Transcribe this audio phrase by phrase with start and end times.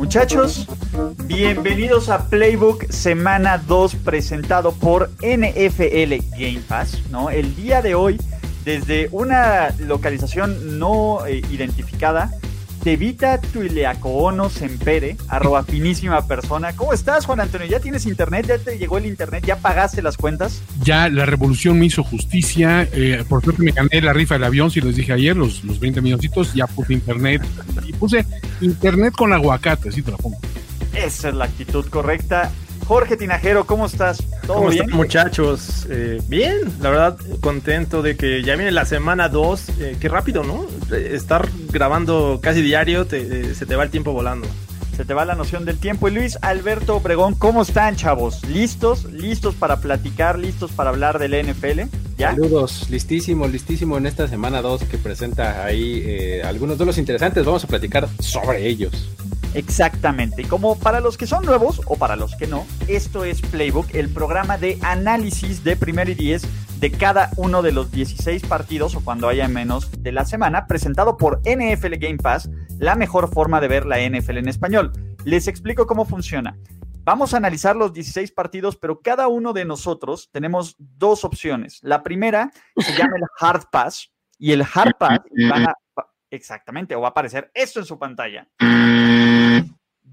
[0.00, 0.66] Muchachos,
[1.26, 7.28] bienvenidos a Playbook Semana 2 presentado por NFL Game Pass, ¿no?
[7.28, 8.18] El día de hoy,
[8.64, 12.32] desde una localización no eh, identificada,
[12.82, 16.74] Tevita Tuileacoono Sempere, arroba finísima persona.
[16.74, 17.66] ¿Cómo estás, Juan Antonio?
[17.66, 18.46] ¿Ya tienes internet?
[18.48, 19.44] ¿Ya te llegó el internet?
[19.46, 20.62] ¿Ya pagaste las cuentas?
[20.82, 22.88] Ya la revolución me hizo justicia.
[22.92, 25.78] Eh, por suerte me gané la rifa del avión, si les dije ayer, los, los
[25.78, 26.54] 20 milloncitos.
[26.54, 27.42] Ya puse internet.
[27.86, 28.24] Y puse
[28.60, 30.38] internet con aguacate, así te lo pongo.
[30.94, 32.50] Esa es la actitud correcta.
[32.90, 34.18] Jorge Tinajero, ¿cómo estás?
[34.44, 34.82] ¿Todo ¿Cómo bien?
[34.82, 35.86] Están, muchachos?
[35.88, 39.68] Eh, bien, la verdad, contento de que ya viene la semana 2.
[39.78, 40.66] Eh, qué rápido, ¿no?
[40.92, 44.48] Estar grabando casi diario, te, se te va el tiempo volando.
[44.96, 46.08] Se te va la noción del tiempo.
[46.08, 48.44] Y Luis Alberto Obregón, ¿cómo están, chavos?
[48.48, 49.04] ¿Listos?
[49.04, 50.36] ¿Listos para platicar?
[50.36, 51.82] ¿Listos para hablar del NFL?
[52.18, 52.32] ¿Ya?
[52.32, 57.44] Saludos, listísimo, listísimo en esta semana 2 que presenta ahí eh, algunos de los interesantes.
[57.44, 59.08] Vamos a platicar sobre ellos.
[59.54, 60.44] Exactamente.
[60.44, 64.08] Como para los que son nuevos o para los que no, esto es Playbook, el
[64.08, 66.42] programa de análisis de primer y diez
[66.78, 71.16] de cada uno de los 16 partidos o cuando haya menos de la semana, presentado
[71.16, 74.92] por NFL Game Pass, la mejor forma de ver la NFL en español.
[75.24, 76.56] Les explico cómo funciona.
[77.02, 81.80] Vamos a analizar los 16 partidos, pero cada uno de nosotros tenemos dos opciones.
[81.82, 85.18] La primera se llama el Hard Pass y el Hard Pass
[86.30, 88.46] exactamente, o va a aparecer esto en su pantalla.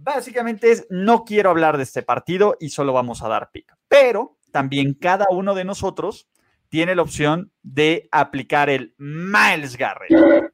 [0.07, 3.75] Básicamente es, no quiero hablar de este partido y solo vamos a dar pick.
[3.89, 6.29] Pero también cada uno de nosotros
[6.69, 10.53] tiene la opción de aplicar el Miles Garrett.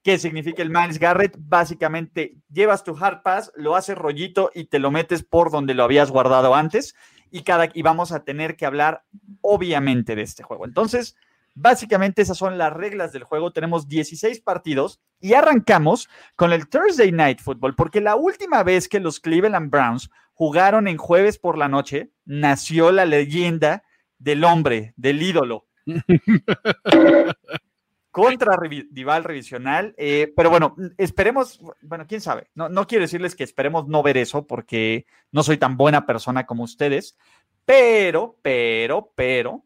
[0.00, 1.34] ¿Qué significa el Miles Garrett?
[1.40, 5.82] Básicamente llevas tu hard pass, lo haces rollito y te lo metes por donde lo
[5.82, 6.94] habías guardado antes
[7.32, 9.02] y, cada, y vamos a tener que hablar
[9.40, 10.64] obviamente de este juego.
[10.64, 11.16] Entonces,
[11.60, 13.52] Básicamente esas son las reglas del juego.
[13.52, 19.00] Tenemos 16 partidos y arrancamos con el Thursday Night Football, porque la última vez que
[19.00, 23.82] los Cleveland Browns jugaron en jueves por la noche, nació la leyenda
[24.18, 25.66] del hombre, del ídolo.
[28.10, 29.94] contra rival revisional.
[29.96, 32.48] Eh, pero bueno, esperemos, bueno, quién sabe.
[32.54, 36.44] No, no quiero decirles que esperemos no ver eso porque no soy tan buena persona
[36.44, 37.16] como ustedes.
[37.64, 39.64] Pero, pero, pero,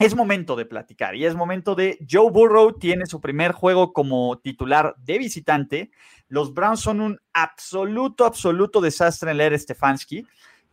[0.00, 4.38] es momento de platicar y es momento de Joe Burrow tiene su primer juego como
[4.38, 5.90] titular de visitante.
[6.26, 10.26] Los Browns son un absoluto, absoluto desastre en leer Stefanski.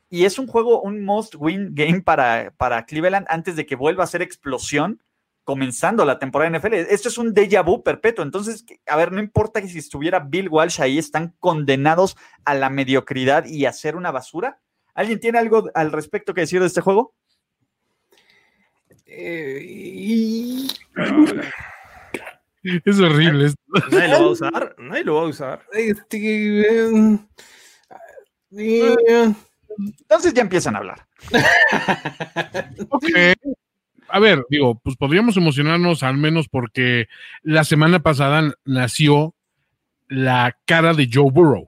[0.09, 4.05] Y es un juego, un must win game para, para Cleveland antes de que vuelva
[4.05, 5.03] a ser explosión
[5.43, 6.75] comenzando la temporada NFL.
[6.75, 8.23] Esto es un déjà vu perpetuo.
[8.23, 12.69] Entonces, a ver, no importa que si estuviera Bill Walsh ahí, están condenados a la
[12.69, 14.61] mediocridad y a ser una basura.
[14.93, 17.13] ¿Alguien tiene algo al respecto que decir de este juego?
[19.07, 20.67] Eh,
[22.85, 23.53] es horrible.
[23.91, 24.75] Nadie lo va a usar.
[24.77, 25.65] Nadie lo va a usar.
[25.73, 26.65] Este,
[28.51, 31.05] Entonces ya empiezan a hablar.
[34.09, 37.09] A ver, digo, pues podríamos emocionarnos al menos porque
[37.43, 39.35] la semana pasada nació
[40.07, 41.66] la cara de Joe Burrow.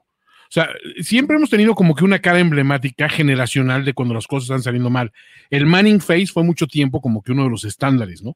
[0.50, 0.70] O sea,
[1.02, 4.90] siempre hemos tenido como que una cara emblemática generacional de cuando las cosas están saliendo
[4.90, 5.12] mal.
[5.52, 8.36] El Manning Face fue mucho tiempo como que uno de los estándares, ¿no?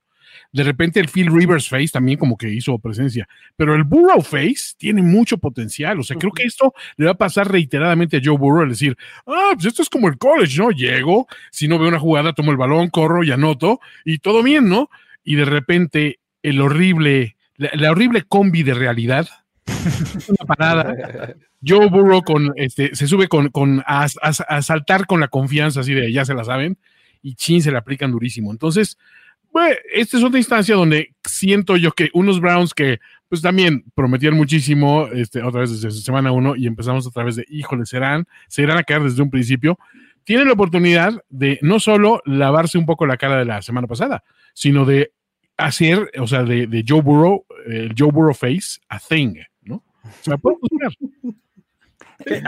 [0.52, 4.76] De repente el Phil Rivers Face también como que hizo presencia, pero el Burrow Face
[4.78, 6.00] tiene mucho potencial.
[6.00, 8.96] O sea, creo que esto le va a pasar reiteradamente a Joe Burrow, al decir,
[9.26, 10.70] ah, pues esto es como el college, ¿no?
[10.70, 14.70] Llego, si no veo una jugada, tomo el balón, corro y anoto y todo bien,
[14.70, 14.90] ¿no?
[15.24, 19.28] Y de repente el horrible, la, horrible combi de realidad,
[20.28, 21.36] una parada.
[21.66, 24.08] Joe Burrow con, este, se sube con, a,
[24.62, 26.78] saltar con la confianza así de ya se la saben
[27.22, 28.52] y chin se le aplican durísimo.
[28.52, 28.98] Entonces,
[29.94, 33.00] esta es otra instancia donde siento yo que unos Browns que
[33.30, 37.46] pues también prometían muchísimo, este, otra vez desde semana uno y empezamos a través de,
[37.50, 39.80] híjole, serán, se irán a caer desde un principio,
[40.24, 44.24] tienen la oportunidad de no solo lavarse un poco la cara de la semana pasada,
[44.54, 45.14] sino de
[45.58, 49.36] hacer, o sea, de, de Joe Burrow el Joe Burrow face a thing,
[52.26, 52.42] Eh,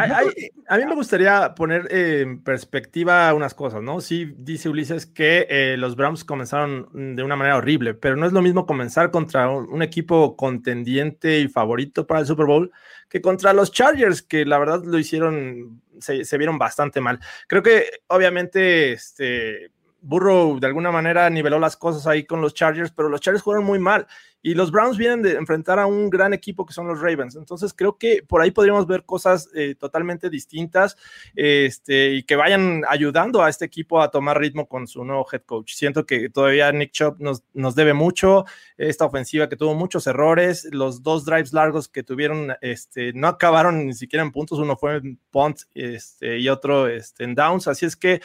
[0.68, 4.00] a mí me gustaría poner en perspectiva unas cosas, ¿no?
[4.00, 8.34] Sí, dice Ulises que eh, los Browns comenzaron de una manera horrible, pero no es
[8.34, 12.72] lo mismo comenzar contra un, equipo contendiente y favorito para el Super Bowl
[13.10, 17.20] que contra los Chargers, que la verdad lo hicieron, se, se vieron bastante mal.
[17.48, 22.92] Creo que obviamente este, Burrow de alguna manera niveló las cosas ahí con los Chargers,
[22.92, 24.08] pero los Chargers jugaron muy mal
[24.46, 27.36] y los Browns vienen de enfrentar a un gran equipo que son los Ravens.
[27.36, 30.96] Entonces creo que por ahí podríamos ver cosas eh, totalmente distintas
[31.36, 35.42] este, y que vayan ayudando a este equipo a tomar ritmo con su nuevo head
[35.48, 35.74] coach.
[35.74, 38.46] Siento que todavía Nick Chubb nos, debe mucho,
[38.78, 43.88] esta ofensiva que tuvo muchos errores, los dos drives largos que tuvieron este, no acabaron
[43.88, 47.96] ni siquiera en puntos, uno fue en punt este, y otro en downs, así es
[47.96, 48.22] que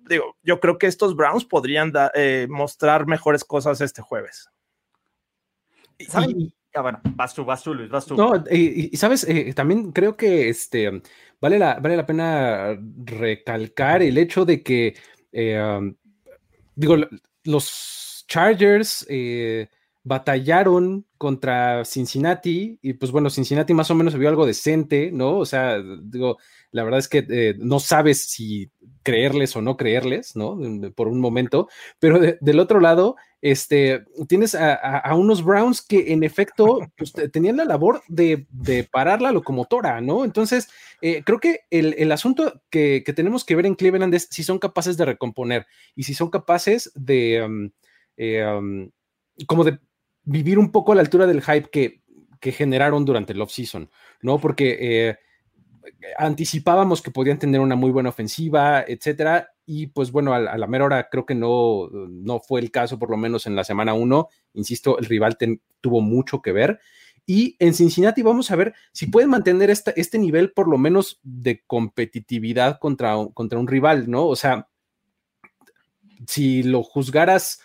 [0.00, 4.50] digo, yo creo que estos Browns podrían eh, mostrar mejores cosas este jueves.
[6.08, 6.52] ¿Saben?
[6.74, 8.16] Ah, bueno, vas tú, vas tú, Luis, vas tú.
[8.16, 11.02] No, y, sabes, eh, también creo que este,
[11.40, 14.96] vale, la, vale la pena recalcar el hecho de que,
[15.30, 15.94] eh, um,
[16.74, 16.96] digo,
[17.44, 19.06] los Chargers
[20.02, 25.38] batallaron contra Cincinnati y pues bueno, Cincinnati más o menos vio algo decente, ¿no?
[25.38, 26.38] O sea, digo,
[26.72, 28.70] la verdad es que no sabes si
[29.04, 30.58] creerles o no creerles, ¿no?
[30.96, 31.68] Por un momento,
[32.00, 37.66] pero del otro lado, este, tienes a, unos Browns que en efecto pues, tenían la
[37.66, 38.46] labor de,
[38.90, 40.24] parar la locomotora, ¿no?
[40.24, 40.68] Entonces,
[41.02, 44.96] eh, creo que el, asunto que, tenemos que ver en Cleveland es si son capaces
[44.96, 47.70] de recomponer y si son capaces de, um,
[48.16, 48.90] eh, um,
[49.46, 49.78] como de
[50.22, 52.02] vivir un poco a la altura del hype que,
[52.40, 53.90] que generaron durante el off-season,
[54.22, 54.40] ¿no?
[54.40, 54.78] Porque...
[54.80, 55.18] Eh,
[56.18, 60.84] anticipábamos que podían tener una muy buena ofensiva, etcétera, y pues bueno, a, la mera
[60.84, 64.28] hora creo que no, no fue el caso, por lo menos en la semana uno.
[64.52, 65.36] Insisto, el rival
[65.80, 66.80] tuvo mucho que ver.
[67.26, 71.62] Y en Cincinnati vamos a ver si pueden mantener este nivel por lo menos de
[71.66, 74.26] competitividad contra, contra un rival, ¿no?
[74.26, 74.68] O sea,
[76.26, 77.60] si lo juzgaras,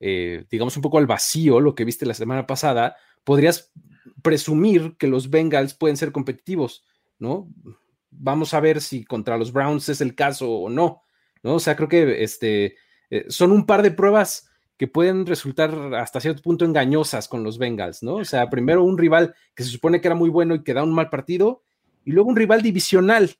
[0.00, 3.70] eh, digamos, un poco al vacío, lo que viste la semana pasada, podrías
[4.22, 6.82] presumir que los Bengals pueden ser competitivos
[7.22, 7.48] ¿no?
[8.10, 11.02] Vamos a ver si contra los Browns es el caso o no,
[11.42, 11.54] ¿no?
[11.54, 12.76] O sea, creo que este,
[13.08, 17.58] eh, son un par de pruebas que pueden resultar hasta cierto punto engañosas con los
[17.58, 18.16] Bengals, ¿no?
[18.16, 20.82] O sea, primero un rival que se supone que era muy bueno y que da
[20.82, 21.62] un mal partido,
[22.04, 23.36] y luego un rival divisional,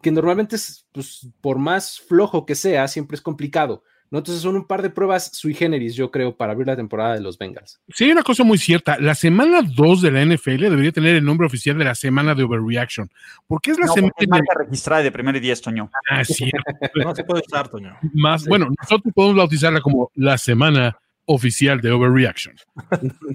[0.00, 3.82] que normalmente es, pues, por más flojo que sea, siempre es complicado.
[4.10, 4.18] ¿No?
[4.18, 7.20] Entonces son un par de pruebas sui generis, yo creo, para abrir la temporada de
[7.20, 7.80] los Bengals.
[7.88, 8.98] Sí, hay una cosa muy cierta.
[8.98, 12.44] La semana 2 de la NFL debería tener el nombre oficial de la semana de
[12.44, 13.10] Overreaction.
[13.46, 14.12] Porque es la semana.
[14.18, 15.90] Es marca registrada de primero y diez, Toño.
[16.10, 16.50] Ah, sí.
[16.94, 17.96] no se puede usar, Toño.
[18.14, 22.54] Más, bueno, nosotros podemos bautizarla como la semana oficial de Overreaction.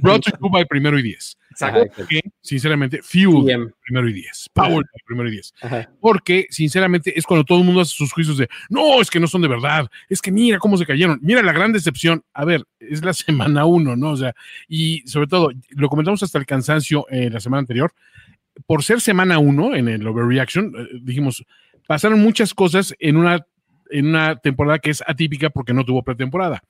[0.02, 1.16] Brought to you by primero y
[1.70, 1.92] diez.
[1.96, 4.50] Porque, sinceramente, Fuel primero y diez.
[4.54, 5.54] Power primero y diez.
[6.00, 9.28] Porque, sinceramente, es cuando todo el mundo hace sus juicios de no, es que no
[9.28, 9.90] son de verdad.
[10.10, 11.20] Es que mira cómo se cayeron.
[11.22, 12.24] Mira la gran decepción.
[12.34, 14.12] A ver, es la semana uno, ¿no?
[14.12, 14.34] O sea,
[14.68, 17.94] y sobre todo, lo comentamos hasta el cansancio eh, la semana anterior.
[18.66, 21.46] Por ser semana uno en el Overreaction, eh, dijimos,
[21.88, 23.46] pasaron muchas cosas en una,
[23.92, 26.62] en una temporada que es atípica porque no tuvo pretemporada.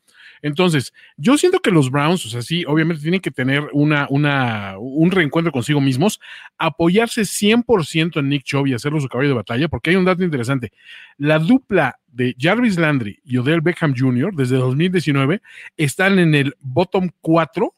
[0.41, 4.75] Entonces, yo siento que los Browns, o sea, sí, obviamente tienen que tener una, una,
[4.79, 6.19] un reencuentro consigo mismos,
[6.57, 10.23] apoyarse 100% en Nick Chubb y hacerlo su caballo de batalla, porque hay un dato
[10.23, 10.71] interesante.
[11.17, 14.33] La dupla de Jarvis Landry y Odell Beckham Jr.
[14.35, 15.41] desde 2019
[15.77, 17.73] están en el bottom 4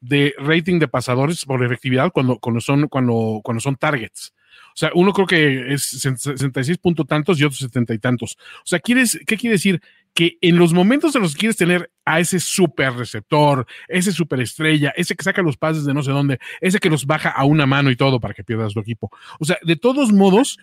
[0.00, 4.32] de rating de pasadores por efectividad cuando, cuando, son, cuando, cuando son targets.
[4.68, 8.36] O sea, uno creo que es 66 puntos tantos y otros 70 y tantos.
[8.58, 9.80] O sea, ¿quieres, ¿qué quiere decir?
[10.14, 14.40] Que en los momentos en los que quieres tener a ese super receptor, ese super
[14.40, 17.44] estrella, ese que saca los pases de no sé dónde, ese que los baja a
[17.44, 19.10] una mano y todo para que pierdas tu equipo.
[19.38, 20.58] O sea, de todos modos,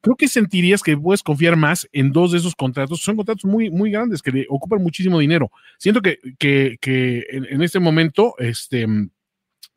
[0.00, 3.02] creo que sentirías que puedes confiar más en dos de esos contratos.
[3.02, 5.50] Son contratos muy, muy grandes que ocupan muchísimo dinero.
[5.78, 8.86] Siento que, que, que en, en, este momento, este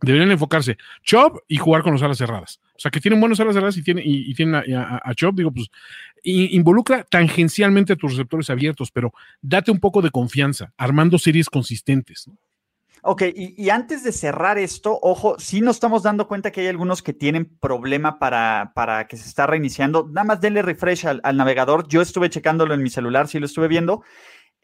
[0.02, 2.60] deberían enfocarse Chop y jugar con las alas cerradas.
[2.76, 5.52] O sea, que tienen buenas alas cerradas y tienen, y, tienen a, a, Chop, digo,
[5.52, 5.70] pues
[6.24, 12.30] involucra tangencialmente a tus receptores abiertos, pero date un poco de confianza, armando series consistentes.
[13.08, 17.04] Ok, y, antes de cerrar esto, ojo, sí nos estamos dando cuenta que hay algunos
[17.04, 20.10] que tienen problema para, para que se está reiniciando.
[20.12, 21.88] Nada más denle refresh al, al navegador.
[21.88, 24.02] Yo estuve checándolo en mi celular, sí lo estuve viendo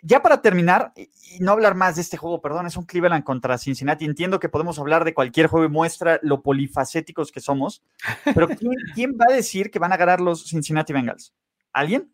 [0.02, 3.58] ya para terminar, y no hablar más de este juego, perdón, es un Cleveland contra
[3.58, 4.06] Cincinnati.
[4.06, 7.84] Entiendo que podemos hablar de cualquier juego y muestra lo polifacéticos que somos,
[8.34, 8.48] pero
[8.96, 11.34] ¿quién, va a decir que van a ganar los Cincinnati Bengals?
[11.72, 12.12] ¿Alguien?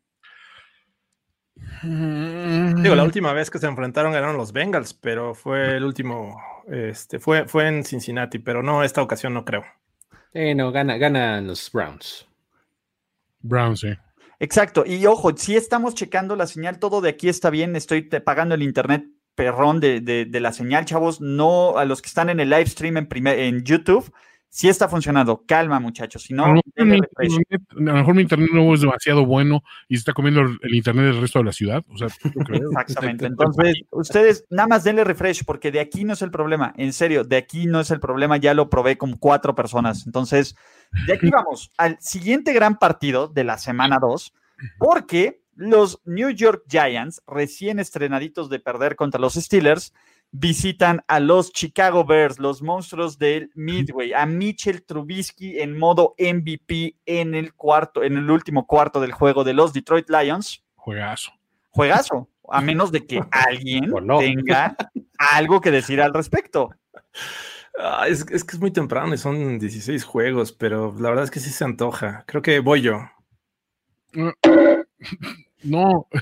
[1.82, 7.20] Digo, la última vez que se enfrentaron ganaron los Bengals, pero fue el último Este,
[7.20, 9.64] fue, fue en Cincinnati, pero no, esta ocasión no creo.
[10.34, 12.28] Eh, no, gana, ganan los Browns.
[13.40, 13.94] Browns, sí.
[14.40, 14.84] Exacto.
[14.86, 17.76] Y ojo, si estamos checando la señal, todo de aquí está bien.
[17.76, 21.22] Estoy pagando el internet perrón de, de- de la señal, chavos.
[21.22, 24.12] No a los que están en el live stream en, primer- en YouTube.
[24.58, 25.44] Sí está funcionando.
[25.46, 26.24] Calma, muchachos.
[26.24, 27.32] Si a, no, lo mejor denle mi refresh.
[27.32, 30.58] internet, a lo mejor mi internet no es demasiado bueno y se está comiendo el,
[30.64, 31.86] el internet del resto de la ciudad.
[31.90, 32.72] O sea, yo creo.
[32.82, 33.28] Exactamente.
[33.28, 36.74] Entonces, ustedes nada más denle refresh porque de aquí no es el problema.
[36.76, 38.38] En serio, de aquí no es el problema.
[38.38, 40.08] Ya lo probé con cuatro personas.
[40.08, 40.56] Entonces,
[41.06, 44.34] de aquí vamos al siguiente gran partido de la semana 2,
[44.80, 49.94] porque los New York Giants, recién estrenaditos de perder contra los Steelers,
[50.40, 56.96] visitan a los Chicago Bears, los monstruos del Midway, a Mitchell Trubisky en modo MVP
[57.06, 61.32] en el cuarto, en el último cuarto del juego de los Detroit Lions Juegazo.
[61.72, 64.20] juegazo, a menos de que alguien no.
[64.20, 64.76] tenga
[65.18, 66.70] algo que decir al respecto.
[67.80, 71.32] Ah, es, es que es muy temprano y son 16 juegos, pero la verdad es
[71.32, 72.24] que sí se antoja.
[72.28, 73.10] Creo que voy yo.
[75.64, 76.08] No.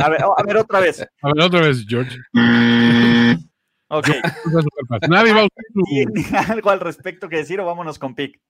[0.00, 1.00] A ver, oh, a ver otra vez.
[1.22, 2.16] A ver, otra vez, George.
[3.94, 4.08] Ok.
[5.06, 8.40] Nadie va a usar su- ¿Tiene algo al respecto que decir o vámonos con pick?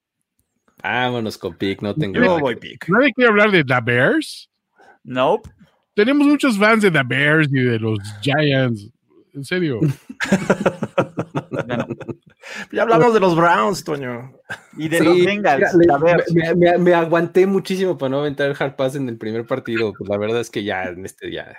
[0.80, 2.14] Vámonos con pick, no tengo.
[2.14, 2.88] Yo nada voy pick.
[2.88, 4.49] Nadie quiere hablar de The Bears.
[5.02, 5.50] Nope.
[5.94, 8.88] Tenemos muchos fans de The Bears y de los Giants.
[9.34, 9.80] En serio.
[11.50, 11.86] Bueno,
[12.72, 14.32] Ya hablamos de los Browns, Toño.
[14.76, 18.20] y de Sí, los Bengals, mira, a ver, me, me- me aguanté muchísimo para no
[18.20, 19.92] aventar el hard pass en el primer partido.
[19.96, 21.54] Pues la verdad es que ya en este ya.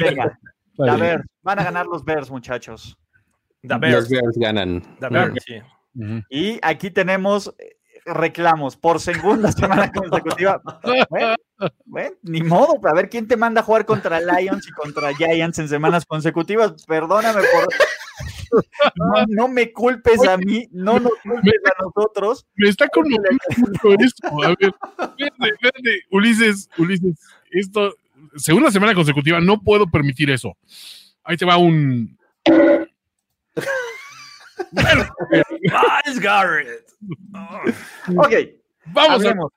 [0.00, 0.38] venga,
[0.78, 2.96] a ver, van a ganar los Bears, muchachos.
[3.62, 4.08] The Los Bears.
[4.08, 4.82] Bears ganan.
[5.00, 5.60] The Bears, sí.
[6.30, 7.54] Y aquí tenemos
[8.12, 10.60] reclamos por segunda semana consecutiva.
[11.10, 11.36] Bueno,
[11.84, 15.58] bueno, ni modo, a ver quién te manda a jugar contra Lions y contra Giants
[15.58, 16.84] en semanas consecutivas.
[16.86, 17.68] Perdóname por.
[18.96, 22.46] No, no me culpes a mí, no nos culpes a nosotros.
[22.56, 23.28] Me está conmoviendo
[24.00, 24.28] esto.
[24.42, 26.02] A ver, espérate, espérate.
[26.10, 27.18] Ulises, Ulises,
[27.50, 27.94] esto,
[28.36, 30.56] segunda semana consecutiva, no puedo permitir eso.
[31.24, 32.16] Ahí te va un.
[34.72, 36.92] Miles Garrett.
[37.34, 37.62] Ah.
[38.16, 38.32] Ok,
[38.92, 39.52] Vamos hablemos.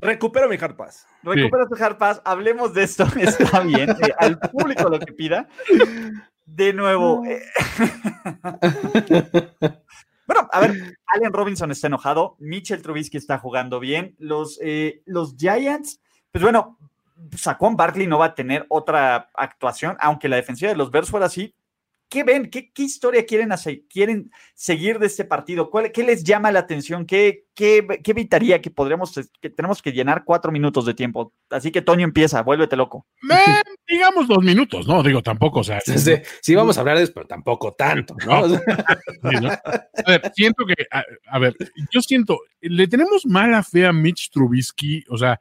[0.00, 1.06] Recupero mi hard pass.
[1.22, 5.48] Recupera tu hard pass, hablemos de esto, está bien, eh, al público lo que pida.
[6.44, 7.24] De nuevo.
[7.24, 7.40] eh,
[10.26, 15.36] bueno, a ver, Allen Robinson está enojado, Mitchell Trubisky está jugando bien, los, eh, los
[15.36, 16.00] Giants,
[16.32, 16.76] pues bueno,
[17.36, 21.26] Saquon Barkley no va a tener otra actuación, aunque la defensiva de los Bears fuera
[21.26, 21.54] así.
[22.10, 22.50] ¿Qué ven?
[22.50, 25.70] ¿Qué, qué historia quieren, hacer, quieren seguir de este partido?
[25.70, 27.06] ¿Cuál- ¿Qué les llama la atención?
[27.06, 31.32] ¿Qué, qué, qué evitaría que podríamos, que tenemos que llenar cuatro minutos de tiempo?
[31.48, 33.06] Así que Toño empieza, vuélvete loco.
[33.86, 35.02] Digamos dos minutos, ¿no?
[35.04, 35.80] Digo, tampoco, o sea.
[35.80, 38.48] Sí, sí, vamos a hablar de eso, pero tampoco tanto, ¿no?
[38.48, 38.56] Sí,
[39.40, 39.48] ¿no?
[39.50, 41.56] A ver, siento que, a, a ver,
[41.92, 45.40] yo siento, le tenemos mala fe a Mitch Trubisky, o sea,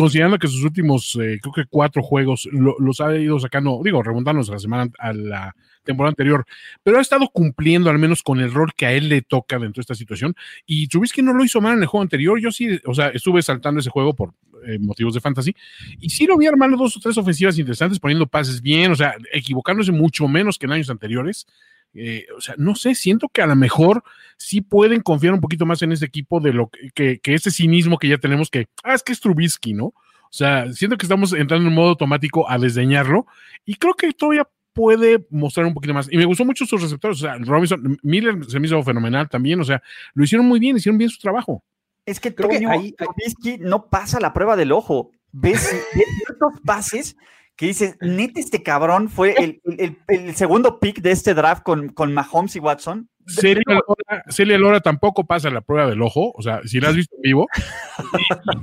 [0.00, 4.02] considerando que sus últimos, eh, creo que cuatro juegos lo- los ha ido sacando, digo,
[4.02, 5.54] remontándonos a la semana, a la
[5.84, 6.44] temporada anterior,
[6.82, 9.80] pero ha estado cumpliendo al menos con el rol que a él le toca dentro
[9.80, 10.34] de esta situación,
[10.66, 13.42] y Trubisky no lo hizo mal en el juego anterior, yo sí, o sea, estuve
[13.42, 14.34] saltando ese juego por
[14.66, 15.54] eh, motivos de fantasy,
[16.00, 19.14] y sí lo vi armando dos o tres ofensivas interesantes, poniendo pases bien, o sea,
[19.32, 21.46] equivocándose mucho menos que en años anteriores,
[21.94, 24.02] eh, o sea, no sé, siento que a lo mejor
[24.36, 27.50] sí pueden confiar un poquito más en este equipo de lo que, que, que ese
[27.50, 29.86] cinismo que ya tenemos que, ah, es que es Trubisky, ¿no?
[29.86, 33.26] O sea, siento que estamos entrando en modo automático a desdeñarlo
[33.64, 36.06] y creo que todavía puede mostrar un poquito más.
[36.12, 39.60] Y me gustó mucho sus receptores, o sea, Robinson, Miller se me hizo fenomenal también,
[39.60, 39.82] o sea,
[40.14, 41.64] lo hicieron muy bien, hicieron bien su trabajo.
[42.06, 45.10] Es que Creo Toño ahí- Trubisky no pasa la prueba del ojo.
[45.32, 47.16] ¿Ves, ves ciertos pases
[47.60, 51.62] que dices, neta, este cabrón fue el, el- el- el segundo pick de este draft
[51.62, 53.08] con, con Mahomes y Watson?
[53.26, 56.96] Celia Lora, Celia Lora tampoco pasa la prueba del ojo, o sea, si la has
[56.96, 57.46] visto en vivo.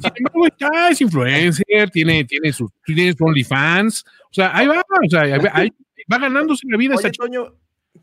[0.02, 4.80] Sin embargo, ya es influencer, tiene, tiene sus tiene su OnlyFans, o sea, ahí va,
[4.82, 5.72] o sea, ahí va, ahí
[6.12, 7.24] va ganándose la vida Oye, chica.
[7.26, 7.54] Toño,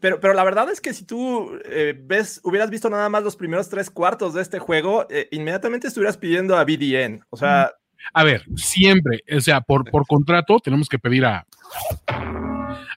[0.01, 3.37] pero, pero la verdad es que si tú eh, ves, hubieras visto nada más los
[3.37, 7.25] primeros tres cuartos de este juego, eh, inmediatamente estuvieras pidiendo a BDN.
[7.31, 7.73] O sea,
[8.13, 11.47] A ver, siempre, o sea, por, por contrato tenemos que pedir a,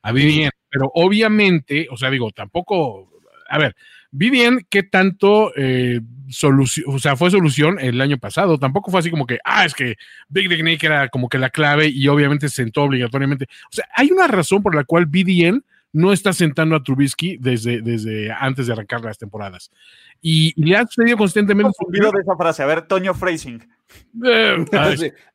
[0.02, 3.10] a Vivian, pero obviamente, o sea, digo, tampoco,
[3.50, 3.76] a ver,
[4.12, 6.00] Vivian, ¿qué tanto eh,
[6.30, 8.58] solución, o sea, fue solución el año pasado?
[8.58, 9.96] Tampoco fue así como que, ah, es que
[10.30, 13.46] Big Dick Nick era como que la clave y obviamente sentó obligatoriamente.
[13.70, 17.82] O sea, hay una razón por la cual BDN no está sentando a Trubisky desde,
[17.82, 19.72] desde antes de arrancar las temporadas.
[20.22, 21.74] Y, le ha sucedido constantemente.
[21.90, 22.64] de esa frase.
[22.64, 23.68] A ver, Toño Phrasing.
[24.24, 24.66] Eh,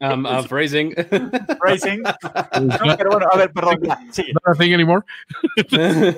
[0.01, 0.93] um, uh, phrasing.
[1.65, 2.03] Racing.
[2.03, 4.33] No, pero bueno, a ver, perdón, ya, sigue.
[4.35, 5.03] not a thing anymore.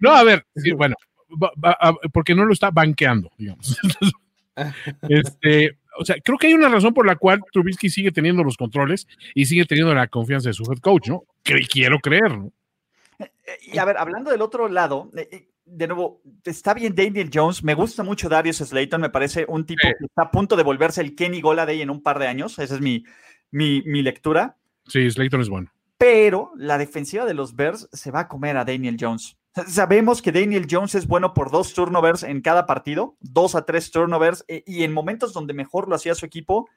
[0.00, 0.96] No, a ver, sí, bueno,
[1.42, 3.78] va- va- a- porque no lo está banqueando, digamos.
[5.08, 8.56] Este, o sea, creo que hay una razón por la cual Trubisky sigue teniendo los
[8.56, 11.24] controles y sigue teniendo la confianza de su head coach, ¿no?
[11.42, 12.52] Que quiero creer, ¿no?
[13.18, 13.30] Eh,
[13.72, 17.64] Y a ver, hablando del otro lado, eh, eh, de nuevo, está bien Daniel Jones,
[17.64, 19.94] me gusta mucho Darius Slayton, me parece un tipo Sí.
[19.98, 22.74] que está a punto de volverse el Kenny Goladay en un par de años, esa
[22.74, 23.04] es mi,
[23.50, 24.56] mi, mi lectura,
[24.86, 25.70] Sí, Slayton es bueno.
[25.96, 29.36] pero la defensiva de los Bears se va a comer a Daniel Jones.
[29.68, 33.90] Sabemos que Daniel Jones es bueno por dos turnovers en cada partido, dos a tres
[33.92, 36.68] turnovers, eh, y en momentos donde mejor lo hacía su equipo,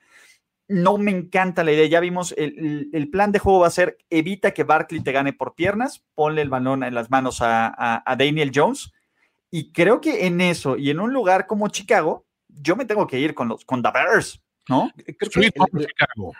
[0.67, 1.85] no me encanta la idea.
[1.87, 5.33] Ya vimos, el, el- plan de juego va a ser evita que Barkley te gane
[5.33, 8.91] por piernas, ponle el balón en las manos a, a- a Daniel Jones.
[9.49, 13.19] Y creo que en eso y en un lugar como Chicago, yo me tengo que
[13.19, 14.91] ir con los con the Bears, ¿no?
[14.97, 16.33] Creo que el- Home el- Chicago.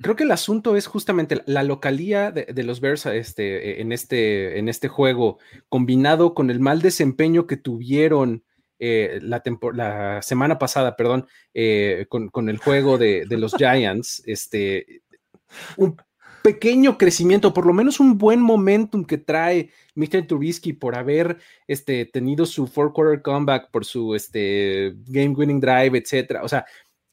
[0.00, 4.58] Creo que el asunto es justamente la localía de, de los Bears este, en, este,
[4.58, 8.44] en este juego, combinado con el mal desempeño que tuvieron
[8.78, 15.02] eh, la, semana pasada, perdón, eh, con, el juego de, los Giants, este,
[15.76, 15.96] un
[16.42, 20.26] pequeño crecimiento, por lo menos un buen momentum que trae Mr.
[20.26, 25.98] Trubisky por haber este, tenido su four quarter comeback, por su este, game winning drive,
[25.98, 26.44] etcétera.
[26.44, 26.64] O sea,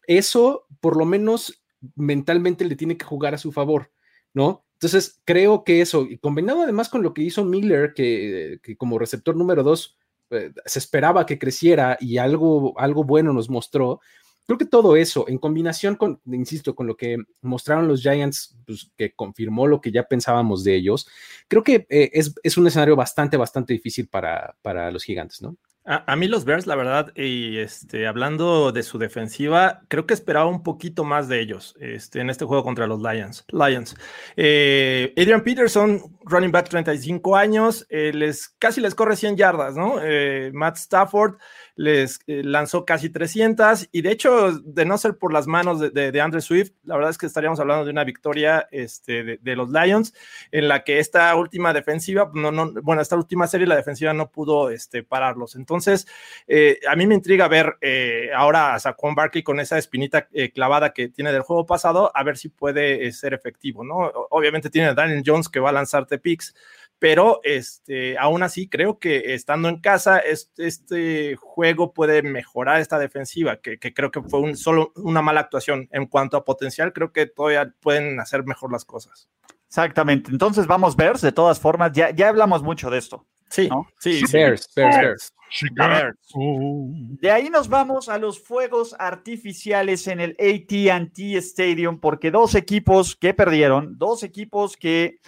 [0.07, 1.63] eso por lo menos
[1.95, 3.91] mentalmente le tiene que jugar a su favor,
[4.33, 4.63] ¿no?
[4.73, 9.35] Entonces, creo que eso, y combinado además con lo que hizo Miller, que como receptor
[9.35, 9.97] número dos
[10.31, 13.99] eh, se esperaba que creciera y algo, algo bueno nos mostró,
[14.45, 18.91] creo que todo eso, en combinación con, insisto, con lo que mostraron los Giants, pues,
[18.95, 21.07] que confirmó lo que ya pensábamos de ellos,
[21.47, 25.57] creo que eh, es, es un escenario bastante, bastante difícil para, para los gigantes, ¿no?
[25.87, 30.47] A, mí los Bears, la verdad, y este, hablando de su defensiva, creo que esperaba
[30.47, 33.45] un poquito más de ellos este, en este juego contra los Lions.
[33.49, 33.95] Lions.
[34.35, 39.97] Eh, Adrian Peterson, running back 35 años, eh, les, casi les corre 100 yardas, ¿no?
[40.01, 41.35] Eh, Matt Stafford
[41.75, 46.11] les lanzó casi 300 y de hecho, de no ser por las manos de, de,
[46.11, 49.55] de Andre Swift, la verdad es que estaríamos hablando de una victoria este, de, de,
[49.57, 50.13] los Lions
[50.51, 54.31] en la que esta última defensiva, no, no, bueno, esta última serie la defensiva no
[54.31, 55.55] pudo este, pararlos.
[55.55, 55.74] Entonces,
[56.47, 60.51] eh, a mí me intriga ver eh, ahora a Saquon Barkley con esa espinita eh,
[60.51, 64.11] clavada que tiene del juego pasado, a ver si puede ser efectivo, ¿no?
[64.29, 66.53] Obviamente tiene a Daniel Jones que va a lanzarte picks,
[66.99, 73.57] pero este, aún así creo que estando en casa, este, juego puede mejorar esta defensiva,
[73.57, 75.89] que, creo que fue solo una mala actuación.
[75.91, 79.29] En cuanto a potencial, creo que todavía pueden hacer mejor las cosas.
[79.67, 80.31] Exactamente.
[80.31, 83.25] Entonces vamos Bears, de todas formas, ya, ya hablamos mucho de esto.
[83.55, 83.87] Sí, ¿no?
[83.99, 84.25] sí, sí.
[84.33, 85.33] Bears, Bears, Bears.
[85.73, 86.17] Bears.
[87.21, 93.15] De ahí nos vamos a los fuegos artificiales en el ATT Stadium, porque dos equipos
[93.15, 95.19] que perdieron, dos equipos que,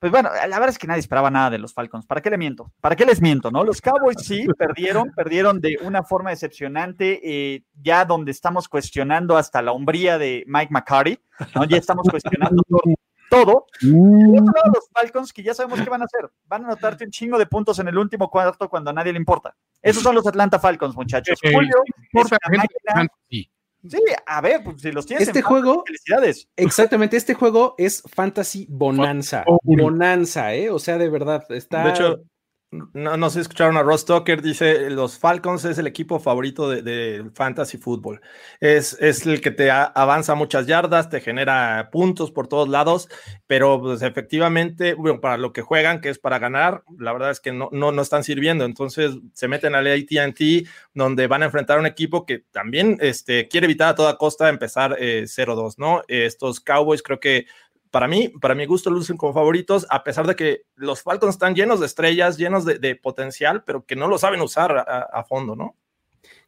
[0.00, 2.04] pues bueno, la verdad es que nadie esperaba nada de los Falcons.
[2.04, 2.72] ¿Para qué le miento?
[2.80, 3.52] ¿Para qué les miento?
[3.52, 3.62] ¿No?
[3.62, 9.62] Los Cowboys sí perdieron, perdieron de una forma decepcionante, eh, ya donde estamos cuestionando hasta
[9.62, 11.16] la hombría de Mike McCarty,
[11.54, 11.64] ¿no?
[11.64, 12.80] Ya estamos cuestionando todo
[13.30, 13.66] todo.
[13.82, 14.34] Uh.
[14.34, 16.30] Y otro lado, los Falcons, que ya sabemos qué van a hacer.
[16.46, 19.18] Van a anotarte un chingo de puntos en el último cuarto cuando a nadie le
[19.18, 19.54] importa.
[19.82, 21.38] Esos son los Atlanta Falcons, muchachos.
[21.42, 21.76] Eh, Julio,
[22.12, 23.08] es máquina.
[23.30, 23.50] Sí.
[23.88, 26.48] Sí, a ver, pues, si los tienes Este en juego, felicidades.
[26.56, 29.44] Exactamente, este juego es Fantasy Bonanza.
[29.46, 30.68] Oh, bonanza, ¿eh?
[30.68, 31.84] O sea, de verdad, está.
[31.84, 32.22] De hecho,
[32.70, 37.30] no, no sé, escucharon a Ross Tucker, dice, los Falcons es el equipo favorito de,
[37.32, 38.20] Fantasy Football.
[38.60, 43.08] Es, es, el que te avanza muchas yardas, te genera puntos por todos lados,
[43.46, 47.40] pero pues efectivamente, bueno, para lo que juegan, que es para ganar, la verdad es
[47.40, 48.66] que no, no, no están sirviendo.
[48.66, 53.48] Entonces se meten al ATT, donde van a enfrentar a un equipo que también este,
[53.48, 56.02] quiere evitar a toda costa empezar eh, 0-2, ¿no?
[56.06, 57.46] Estos Cowboys creo que
[57.90, 61.54] para mí, para mi gusto, lucen como favoritos, a pesar de que los Falcons están
[61.54, 65.76] llenos de estrellas, llenos de, potencial, pero que no lo saben usar a, fondo, ¿no?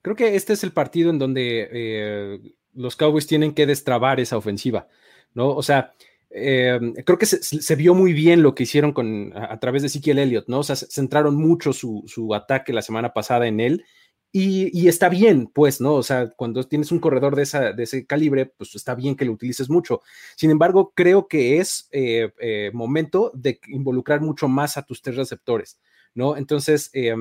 [0.02, 2.40] Creo que este es el partido en donde eh,
[2.74, 4.88] los Cowboys tienen que destrabar esa ofensiva,
[5.34, 5.48] ¿no?
[5.50, 5.92] O sea,
[6.30, 9.88] eh, creo que se, vio muy bien lo que hicieron con, a, a través de
[9.88, 10.60] Ezekiel Elliott, ¿no?
[10.60, 13.84] O sea, centraron mucho su, su ataque la semana pasada en él.
[14.32, 15.94] Y, y, está bien, pues, ¿no?
[15.94, 19.24] O sea, cuando tienes un corredor de, esa, de ese calibre, pues está bien que
[19.24, 20.02] lo utilices mucho.
[20.36, 25.16] Sin embargo, creo que es eh, eh, momento de involucrar mucho más a tus tres
[25.16, 25.80] receptores,
[26.14, 26.36] ¿no?
[26.36, 27.12] Entonces, eh,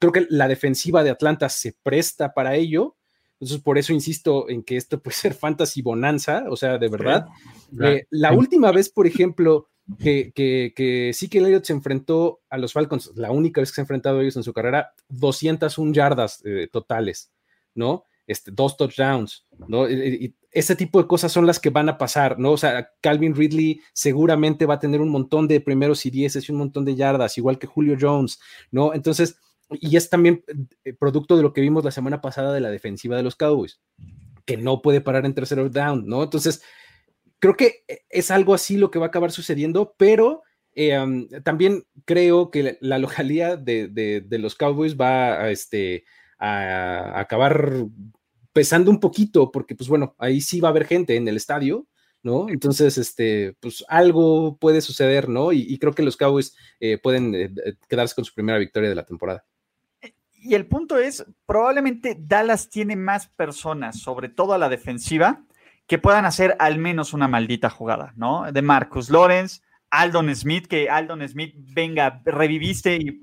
[0.00, 2.96] creo que la defensiva de Atlanta se presta para ello.
[3.34, 7.26] Entonces, por eso insisto en que esto puede ser fantasy bonanza, o sea, de verdad.
[7.70, 8.00] Sí.
[8.10, 9.68] la última vez, por ejemplo,
[9.98, 13.76] que, que, que sí que Elliott se enfrentó a los Falcons, la única vez que
[13.76, 17.32] se ha enfrentado a ellos en su carrera, 201 yardas eh, totales,
[17.74, 18.04] ¿no?
[18.26, 19.88] Este, dos touchdowns, ¿no?
[19.88, 22.52] Y, este tipo de cosas son las que van a pasar, ¿no?
[22.52, 26.52] O sea, Calvin Ridley seguramente va a tener un montón de primeros y dieces y
[26.52, 28.94] un montón de yardas, igual que Julio Jones, ¿no?
[28.94, 30.42] Entonces, y es también
[30.84, 33.80] eh, producto de lo que vimos la semana pasada de la defensiva de los Cowboys,
[34.46, 36.22] que no puede parar en tercer down, ¿no?
[36.22, 36.62] Entonces,
[37.38, 40.42] creo que es algo así lo que va a acabar sucediendo, pero
[40.74, 40.96] eh,
[41.42, 46.04] también creo que la localidad de, los Cowboys va a, este,
[46.38, 47.86] a acabar
[48.52, 51.86] pesando un poquito, porque pues bueno, ahí sí va a haber gente en el estadio,
[52.22, 52.48] ¿no?
[52.48, 55.52] Entonces, este, pues algo puede suceder, ¿no?
[55.52, 57.50] Y, creo que los Cowboys eh, pueden eh,
[57.88, 59.44] quedarse con su primera victoria de la temporada.
[60.32, 65.44] Y el punto es, probablemente Dallas tiene más personas, sobre todo a la defensiva,
[65.86, 68.50] que puedan hacer al menos una maldita jugada, ¿no?
[68.50, 73.20] De Marcus Lawrence, Aldon Smith, que Aldon Smith, venga, reviviste y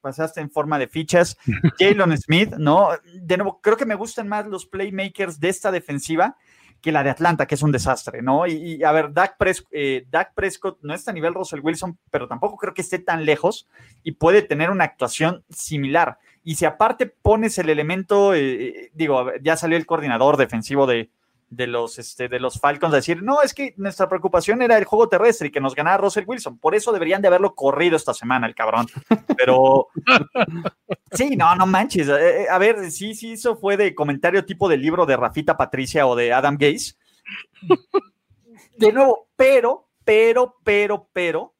[0.00, 1.36] pasaste en forma de fichas.
[1.78, 2.90] Jalen Smith, ¿no?
[3.14, 6.36] De nuevo, creo que me gustan más los playmakers de esta defensiva
[6.80, 8.46] que la de Atlanta, que es un desastre, ¿no?
[8.46, 9.36] Y, a ver, Dak,
[9.72, 13.24] eh, Dak, Prescott no está a nivel Russell Wilson, pero tampoco creo que esté tan
[13.24, 13.68] lejos
[14.04, 16.18] y puede tener una actuación similar.
[16.44, 21.10] Y si aparte pones el elemento, eh, eh, digo, ya salió el coordinador defensivo de,
[21.50, 25.08] de los, este, de los Falcons decir, no, es que nuestra preocupación era el juego
[25.08, 26.58] terrestre y que nos ganara Russell Wilson.
[26.58, 28.86] Por eso deberían de haberlo corrido esta semana, el cabrón.
[29.36, 29.88] Pero
[31.12, 32.08] sí, no, no manches.
[32.08, 35.56] Eh, eh, a ver, sí, sí, eso fue de comentario tipo del libro de Rafita
[35.56, 36.94] Patricia o de Adam Gaze.
[38.76, 41.54] De nuevo, pero, pero, pero, pero,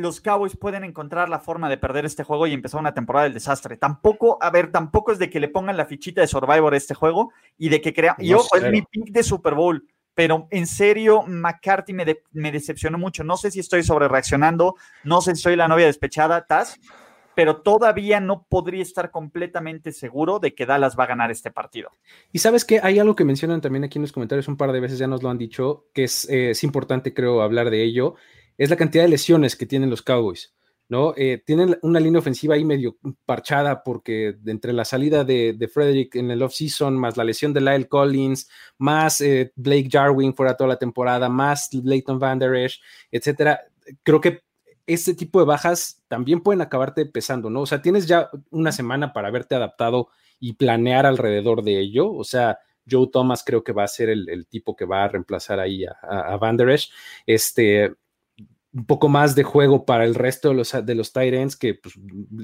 [0.00, 3.34] los Cowboys pueden encontrar la forma de perder este juego y empezar una temporada del
[3.34, 3.76] desastre.
[3.76, 6.94] Tampoco, a ver, tampoco es de que le pongan la fichita de Survivor a este
[6.94, 8.16] juego y de que crean.
[8.18, 12.98] y ojo, es mi pick de Super Bowl, pero en serio, McCarthy me, me decepcionó
[12.98, 13.22] mucho.
[13.24, 16.78] No sé si estoy sobre reaccionando, no sé si soy la novia despechada, Taz,
[17.38, 21.92] pero todavía no podría estar completamente seguro de que Dallas va a ganar este partido.
[22.32, 24.80] Y sabes que hay algo que mencionan también aquí en los comentarios un par de
[24.80, 28.16] veces, ya nos lo han dicho, que es, eh, es importante, creo, hablar de ello
[28.58, 30.52] es la cantidad de lesiones que tienen los Cowboys.
[30.88, 31.12] ¿no?
[31.16, 36.14] Eh, tienen una línea ofensiva ahí medio parchada porque entre la salida de, de Frederick
[36.16, 40.68] en el offseason, más la lesión de Lyle Collins, más eh, Blake Jarwin fuera toda
[40.68, 43.60] la temporada, más Leighton Van Der Esch, etcétera,
[44.02, 44.40] creo que
[44.86, 47.60] este tipo de bajas también pueden acabarte pesando, ¿no?
[47.60, 50.08] O sea, tienes ya una semana para haberte adaptado
[50.40, 52.58] y planear alrededor de ello, o sea,
[52.90, 55.92] Joe Thomas creo que va a ser el, tipo que va a reemplazar ahí a,
[56.00, 56.90] a Van Der Esch,
[57.26, 57.92] este
[58.72, 61.94] un poco más de juego para el resto de los, de los tight que pues,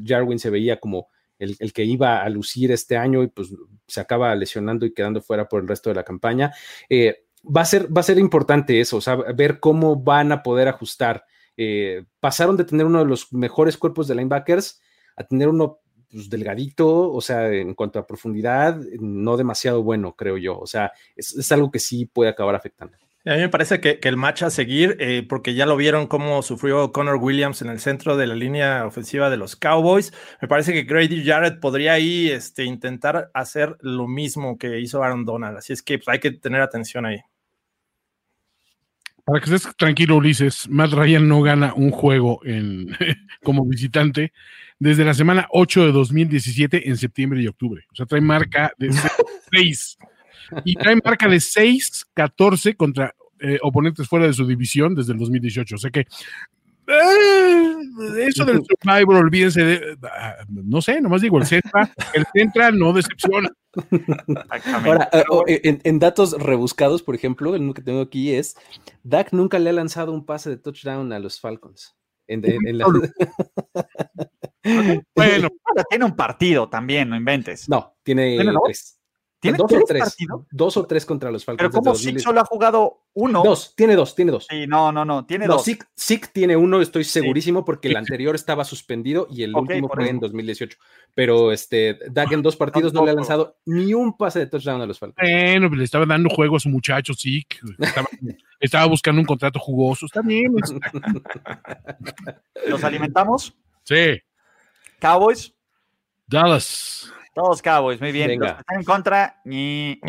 [0.05, 1.09] Jarwin se veía como
[1.39, 3.55] el, que iba a lucir este año y pues
[3.87, 6.53] se acaba lesionando y quedando fuera por el resto de la campaña.
[6.89, 10.43] Eh, va, a ser, va a ser importante eso, o sea, ver cómo van a
[10.43, 11.25] poder ajustar.
[11.57, 14.81] Eh, pasaron de tener uno de los mejores cuerpos de linebackers
[15.17, 20.39] a tener uno pues, delgadito, o sea, en cuanto a profundidad, no demasiado bueno, creo
[20.39, 20.59] yo.
[20.59, 22.97] O sea, es algo que sí puede acabar afectando.
[23.27, 26.43] A mí me parece que, el match a seguir, eh, porque ya lo vieron cómo
[26.43, 30.13] sufrió Connor Williams en el centro de la línea ofensiva de los Cowboys.
[30.43, 35.25] Me parece que Grady Jarrett podría ahí este, intentar hacer lo mismo que hizo Aaron
[35.25, 35.57] Donald.
[35.57, 37.19] Así es que pues, hay que tener atención ahí.
[39.25, 42.95] Para que estés tranquilo, Ulises, Matt Ryan no gana un juego en,
[43.43, 44.35] como visitante
[44.79, 47.87] desde la semana 8 de 2017 en septiembre y octubre.
[47.91, 48.91] O sea, trae marca de
[49.51, 49.99] 6.
[50.65, 55.75] y trae marca de 6-14 contra eh, oponentes fuera de su división desde el 2018.
[55.75, 56.07] O sea que
[56.87, 57.77] eh,
[58.27, 62.93] eso del Survivor, olvídense de, ah, no sé, nomás digo, el Centra, el Centra no
[62.93, 63.49] decepciona.
[64.85, 65.09] Ahora,
[65.47, 68.57] eh, en, datos rebuscados, por ejemplo, el que tengo aquí es,
[69.03, 71.97] Dak nunca le ha lanzado un pase de touchdown a los Falcons.
[75.15, 75.49] bueno,
[75.91, 77.69] tiene un partido también, no inventes.
[77.69, 78.99] No, tiene tres.
[79.45, 80.17] ¿Tiene dos o tres
[80.51, 81.71] Dos o tres contra los Falcons.
[81.71, 83.43] Pero como Sik solo ha jugado uno.
[83.45, 84.47] Dos, tiene dos, tiene dos.
[84.49, 85.63] Sí, no, no, no, tiene dos.
[85.95, 90.19] Sik, tiene uno, estoy segurísimo, porque el anterior estaba suspendido y el último fue en
[90.19, 90.79] 2018.
[91.15, 94.81] Pero este, Dak en dos partidos no le ha lanzado ni un pase de touchdown
[94.81, 95.29] a los Falcons.
[95.29, 97.61] Bueno, pues le estaba dando juego a su muchacho, Sik.
[98.61, 100.07] Estaba, buscando un contrato jugoso.
[100.07, 100.55] Está bien.
[102.67, 103.55] ¿Los alimentamos?
[103.83, 104.23] Sí.
[104.99, 105.53] Cowboys.
[106.27, 107.13] Dallas.
[107.35, 108.39] Todos Cowboys, muy bien.
[108.39, 110.01] Los que están en contra, ni,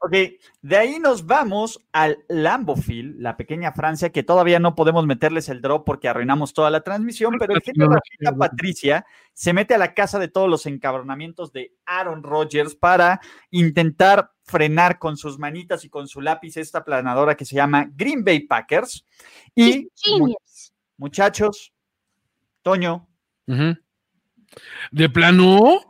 [0.00, 0.12] Ok,
[0.62, 5.60] de ahí nos vamos al Lambofield, la pequeña Francia, que todavía no podemos meterles el
[5.60, 9.94] drop porque arruinamos toda la transmisión, pero el genio de Patricia se mete a la
[9.94, 15.88] casa de todos los encabronamientos de Aaron Rodgers para intentar frenar con sus manitas y
[15.88, 19.04] con su lápiz esta planadora que se llama Green Bay Packers.
[19.54, 19.88] Y
[20.96, 21.72] muchachos,
[22.62, 23.06] Toño,
[24.90, 25.80] ¿De plano?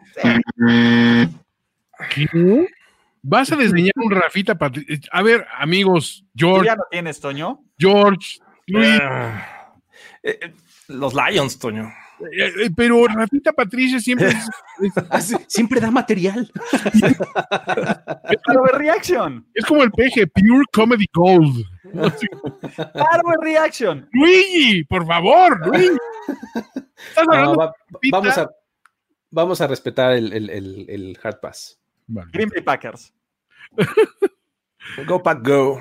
[3.22, 4.98] Vas a desdeñar un Rafita Patricia.
[5.12, 7.60] A ver, amigos, ¿Tú George, ya lo tienes, Toño?
[7.78, 9.74] George, Luis, Ah,
[10.22, 10.52] eh, eh,
[10.88, 11.92] los Lions, Toño.
[12.32, 14.34] eh, eh, pero Rafita Patricia siempre es,
[14.80, 16.50] es- Ah, Siempre da material.
[18.44, 19.46] Claro, reaction.
[19.54, 21.64] es como el peje, pure comedy gold.
[22.76, 24.08] Claro, reaction.
[24.12, 25.88] Luigi, por favor, Luigi.
[27.08, 28.16] Estás No, hablando va- Rafita.
[28.18, 28.50] vamos, a,
[29.30, 31.80] vamos a respetar el, el, el, el hard pass.
[32.06, 32.30] Vale.
[32.32, 33.12] Green Bay Packers.
[35.06, 35.80] Go Pack Go.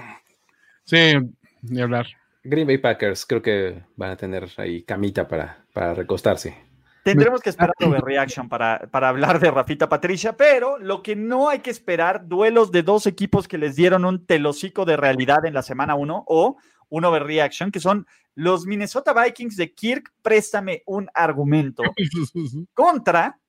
[0.84, 1.14] Sí,
[1.62, 2.08] ni hablar.
[2.44, 6.68] Green Bay Packers creo que van a tener ahí camita para, para recostarse.
[7.04, 11.60] Tendremos que esperar overreaction para, para hablar de Rafita Patricia, pero lo que no hay
[11.60, 15.62] que esperar, duelos de dos equipos que les dieron un telocico de realidad en la
[15.62, 16.58] semana 1 o
[16.90, 21.84] un overreaction, que son los Minnesota Vikings de Kirk, préstame un argumento,
[22.74, 23.40] contra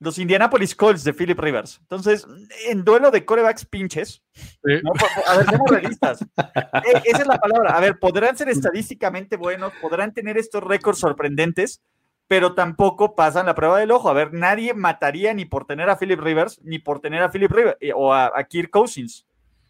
[0.00, 1.78] los Indianapolis Colts de Philip Rivers.
[1.80, 2.24] Entonces,
[2.68, 4.80] en duelo de corebacks pinches, Sí.
[4.84, 4.92] ¿no?
[5.26, 6.24] a ver, seamos realistas.
[6.84, 7.76] Eh, esa es la palabra.
[7.76, 11.82] A ver, podrán ser estadísticamente buenos, podrán tener estos récords sorprendentes,
[12.28, 14.08] pero tampoco pasan la prueba del ojo.
[14.08, 17.50] A ver, nadie mataría ni por tener a Philip Rivers, ni por tener a Philip
[17.50, 19.26] Rivers eh, o a, a Kirk Cousins,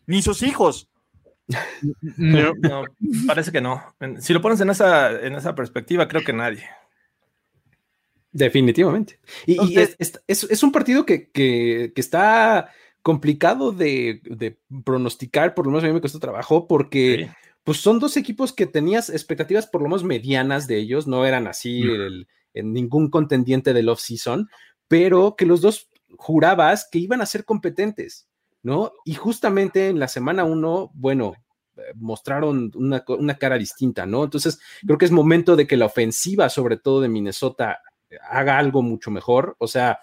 [0.06, 0.90] ni sus hijos.
[2.16, 2.84] No, No,
[3.26, 3.82] parece que no.
[4.20, 6.64] Si lo pones en esa, en esa perspectiva, creo que nadie.
[8.32, 9.18] Definitivamente.
[9.46, 12.70] Y, Entonces- es, es- es- es un partido que, que- que está
[13.02, 17.48] complicado de, de pronosticar, por lo menos a mí me costó trabajo, porque Sí.
[17.64, 21.46] pues son dos equipos que tenías expectativas por lo menos medianas de ellos, no eran
[21.46, 24.48] así el- en ningún contendiente del off-season,
[24.88, 28.27] pero que los dos jurabas que iban a ser competentes,
[28.62, 28.92] ¿no?
[29.04, 31.34] Y justamente en la semana uno, bueno,
[31.76, 34.24] eh, mostraron una, una cara distinta, ¿no?
[34.24, 37.80] Entonces, creo que es momento de que la ofensiva, sobre todo de Minnesota,
[38.30, 39.56] haga algo mucho mejor.
[39.58, 40.00] O sea,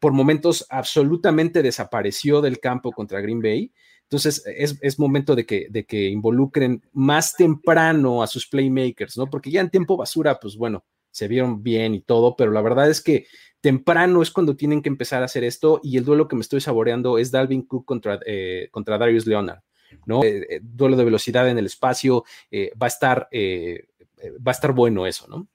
[0.00, 3.72] por momentos absolutamente desapareció del campo contra Green Bay.
[4.02, 9.28] Entonces, es, es momento de que, de que involucren más temprano a sus playmakers, ¿no?
[9.28, 12.90] Porque ya en tiempo basura, pues bueno, se vieron bien y todo, pero la verdad
[12.90, 13.26] es que
[13.62, 16.60] temprano es cuando tienen que empezar a hacer esto y el duelo que me estoy
[16.60, 19.60] saboreando es Dalvin Cook contra, eh, contra Darius Leonard,
[20.04, 20.22] ¿no?
[20.24, 24.72] Eh, eh, duelo de velocidad en el espacio, eh, va a estar, va a estar
[24.72, 25.46] bueno eso, ¿no?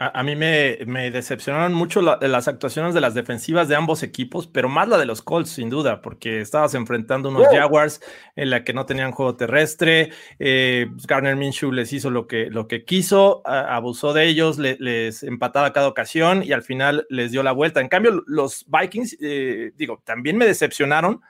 [0.00, 4.04] A, a mí me, me decepcionaron mucho la- las actuaciones de las defensivas de ambos
[4.04, 7.54] equipos, pero más la de los Colts, sin duda, porque estabas enfrentando unos Oh.
[7.56, 8.00] Jaguars
[8.36, 10.10] en la que no tenían juego terrestre.
[10.38, 14.76] eh, Garner Minshew les hizo lo que, lo que quiso, a- abusó de ellos, le-
[14.78, 17.80] les empataba cada ocasión y al final les dio la vuelta.
[17.80, 21.22] En cambio, los Vikings, eh, digo, también me decepcionaron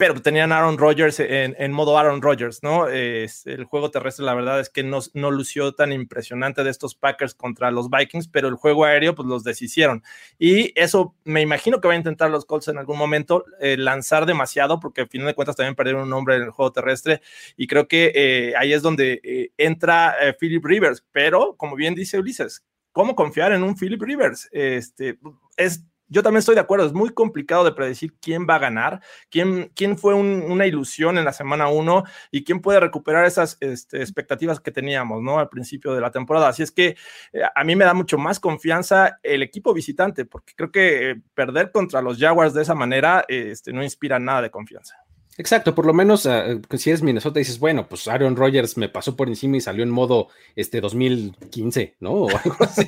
[0.00, 2.88] pero tenían Aaron Rodgers en, en modo Aaron Rodgers, ¿no?
[2.88, 6.94] Es- el juego terrestre, la verdad es que no, no lució tan impresionante de estos
[6.94, 10.02] Packers contra los Vikings, pero el juego aéreo, pues los deshicieron.
[10.38, 14.24] Y eso me imagino que va a intentar los Colts en algún momento, eh, lanzar
[14.24, 17.20] demasiado, porque al final de cuentas también perdieron un hombre en el juego terrestre,
[17.58, 21.94] y creo que eh, ahí es donde eh, entra eh, Philip Rivers, pero como bien
[21.94, 24.48] dice Ulises, ¿cómo confiar en un Philip Rivers?
[24.50, 25.18] Este,
[25.58, 29.00] es yo también estoy de acuerdo, es muy complicado de predecir quién va a ganar,
[29.30, 33.56] quién, quién fue un, una ilusión en la semana 1 y quién puede recuperar esas
[33.60, 35.38] este, expectativas que teníamos, ¿no?
[35.38, 36.48] Al principio de la temporada.
[36.48, 36.96] Así es que
[37.32, 41.22] eh, a mí me da mucho más confianza el equipo visitante, porque creo que eh,
[41.32, 44.96] perder contra los Jaguars de esa manera eh, este, no inspira nada de confianza.
[45.38, 49.16] Exacto, por lo menos uh, si eres Minnesota dices, bueno, pues Aaron Rodgers me pasó
[49.16, 52.12] por encima y salió en modo este 2015, ¿no?
[52.24, 52.86] O algo así.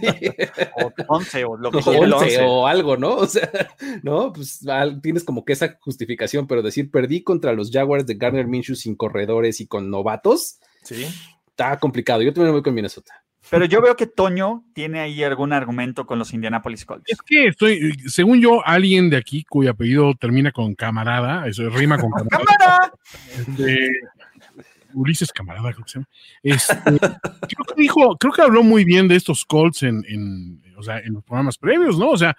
[0.77, 1.99] O 11 o lo que o, sea.
[1.99, 2.41] el 11, 11.
[2.43, 3.15] o algo, ¿no?
[3.17, 3.51] O sea,
[4.03, 8.15] no, pues al- tienes como que esa justificación, pero decir perdí contra los Jaguars de
[8.15, 11.07] Garner Minshew sin corredores y con novatos, Sí.
[11.47, 12.21] está complicado.
[12.23, 13.22] Yo también me voy con Minnesota.
[13.51, 17.05] Pero yo veo que Toño tiene ahí algún argumento con los Indianapolis Colts.
[17.07, 21.99] Es que estoy, según yo, alguien de aquí cuyo apellido termina con camarada, eso rima
[21.99, 22.93] con camarada, ¡Cámara!
[23.49, 23.91] de
[24.95, 26.09] Ulises Camarada, creo que se llama.
[26.43, 30.85] Este, creo que dijo, creo que habló muy bien de estos Colts en, en, o
[30.85, 32.11] sea, en los programas previos, ¿no?
[32.11, 32.37] O sea,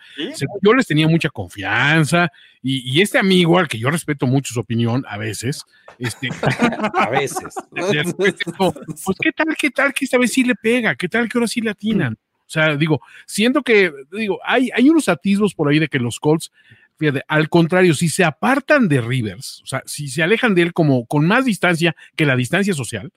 [0.61, 2.29] yo les tenía mucha confianza
[2.61, 5.63] y, y este amigo, al que yo respeto mucho su opinión a veces,
[5.97, 6.27] este,
[6.93, 7.55] A veces.
[7.91, 11.29] Después dijo, pues qué tal, qué tal que esta vez sí le pega, qué tal
[11.29, 12.17] que ahora sí le atinan.
[12.39, 16.19] O sea, digo, siento que, digo, hay, hay unos atisbos por ahí de que los
[16.19, 16.51] Colts,
[16.97, 20.73] fíjate, al contrario, si se apartan de Rivers, o sea, si se alejan de él
[20.73, 23.11] como con más distancia que la distancia social,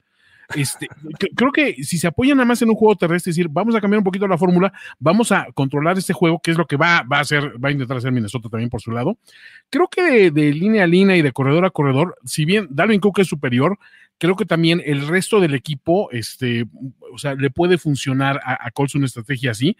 [0.55, 3.49] este, cre- creo que si se apoyan nada más en un juego terrestre, es decir,
[3.51, 6.67] vamos a cambiar un poquito la fórmula, vamos a controlar este juego, que es lo
[6.67, 9.19] que va, va a hacer, va a intentar hacer Minnesota también por su lado.
[9.71, 13.19] Creo que de, línea a línea y de corredor a corredor, si bien Dalvin Cook
[13.21, 13.79] es superior,
[14.19, 16.65] creo que también el resto del equipo, este,
[17.13, 19.77] o sea, le puede funcionar a, a Colts una estrategia así,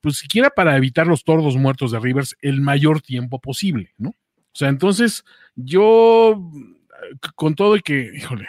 [0.00, 4.10] pues siquiera para evitar los tordos muertos de Rivers el mayor tiempo posible, ¿no?
[4.10, 5.24] O sea, entonces
[5.56, 6.50] yo,
[7.34, 8.46] con todo y que, híjole,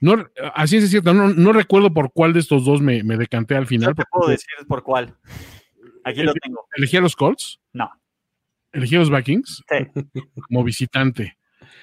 [0.00, 3.56] no, así es cierto, no, no recuerdo por cuál de estos dos me, me decanté
[3.56, 3.90] al final.
[3.90, 5.16] No te puedo decir por cuál.
[6.04, 6.66] Aquí lo tengo.
[6.76, 7.60] ¿Elegí a los Colts?
[7.72, 7.90] No.
[8.72, 9.64] ¿Elegí a los Vikings?
[9.68, 10.02] Sí.
[10.48, 11.36] Como visitante.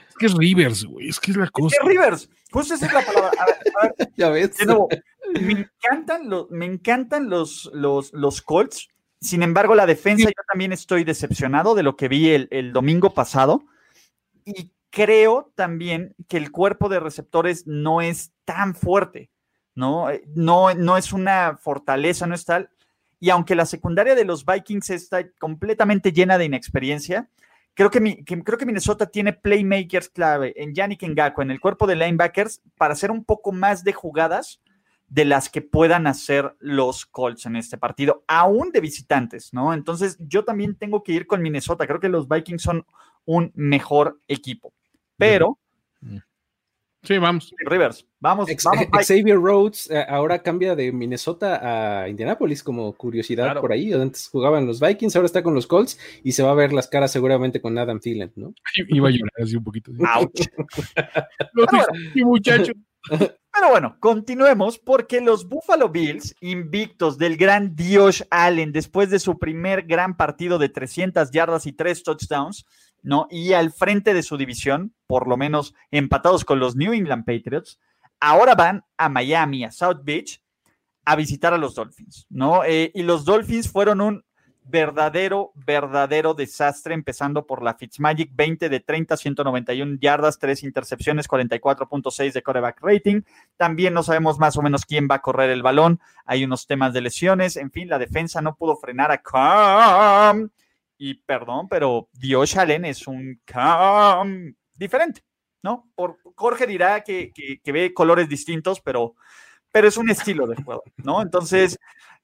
[0.09, 1.09] Es que es Rivers, güey.
[1.09, 1.75] Es que es la cosa.
[1.75, 2.29] Es que Rivers.
[2.51, 3.31] Justo esa es la palabra.
[3.39, 4.09] A ver, a ver.
[4.15, 4.57] Ya ves.
[4.57, 4.87] De nuevo,
[5.33, 8.89] me encantan, los, me encantan los, los, los Colts.
[9.19, 13.13] Sin embargo, la defensa, yo también estoy decepcionado de lo que vi el, el domingo
[13.13, 13.63] pasado.
[14.45, 19.31] Y creo también que el cuerpo de receptores no es tan fuerte,
[19.73, 20.11] ¿no?
[20.11, 22.69] Eh, No, no es una fortaleza, no es tal.
[23.19, 27.27] Y aunque la secundaria de los Vikings está completamente llena de inexperiencia,
[27.73, 31.87] creo que, mi- creo que Minnesota tiene playmakers clave en Yannick Ngakwe, en el cuerpo
[31.87, 34.61] de linebackers, para hacer un poco más de jugadas
[35.07, 39.73] de las que puedan hacer los Colts en este partido, aún de visitantes, ¿no?
[39.73, 41.87] Entonces yo también tengo que ir con Minnesota.
[41.87, 42.85] Creo que los Vikings son
[43.25, 44.71] un mejor equipo.
[45.27, 45.59] Pero,
[47.05, 47.53] Sí, vamos.
[47.65, 48.85] Rivers, vamos, Ex- vamos.
[49.05, 53.59] Xavier Rhodes eh, ahora cambia de Minnesota a Indianapolis como curiosidad Claro.
[53.59, 53.91] por ahí.
[53.91, 56.87] Antes jugaban los Vikings, ahora está con los Colts y se va a ver las
[56.87, 58.53] caras seguramente con Adam Thielen, ¿no?
[58.87, 59.91] Iba a llorar así un poquito.
[60.15, 60.47] Ouch.
[61.53, 61.65] Lo
[62.13, 62.71] sí, muchacho.
[63.09, 69.37] Pero bueno, continuemos porque los Buffalo Bills, invictos del gran Josh Allen, después de su
[69.37, 72.65] primer gran partido de 300 yardas y 3 touchdowns,
[73.03, 73.27] ¿no?
[73.29, 77.79] Y al frente de su división, por lo menos empatados con los New England Patriots,
[78.19, 80.41] ahora van a Miami, a South Beach,
[81.05, 82.63] a visitar a los Dolphins, ¿no?
[82.63, 84.23] Eh, y los Dolphins fueron un
[84.65, 92.31] verdadero, verdadero desastre, empezando por la Fitzmagic, 20 de 30, 191 yardas, 3 intercepciones, 44.6
[92.31, 93.21] de coreback rating.
[93.57, 95.99] También no sabemos más o menos quién va a correr el balón.
[96.25, 97.57] Hay unos temas de lesiones.
[97.57, 100.49] En fin, la defensa no pudo frenar a Cam.
[101.05, 105.21] Y perdón, pero Dios Allen es un Cam diferente,
[105.61, 105.91] ¿no?
[105.95, 109.15] Por, Jorge dirá que, que- que ve colores distintos, pero,
[109.69, 111.21] pero es un estilo de juego, ¿no?
[111.21, 111.77] Entonces,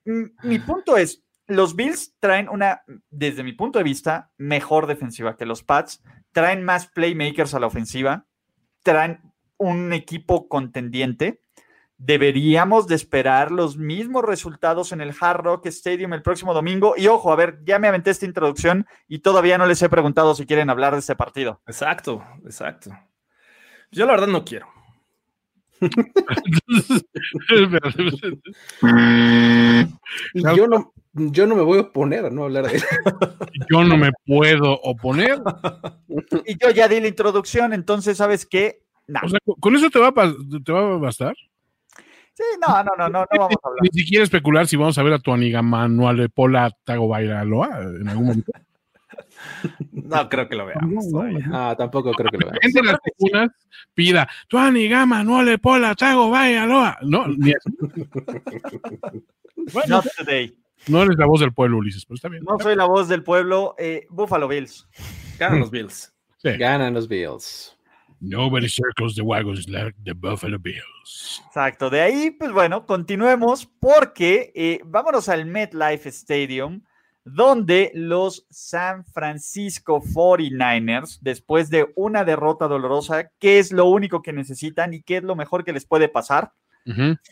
[0.05, 5.45] mi punto es, los Bills traen una, desde mi punto de vista, mejor defensiva que
[5.45, 8.27] los Pats, traen más playmakers a la ofensiva,
[8.81, 9.19] traen
[9.57, 11.41] un equipo contendiente.
[11.99, 16.93] Deberíamos de esperar los mismos resultados en el Hard Rock Stadium el próximo domingo.
[16.97, 20.33] Y ojo, a ver, ya me aventé esta introducción y todavía no les he preguntado
[20.33, 21.61] si quieren hablar de este partido.
[21.67, 22.91] Exacto, exacto.
[23.91, 24.67] Yo la verdad no quiero.
[25.81, 25.89] Y
[30.55, 32.83] yo no, yo no me voy a oponer a no hablar de él.
[33.69, 35.41] Yo no me puedo oponer.
[36.45, 38.83] Y yo ya di la introducción, entonces, ¿sabes qué?
[39.07, 40.33] No, O sea, ¿con eso te va a,
[40.63, 41.35] te va a bastar?
[42.39, 43.81] Sí, no, no, no, no, no vamos a hablar.
[43.83, 47.69] Ni siquiera especular si vamos a ver a tu amiga Manuel Pola Tagovailoa
[48.01, 48.51] en algún momento.
[49.91, 51.05] No creo que lo veamos.
[51.05, 51.45] No, todavía.
[51.51, 52.59] Ah, tampoco creo que lo veamos.
[52.61, 53.49] Gente en las tribunas
[53.93, 56.97] pida tu amiga Manuel Pola Tagovailoa.
[57.03, 57.69] No, ni así.
[59.73, 60.55] Bueno, Not today.
[60.87, 62.43] no eres la voz del pueblo, Ulises, pero está bien.
[62.43, 63.75] No soy la voz del pueblo.
[63.77, 64.87] eh, Buffalo Bills.
[65.37, 66.13] Ganan los Bills.
[66.37, 66.49] Sí.
[66.57, 67.77] Ganan los Bills.
[68.21, 71.41] Nobody circles the wagons like the Buffalo Bills.
[71.47, 71.89] Exacto.
[71.89, 76.81] De ahí, pues bueno, continuemos porque eh, vámonos al MetLife Stadium,
[77.23, 84.33] donde los San Francisco 49ers, después de una derrota dolorosa, ¿qué es lo único que
[84.33, 86.51] necesitan y qué es lo mejor que les puede pasar?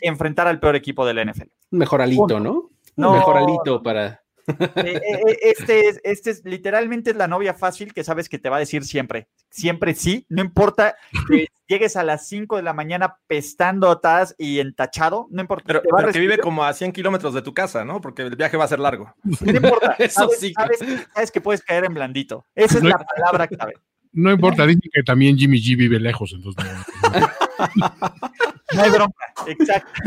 [0.02, 1.48] Enfrentar al peor equipo de la NFL.
[1.72, 2.70] Un mejor alito, ¿no?
[2.96, 3.12] No.
[3.12, 4.22] Un mejor alito para.
[4.48, 8.40] Eh, eh, eh, este, es, este es literalmente es la novia fácil que sabes que
[8.40, 10.96] te va a decir siempre, siempre sí, no importa
[11.28, 15.66] que llegues a las 5 de la mañana pestando atrás y entachado, no importa.
[15.68, 18.00] Pero, te va a pero que vive como a 100 kilómetros de tu casa, ¿no?
[18.00, 19.14] Porque el viaje va a ser largo.
[19.24, 20.54] no importa, Eso sabes, sí.
[20.54, 20.80] sabes,
[21.14, 22.46] sabes que puedes caer en blandito.
[22.56, 23.74] Esa es No- la palabra clave.
[24.14, 27.28] No importa, dicen que también Jimmy G vive lejos, entonces no.
[28.74, 30.02] No hay bronca, exacto.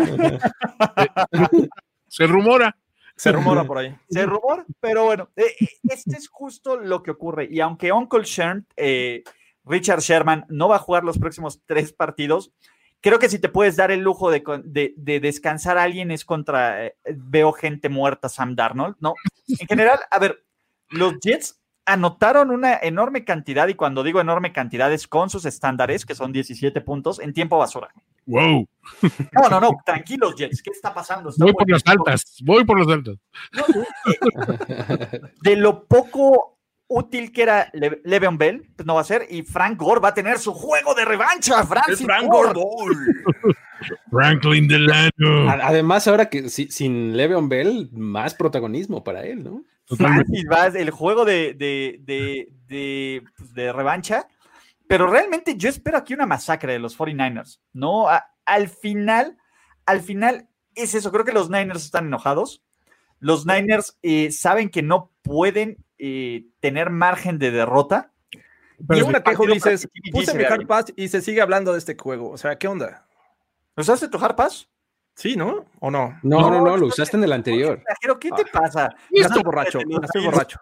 [2.09, 2.77] Se rumora.
[3.21, 3.95] Se rumora por ahí.
[4.09, 7.49] Se rumor, pero bueno, eh, este es justo lo que ocurre.
[7.51, 9.23] Y aunque Uncle Sherm, eh,
[9.65, 12.51] Richard Sherman, no va a jugar los próximos tres partidos,
[13.03, 16.87] creo que si te puedes dar el lujo de- de descansar a alguien es contra,
[16.87, 19.15] eh, veo gente muerta, Sam Darnold, ¿no?
[19.47, 20.43] En general, a ver,
[20.89, 26.07] los Jets anotaron una enorme cantidad, y cuando digo enorme cantidad es con sus estándares,
[26.07, 27.93] que son 17 puntos, en tiempo basura.
[28.31, 28.69] Wow.
[29.33, 31.31] No, no, no, tranquilos Jets, ¿qué está pasando?
[31.31, 32.37] Está Voy por las altas.
[32.45, 33.17] Voy por las altas.
[35.43, 39.43] de lo poco útil que era Le Le'Veon Bell, pues no va a ser, y
[39.43, 42.53] Frank Gore va a tener su juego de revancha, Francis Frank Gore.
[42.55, 42.97] Gore.
[44.11, 45.51] Franklin Delano.
[45.51, 49.65] Además, ahora que sin Le'Veon Bell, más protagonismo para él, ¿no?
[49.97, 54.29] Fácil, vas, el juego de, de, de, de, pues, de revancha.
[54.91, 58.09] Pero realmente yo espero aquí una masacre de los 49ers, ¿no?
[58.45, 59.39] al final,
[59.87, 61.13] al final es eso.
[61.13, 62.65] Creo que los Niners están enojados.
[63.21, 68.11] Los Niners eh, saben que no pueden eh, tener margen de derrota.
[68.89, 72.29] Pero una queja, dices, puse mi hard pass y se sigue hablando de este juego.
[72.29, 73.07] O sea, ¿qué onda?
[73.77, 74.69] ¿Usaste tu hard pass?
[75.15, 75.67] Sí, ¿no?
[75.79, 76.19] ¿O no?
[76.25, 77.81] No, no, no, lo usaste en el anterior.
[78.03, 78.93] Pero, ¿qué te pasa?
[79.13, 80.59] Estás borracho, estoy borracho.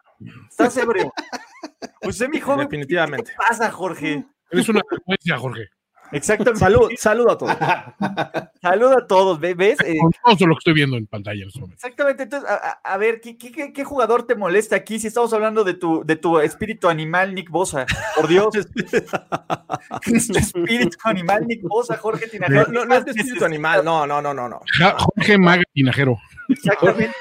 [0.51, 1.15] Estás ebrio.
[2.03, 2.69] Usé mi joven.
[2.69, 3.31] Definitivamente.
[3.33, 4.25] ¿Qué pasa, Jorge?
[4.51, 5.69] Eres una frecuencia, Jorge.
[6.13, 6.61] Exactamente.
[6.61, 7.57] Salud, saludo a todos.
[8.63, 9.79] saludo a todos, ¿ves?
[9.85, 11.61] Eh, todo lo que estoy viendo en pantalla este.
[11.73, 12.23] Exactamente.
[12.25, 12.49] Entonces,
[12.83, 16.17] a, ver, ¿qué, ¿qué, qué, jugador te molesta aquí si estamos hablando de tu, de
[16.17, 17.87] tu espíritu animal, Nick Bosa?
[18.17, 18.55] Por Dios.
[20.03, 22.67] espíritu animal, Nick Bosa, Jorge Tinajero.
[22.73, 24.61] No, no, es espíritu animal, no, no, no, no.
[24.99, 26.19] Jorge Maga Tinajero.
[26.49, 27.15] Exactamente.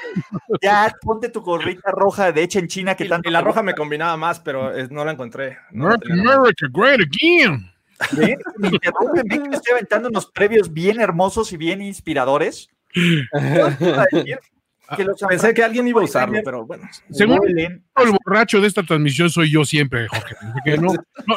[0.62, 3.28] Ya ponte tu gorrita roja de hecha en China que tanto.
[3.28, 5.58] Y la roja me combinaba más, pero no la encontré.
[5.70, 7.70] No America, great again.
[8.12, 8.38] ¿Ven?
[8.80, 12.68] que estoy aventando unos previos bien hermosos y bien inspiradores.
[14.96, 16.88] Que Pensé que alguien iba a usarlo, pero bueno.
[17.10, 17.82] Según el
[18.24, 20.34] borracho de esta transmisión soy yo siempre, Jorge.
[20.78, 20.94] no,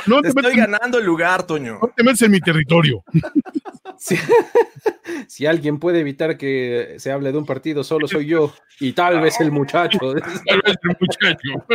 [0.07, 1.77] no, te, estoy ganando el lugar, Toño.
[1.81, 3.03] No te metes en mi territorio.
[5.27, 8.53] Si, alguien puede evitar que se hable de un partido, solo soy yo.
[8.79, 9.99] Y tal vez el muchacho.
[9.99, 11.65] tal vez el muchacho.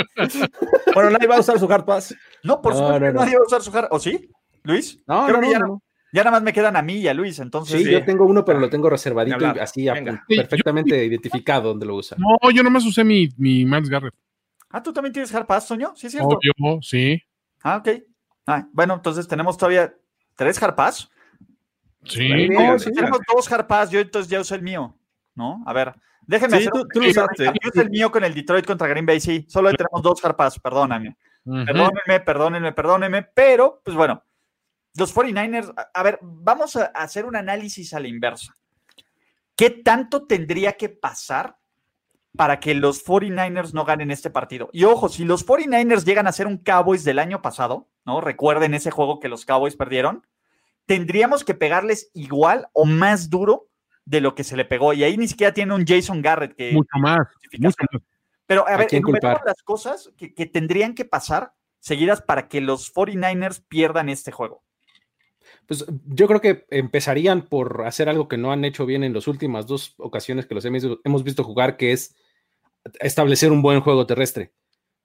[0.94, 2.14] bueno, nadie va a usar su hard pass.
[2.42, 3.88] No, por supuesto, nadie va a usar su hard.
[3.90, 4.30] ¿O sí?
[4.66, 5.00] ¿Luis?
[5.06, 7.82] No, no, no, ya, nada más me quedan a mí y a Luis, entonces.
[7.82, 9.86] Sí, yo tengo uno, pero lo tengo reservadito y así
[10.28, 12.16] perfectamente identificado donde lo usa.
[12.18, 14.14] No, yo nomás usé mi, mi Miles Garrett.
[14.70, 15.92] Ah, ¿tú también tienes Hard Pass, Toño?
[15.94, 16.28] Sí, cierto.
[16.28, 17.22] Obvio, sí.
[17.62, 18.02] Ah, ok.
[18.46, 19.94] Ah, bueno, entonces tenemos todavía
[20.34, 21.10] tres Hard Pass.
[22.04, 22.28] Sí.
[22.28, 24.96] Tenemos dos Hard Pass, yo entonces ya usé el mío,
[25.34, 25.62] ¿no?
[25.66, 25.94] A ver,
[26.26, 27.44] déjenme sí, Tú, lo usaste.
[27.44, 29.44] Yo usé el mío con el Detroit contra Green Bay, sí.
[29.48, 31.16] Solo tenemos dos Hard Pass, perdóname.
[31.44, 34.22] Perdónenme, perdónenme, perdónenme, pero, pues bueno,
[34.96, 38.54] los 49ers, a, ver, vamos a hacer un análisis a la inversa.
[39.54, 41.58] ¿Qué tanto tendría que pasar
[42.36, 44.68] para que los 49ers no ganen este partido?
[44.72, 48.20] Y ojo, si los 49ers llegan a ser un Cowboys del año pasado, ¿no?
[48.20, 50.26] Recuerden ese juego que los Cowboys perdieron,
[50.84, 53.68] tendríamos que pegarles igual o más duro
[54.04, 54.92] de lo que se le pegó.
[54.92, 56.72] Y ahí ni siquiera tiene un Jason Garrett que...
[56.72, 57.26] Mucho más.
[58.46, 58.88] Pero a ver,
[59.44, 64.62] las cosas que, que tendrían que pasar seguidas para que los 49ers pierdan este juego.
[65.66, 69.26] Pues yo creo que empezarían por hacer algo que no han hecho bien en las
[69.26, 72.14] últimas dos ocasiones que los hemos visto jugar, que es
[73.00, 74.52] establecer un buen juego terrestre,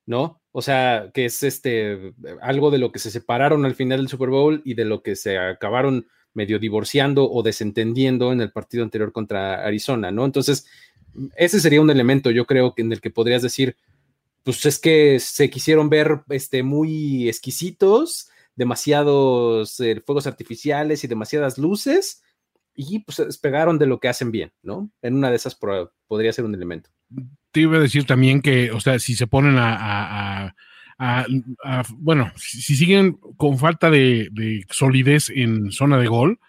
[0.05, 0.41] ¿no?
[0.51, 4.29] O sea, que es este algo de lo que se separaron al final del Super
[4.29, 9.11] Bowl y de lo que se acabaron medio divorciando o desentendiendo en el partido anterior
[9.11, 10.25] contra Arizona, ¿no?
[10.25, 10.65] Entonces,
[11.35, 13.75] ese sería un elemento, yo creo, en el que podrías decir,
[14.43, 21.57] pues es que se quisieron ver este, muy exquisitos, demasiados eh, fuegos artificiales y demasiadas
[21.57, 22.23] luces
[22.75, 24.91] y pues se despegaron de lo que hacen bien, ¿no?
[25.01, 25.57] En una de esas
[26.07, 26.89] podría ser un elemento.
[27.51, 30.55] Te iba a decir también que, o sea, si se ponen a,
[31.97, 36.39] bueno, si, siguen con falta de, de, solidez en zona de gol,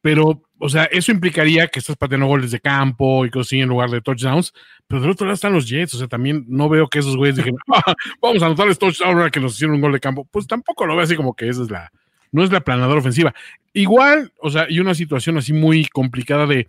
[0.00, 3.68] pero o sea, eso implicaría que estás pateando goles de campo y cosas así en
[3.68, 4.54] lugar de touchdowns,
[4.86, 7.34] pero del otro lado están los Jets, o sea, también no veo que esos güeyes
[7.34, 10.46] digan, ah, vamos a anotarles touchdown ahora que nos hicieron un gol de campo, pues
[10.46, 11.90] tampoco lo veo así como que esa es la,
[12.30, 13.34] no es la planadora ofensiva.
[13.72, 16.68] Igual, o sea, y una situación así muy complicada de,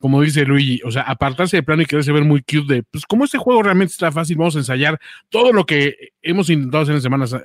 [0.00, 3.04] como dice Luigi, o sea, apartarse de plano y quererse ver muy cute de, pues
[3.04, 4.98] como este juego realmente está fácil, vamos a ensayar
[5.28, 7.36] todo lo que hemos intentado hacer en semanas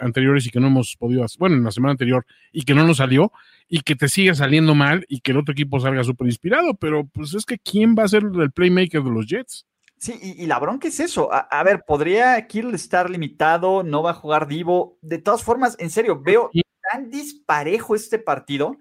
[0.00, 2.84] anteriores y que no hemos podido hacer, bueno, en la semana anterior y que no
[2.84, 3.32] nos salió,
[3.68, 7.06] y que te siga saliendo mal y que el otro equipo salga súper inspirado, pero
[7.06, 9.64] pues es que ¿quién va a ser el playmaker de los Jets?
[9.96, 11.30] Sí, y, la bronca es eso.
[11.32, 14.98] A, ver, podría Kill estar limitado, no va a jugar Divo.
[15.00, 16.50] De todas formas, en serio, veo
[16.92, 18.76] tan disparejo este partido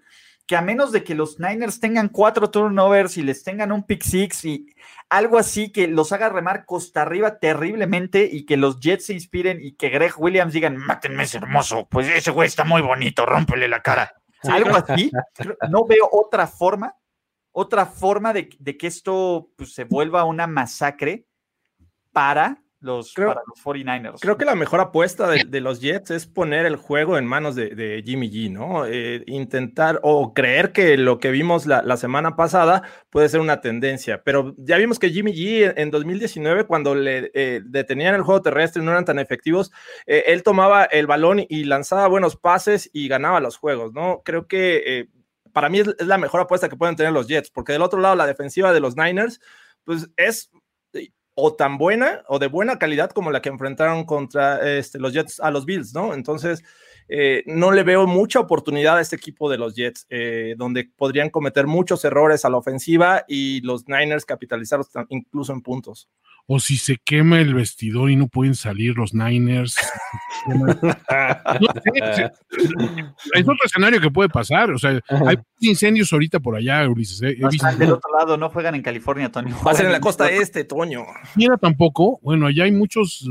[0.45, 4.03] que a menos de que los Niners tengan cuatro turnovers y les tengan un pick
[4.03, 4.67] six y
[5.09, 9.59] algo así que los haga remar costa arriba terriblemente y que los Jets se inspiren
[9.61, 13.67] y que Greg Williams digan, mátenme ese hermoso, pues ese güey está muy bonito, rómpele
[13.67, 14.13] la cara.
[14.43, 15.11] Algo así,
[15.69, 16.97] no veo otra forma,
[17.51, 21.27] otra forma de, que esto pues, se vuelva una masacre
[22.11, 24.19] para los, para los 49ers.
[24.19, 28.03] Creo que la mejor apuesta de, los Jets es poner el juego en manos de,
[28.05, 28.85] Jimmy G, ¿no?
[28.85, 34.23] Eh, intentar o creer que lo que vimos la, semana pasada puede ser una tendencia,
[34.23, 38.81] pero ya vimos que Jimmy G en 2019, cuando le eh, detenían el juego terrestre
[38.81, 39.71] y no eran tan efectivos,
[40.05, 44.21] eh, él tomaba el balón y lanzaba buenos pases y ganaba los juegos, ¿no?
[44.25, 45.07] Creo que
[45.53, 48.15] para mí es, la mejor apuesta que pueden tener los Jets, porque del otro lado
[48.15, 49.39] la defensiva de los Niners,
[49.85, 50.51] pues es
[51.35, 55.39] o tan buena o de buena calidad como la que enfrentaron contra este, los Jets
[55.39, 56.13] a los Bills, ¿no?
[56.13, 56.63] Entonces,
[57.07, 61.29] eh, no le veo mucha oportunidad a este equipo de los Jets, eh, donde podrían
[61.29, 66.09] cometer muchos errores a la ofensiva y los Niners capitalizarlos incluso en puntos.
[66.45, 69.77] O si se quema el vestidor y no pueden salir los Niners.
[73.33, 74.71] es otro escenario que puede pasar.
[74.71, 77.21] O sea, hay incendios ahorita por allá, Ulises.
[77.21, 77.37] ¿eh?
[77.77, 79.55] del otro lado, no juegan en California, Toño.
[79.65, 81.05] Va a ser en la costa este, Toño.
[81.35, 82.19] Mira, tampoco.
[82.21, 83.25] Bueno, allá hay muchos.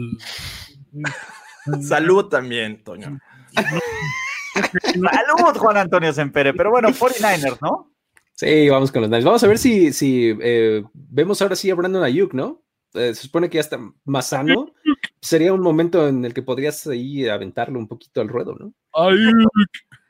[1.83, 3.19] Salud también, Toño.
[3.53, 6.55] Salud, Juan Antonio Sempere.
[6.55, 7.93] Pero bueno, 49ers, ¿no?
[8.35, 9.25] Sí, vamos con los Niners.
[9.25, 12.63] Vamos a ver si, si eh, vemos ahora sí a Brandon Ayuk, ¿no?
[12.95, 14.73] Eh, se supone que ya está más sano.
[15.21, 18.73] Sería un momento en el que podrías ahí aventarlo un poquito al ruedo, ¿no?
[18.95, 19.51] Ayuk.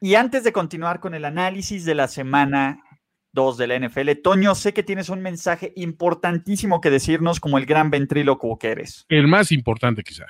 [0.01, 2.83] Y antes de continuar con el análisis de la semana
[3.33, 7.67] 2 de la NFL, Toño, sé que tienes un mensaje importantísimo que decirnos como el
[7.67, 9.07] gran ventrílocuo que eres.
[9.09, 10.27] El más importante, quizá.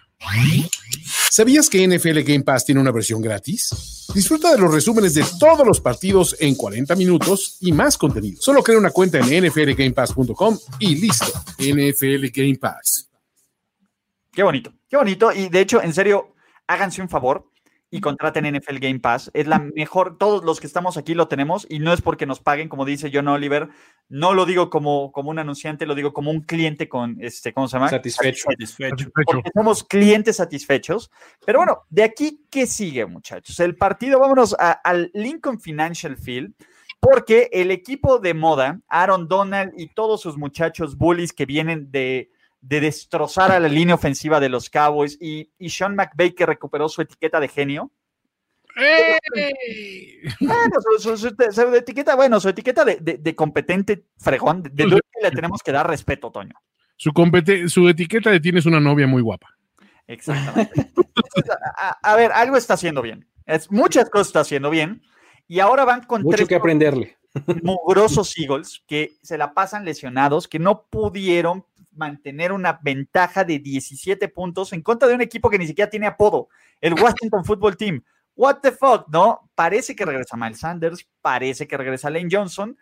[1.31, 4.07] ¿Sabías que NFL Game Pass tiene una versión gratis?
[4.15, 8.41] Disfruta de los resúmenes de todos los partidos en 40 minutos y más contenido.
[8.41, 11.33] Solo crea una cuenta en nflgamepass.com y listo.
[11.59, 13.11] NFL Game Pass.
[14.33, 15.33] Qué bonito, qué bonito.
[15.33, 16.35] Y de hecho, en serio,
[16.67, 17.52] háganse un favor
[17.93, 19.31] y contraten NFL Game Pass.
[19.35, 22.41] Es la mejor, todos los que estamos aquí lo tenemos y no es porque nos
[22.41, 23.69] paguen, como dice John Oliver,
[24.09, 27.69] no lo digo como, como un anunciante, lo digo como un cliente con, este, ¿cómo
[27.69, 27.91] se llama?
[27.91, 28.49] Satisfecho.
[28.51, 29.11] Satisfecho.
[29.15, 31.11] Porque somos clientes satisfechos.
[31.45, 33.61] Pero bueno, de aquí, ¿qué sigue, muchachos?
[33.61, 36.55] El partido, vámonos al Lincoln Financial Field.
[36.99, 42.31] Porque el equipo de moda, Aaron Donald y todos sus muchachos bullies que vienen de,
[42.63, 46.89] de destrozar a la línea ofensiva de los Cowboys y, y Sean McVay que recuperó
[46.89, 47.91] su etiqueta de genio.
[50.41, 55.87] Bueno, su, etiqueta, bueno, su etiqueta de, competente fregón, de, de le tenemos que dar
[55.87, 56.55] respeto, Toño.
[56.97, 57.13] Su,
[57.69, 59.59] su etiqueta de tienes una novia muy guapa.
[60.07, 60.93] Exactamente.
[62.03, 63.27] a, ver, algo está haciendo bien.
[63.45, 65.03] Es, muchas cosas está haciendo bien.
[65.49, 67.19] Y ahora van con Mucho que aprenderle.
[67.63, 74.29] Mugrosos Eagles que se la pasan lesionados, que no pudieron mantener una ventaja de 17
[74.29, 76.49] puntos en contra de un equipo que ni siquiera tiene apodo,
[76.81, 78.03] el Washington Football Team.
[78.35, 79.51] What the fuck, ¿no?
[79.55, 82.77] Parece que regresa Miles Sanders, parece que regresa Lane Johnson,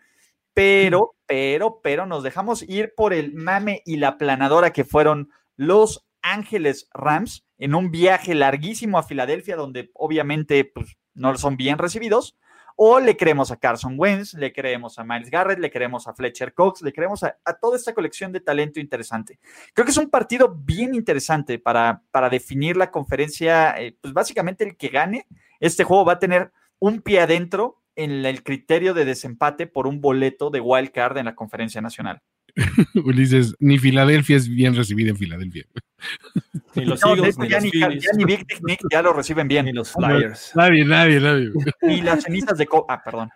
[0.53, 6.05] pero, pero, pero nos dejamos ir por el mame y la planadora que fueron los
[6.21, 12.37] Ángeles Rams en un viaje larguísimo a Filadelfia, donde obviamente pues, no son bien recibidos.
[12.75, 16.53] O le creemos a Carson Wentz, le creemos a Miles Garrett, le creemos a Fletcher
[16.53, 19.39] Cox, le creemos a, toda esta colección de talento interesante.
[19.73, 23.75] Creo que es un partido bien interesante para, para definir la conferencia.
[23.79, 25.27] Eh, pues básicamente el que gane
[25.59, 30.01] este juego va a tener un pie adentro en el criterio de desempate por un
[30.01, 32.21] boleto de wild card en la conferencia nacional.
[33.05, 35.65] Ulises, ni Filadelfia es bien recibida en Filadelfia.
[36.75, 39.65] Ni los Eagles, ni ya, los ni, ya, ni Big Nick ya lo reciben bien.
[39.65, 40.53] Ni los Flyers.
[40.55, 41.51] Nadie, nadie, nadie.
[41.81, 42.65] Ni las cenizas de...
[42.65, 43.29] Co ah, perdón.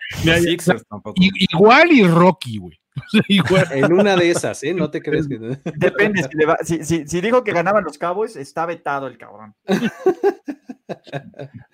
[1.52, 2.80] Igual y Rocky, güey.
[3.28, 3.68] igual.
[3.72, 4.74] En una de esas, ¿eh?
[4.74, 5.38] No te crees que...
[5.76, 9.18] Depende, si, le va, si, si, si, dijo que ganaban los Cowboys, está vetado el
[9.18, 9.54] cabrón.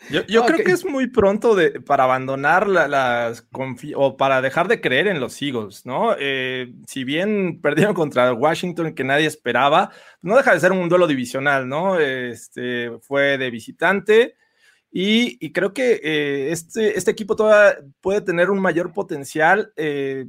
[0.10, 3.48] Yo, yo creo que es muy pronto de, para abandonar las
[3.96, 6.16] o para dejar de creer en los Eagles, ¿no?
[6.20, 9.92] Eh, si bien perdieron contra Washington que nadie esperaba,
[10.22, 12.00] no deja de ser un duelo divisional, ¿no?
[12.00, 14.36] Este fue de visitante.
[14.92, 19.72] Y, y creo que eh, este, este equipo todavía puede tener un mayor potencial.
[19.78, 20.26] Eh,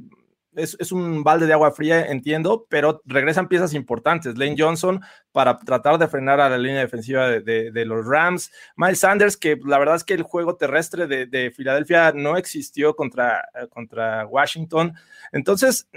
[0.55, 4.37] es, un balde de agua fría, entiendo, pero regresan piezas importantes.
[4.37, 5.01] Lane Johnson
[5.31, 8.51] para tratar de frenar a la línea defensiva de, los Rams.
[8.75, 13.47] Miles Sanders, que la verdad es que el juego terrestre de, Filadelfia no existió contra,
[13.69, 14.93] contra Washington.
[15.31, 15.89] Entonces,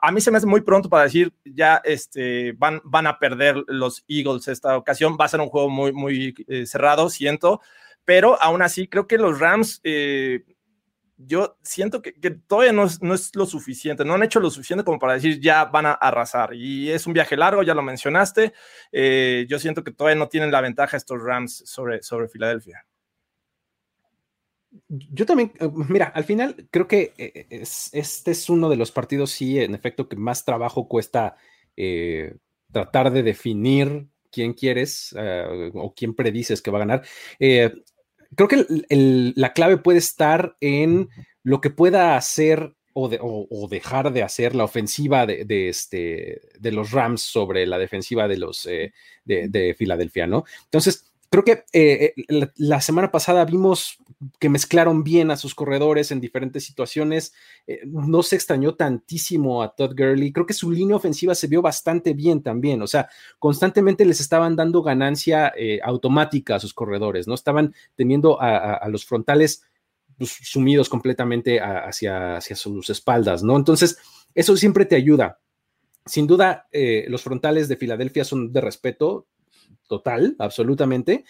[0.00, 3.56] a, mí se me hace muy pronto para decir, ya este, van, van a perder
[3.66, 5.16] los Eagles esta ocasión.
[5.20, 7.60] Va a ser un juego muy, muy eh, cerrado, siento.
[8.04, 9.80] Pero aún así, creo que los Rams...
[9.84, 10.44] Eh,
[11.26, 12.12] yo siento que,
[12.46, 15.40] todavía no es, no es, lo suficiente, no han hecho lo suficiente como para decir
[15.40, 16.54] ya van a arrasar.
[16.54, 18.52] Y es un viaje largo, ya lo mencionaste.
[18.92, 22.86] Eh, yo siento que todavía no tienen la ventaja estos Rams sobre, sobre Filadelfia.
[24.88, 29.30] Yo también, eh, mira, al final creo que eh, este es uno de los partidos,
[29.30, 31.36] sí, en efecto, que más trabajo cuesta
[32.70, 35.14] tratar de definir quién quieres
[35.74, 37.02] o quién predices que va a ganar
[38.36, 38.66] creo que
[39.34, 41.08] la clave puede estar en
[41.42, 47.22] lo que pueda hacer o, dejar de hacer la ofensiva de, este, de los Rams
[47.22, 48.92] sobre la defensiva de los eh,
[49.24, 50.44] de, Filadelfia, ¿no?
[50.64, 53.98] Entonces, creo que eh, la, la, semana pasada vimos
[54.38, 57.32] que mezclaron bien a sus corredores en diferentes situaciones.
[57.66, 60.32] Eh, no se extrañó tantísimo a Todd Gurley.
[60.32, 62.82] Creo que su línea ofensiva se vio bastante bien también.
[62.82, 63.08] O sea,
[63.38, 67.34] constantemente les estaban dando ganancia eh, automática a sus corredores, ¿no?
[67.34, 69.62] Estaban teniendo a, a los frontales
[70.20, 73.56] pues, sumidos completamente hacia, hacia sus espaldas, ¿no?
[73.56, 73.96] Entonces,
[74.34, 75.40] eso siempre te ayuda.
[76.04, 79.26] Sin duda, eh, los frontales de Filadelfia son de respeto
[79.88, 81.24] total, absolutamente.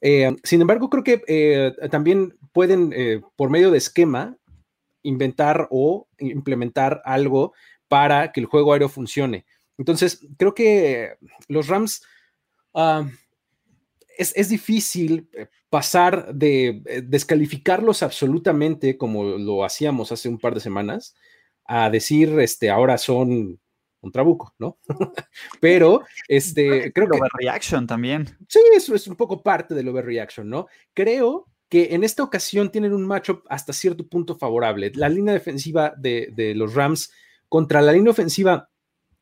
[0.00, 2.92] Eh, sin embargo, creo que eh, también pueden,
[3.36, 4.36] por medio de esquema,
[5.02, 7.52] inventar o implementar algo
[7.88, 9.46] para que el juego aéreo funcione.
[9.78, 11.14] Entonces, creo que
[11.48, 12.02] los Rams
[12.74, 13.08] ah,
[14.18, 15.28] es, es, difícil
[15.68, 21.14] pasar de descalificarlos absolutamente como lo hacíamos hace un par de semanas
[21.66, 23.60] a decir, este, ahora son
[24.06, 24.78] un trabuco, ¿no?
[25.60, 27.18] Pero, este, creo que...
[27.18, 28.26] Overreaction también.
[28.48, 30.66] Sí, eso es un poco parte del overreaction, ¿no?
[30.94, 34.92] Creo que en esta ocasión tienen un matchup hasta cierto punto favorable.
[34.94, 37.12] La línea defensiva de, de los Rams
[37.48, 38.70] contra la línea ofensiva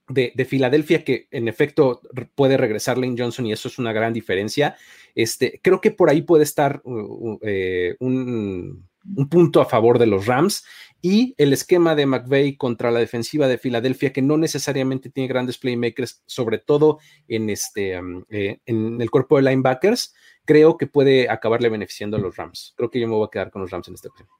[0.09, 2.03] de, de, Filadelfia, que en efecto
[2.35, 4.77] puede regresar Lane Johnson y eso es una gran diferencia.
[5.15, 9.99] Este, creo que por ahí puede estar uh, uh, eh, un, un punto a favor
[9.99, 10.65] de los Rams
[11.05, 15.59] y el esquema de McVeigh contra la defensiva de Filadelfia, que no necesariamente tiene grandes
[15.59, 16.99] playmakers, sobre todo
[17.29, 20.15] en, este, um, eh, en el cuerpo de linebackers,
[20.47, 22.73] creo que puede acabarle beneficiando a los Rams.
[22.75, 24.31] Creo que yo me voy a quedar con los Rams en esta ocasión.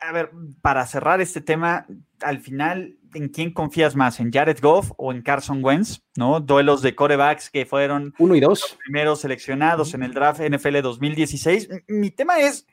[0.00, 1.86] A ver, para cerrar este tema,
[2.20, 4.20] al final, ¿en quién confías más?
[4.20, 6.02] ¿En Jared Goff o en Carson Wentz?
[6.14, 6.40] ¿No?
[6.40, 10.82] Duelos de corebacks que fueron uno y dos los primeros seleccionados en el draft NFL
[10.82, 11.70] 2016.
[11.88, 12.66] Mi tema es,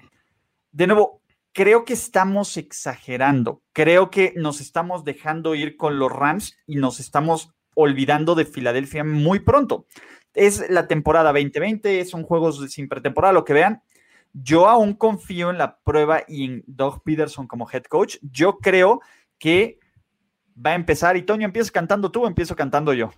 [0.73, 1.18] de nuevo,
[1.53, 3.61] creo que estamos exagerando.
[3.73, 9.03] Creo que nos estamos dejando ir con los Rams y nos estamos olvidando de Filadelfia
[9.03, 9.85] muy pronto.
[10.33, 13.81] Es la temporada 2020, son juegos sin pretemporada, lo que vean.
[14.33, 18.17] Yo aún confío en la prueba y en Doug Peterson como head coach.
[18.21, 19.01] Yo creo
[19.39, 19.79] que
[20.63, 21.17] va a empezar.
[21.17, 23.11] Y Toño, ¿empiezas cantando tú o empiezo cantando yo?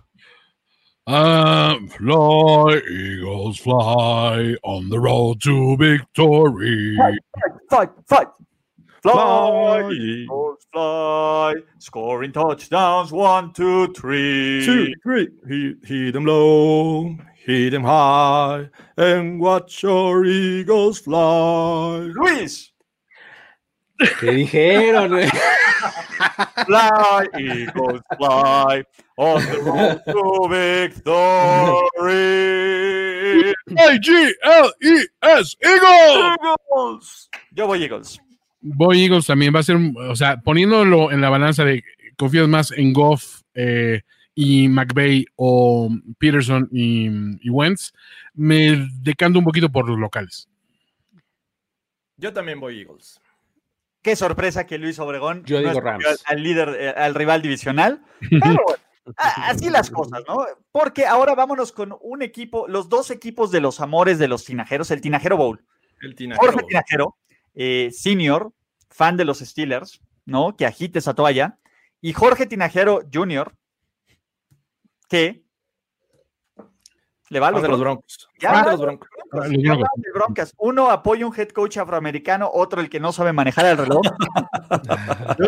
[1.04, 6.96] Uh, fly, Eagles, fly on the road to victory.
[6.96, 7.18] Fight,
[7.68, 8.26] fight, fight.
[9.02, 11.54] Fly, fly, Eagles, fly.
[11.78, 14.64] Scoring touchdowns, one, two, three.
[14.64, 15.28] Two, three.
[15.48, 22.10] Hit, hit them low, hit them high, and watch your Eagles fly.
[22.14, 22.70] Luis.
[23.98, 25.28] ¿Qué dijeron?
[26.66, 28.84] fly, Eagles, fly,
[29.16, 30.48] on the road to
[32.02, 33.52] victory.
[33.68, 36.36] I-G-L-E-S, Eagles.
[36.70, 37.30] Eagles.
[37.52, 38.20] Yo voy Eagles.
[38.60, 41.82] Voy Eagles también, va a ser, o sea, poniéndolo en la balanza de
[42.16, 44.02] confías más en Goff eh,
[44.34, 47.08] y McVay o Peterson y,
[47.40, 47.92] y Wentz,
[48.34, 50.48] me decanto un poquito por los locales.
[52.16, 53.20] Yo también voy Eagles.
[54.00, 56.04] Qué sorpresa que Luis Obregón Yo digo no Rams.
[56.04, 58.02] escogió al líder, eh, al rival divisional.
[58.30, 58.82] Pero bueno,
[59.16, 60.46] así las cosas, ¿no?
[60.70, 64.90] Porque ahora vámonos con un equipo, los dos equipos de los amores de los tinajeros,
[64.90, 65.64] el Tinajero Bowl.
[66.00, 66.66] El Jorge Tinajero.
[66.66, 67.16] Tinajero,
[67.54, 68.52] eh, senior,
[68.88, 70.56] fan de los Steelers, ¿no?
[70.56, 71.58] Que agite esa toalla.
[72.00, 73.54] Y Jorge Tinajero Jr.,
[75.08, 75.44] que
[77.28, 78.28] le va a los de los Broncos.
[78.28, 78.40] Broncos.
[78.40, 79.08] Ya, Fan de los Broncos.
[79.32, 80.54] Broncos, de broncas.
[80.58, 84.02] Uno apoya un head coach afroamericano, otro el que no sabe manejar el reloj.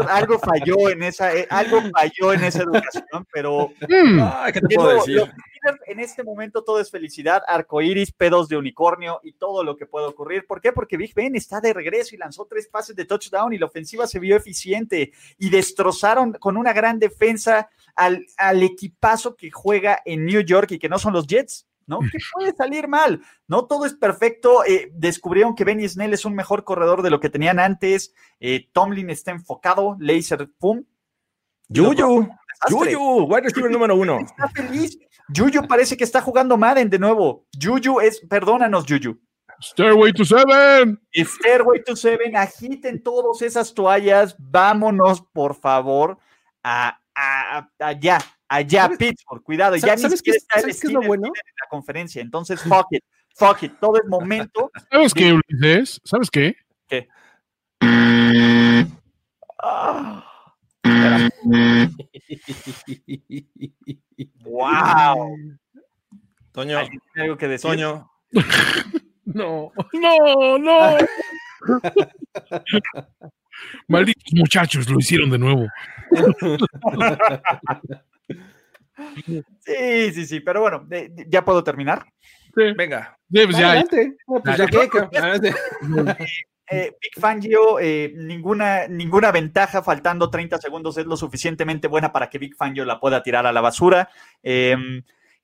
[0.08, 4.68] Algo falló en esa, eh, algo falló en esa educación, pero Mm, Ay, ¿qué te
[4.68, 5.16] de puedo nuevo, decir?
[5.18, 9.76] los Steelers, en este momento todo es felicidad, arcoíris, pedos de unicornio y todo lo
[9.76, 10.46] que puede ocurrir.
[10.46, 10.72] ¿Por qué?
[10.72, 14.06] Porque Big Ben está de regreso y lanzó tres pases de touchdown y la ofensiva
[14.06, 20.24] se vio eficiente y destrozaron con una gran defensa al, al equipazo que juega en
[20.24, 21.66] New York y que no son los Jets.
[21.86, 21.98] ¿No?
[22.00, 23.20] ¿Qué puede salir mal?
[23.46, 24.64] No todo es perfecto.
[24.64, 28.14] eh, descubrieron que Benny Snell es un mejor corredor de lo que tenían antes.
[28.40, 29.96] eh, Tomlin está enfocado.
[30.00, 30.84] Laser, pum.
[31.68, 32.28] Yuyu.
[32.70, 33.24] Yuyu.
[33.24, 34.18] Wide receiver número uno.
[34.20, 34.98] Está feliz.
[35.28, 37.46] Yuyu parece que está jugando Madden de nuevo.
[37.58, 39.18] Yuyu es, perdónanos, Yuyu.
[39.62, 41.00] Stairway to Seven.
[41.14, 44.34] Stairway to Seven, agiten todas esas toallas.
[44.38, 46.18] Vámonos, por favor,
[46.62, 48.18] a, a- a- allá,
[48.48, 49.42] allá, ¿Sabes- Pittsburgh.
[49.42, 51.26] Cuidado, ya ¿Sabes- ni siquiera qué es- está el qué es lo bueno?
[51.28, 51.32] en
[51.62, 52.22] la conferencia.
[52.22, 53.02] Entonces, fuck it,
[53.34, 53.72] fuck it.
[53.80, 54.70] Todo es momento.
[54.90, 56.00] ¿Sabes qué, Ulises?
[56.04, 56.56] ¿Sabes qué?
[59.66, 60.22] Ah,
[64.44, 65.36] wow.
[66.52, 66.78] Toño.
[66.78, 67.70] ¿Alguien tiene algo que decir?
[67.70, 68.10] Toño.
[69.26, 70.98] No, no, no.
[73.88, 75.66] Malditos muchachos, lo hicieron de nuevo.
[79.60, 80.86] Sí, sí, sí, pero bueno,
[81.28, 82.04] ya puedo terminar.
[82.76, 83.18] Venga.
[83.30, 84.16] Sí, pues ya- Adelante.
[84.28, 84.76] No, pues ya que,
[85.18, 85.54] adelante.
[86.70, 92.30] Eh, Big Fangio, eh, ninguna, ninguna ventaja, faltando 30 segundos es lo suficientemente buena para
[92.30, 94.08] que Big Fangio la pueda tirar a la basura.
[94.42, 94.74] Eh,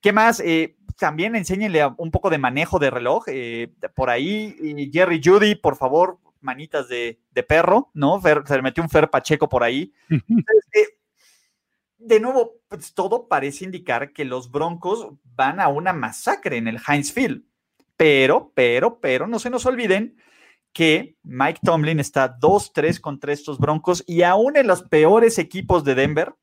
[0.01, 0.41] ¿Qué más?
[0.41, 3.25] Eh, también enséñenle a- un poco de manejo de reloj.
[3.29, 8.19] eh, por ahí, y Jerry Judy, por favor, manitas de, de perro, ¿no?
[8.23, 9.93] Fer- se le metió un Fer Pacheco por ahí.
[10.09, 10.87] Entonces, eh,
[12.01, 16.81] de nuevo, pues, todo parece indicar que los Broncos van a una masacre en el
[16.87, 17.45] Heinz Field.
[17.97, 20.17] Pero, pero, pero, no se nos olviden
[20.73, 25.95] que Mike Tomlin está 2-3 contra estos Broncos y aún en los peores equipos de
[25.95, 26.35] Denver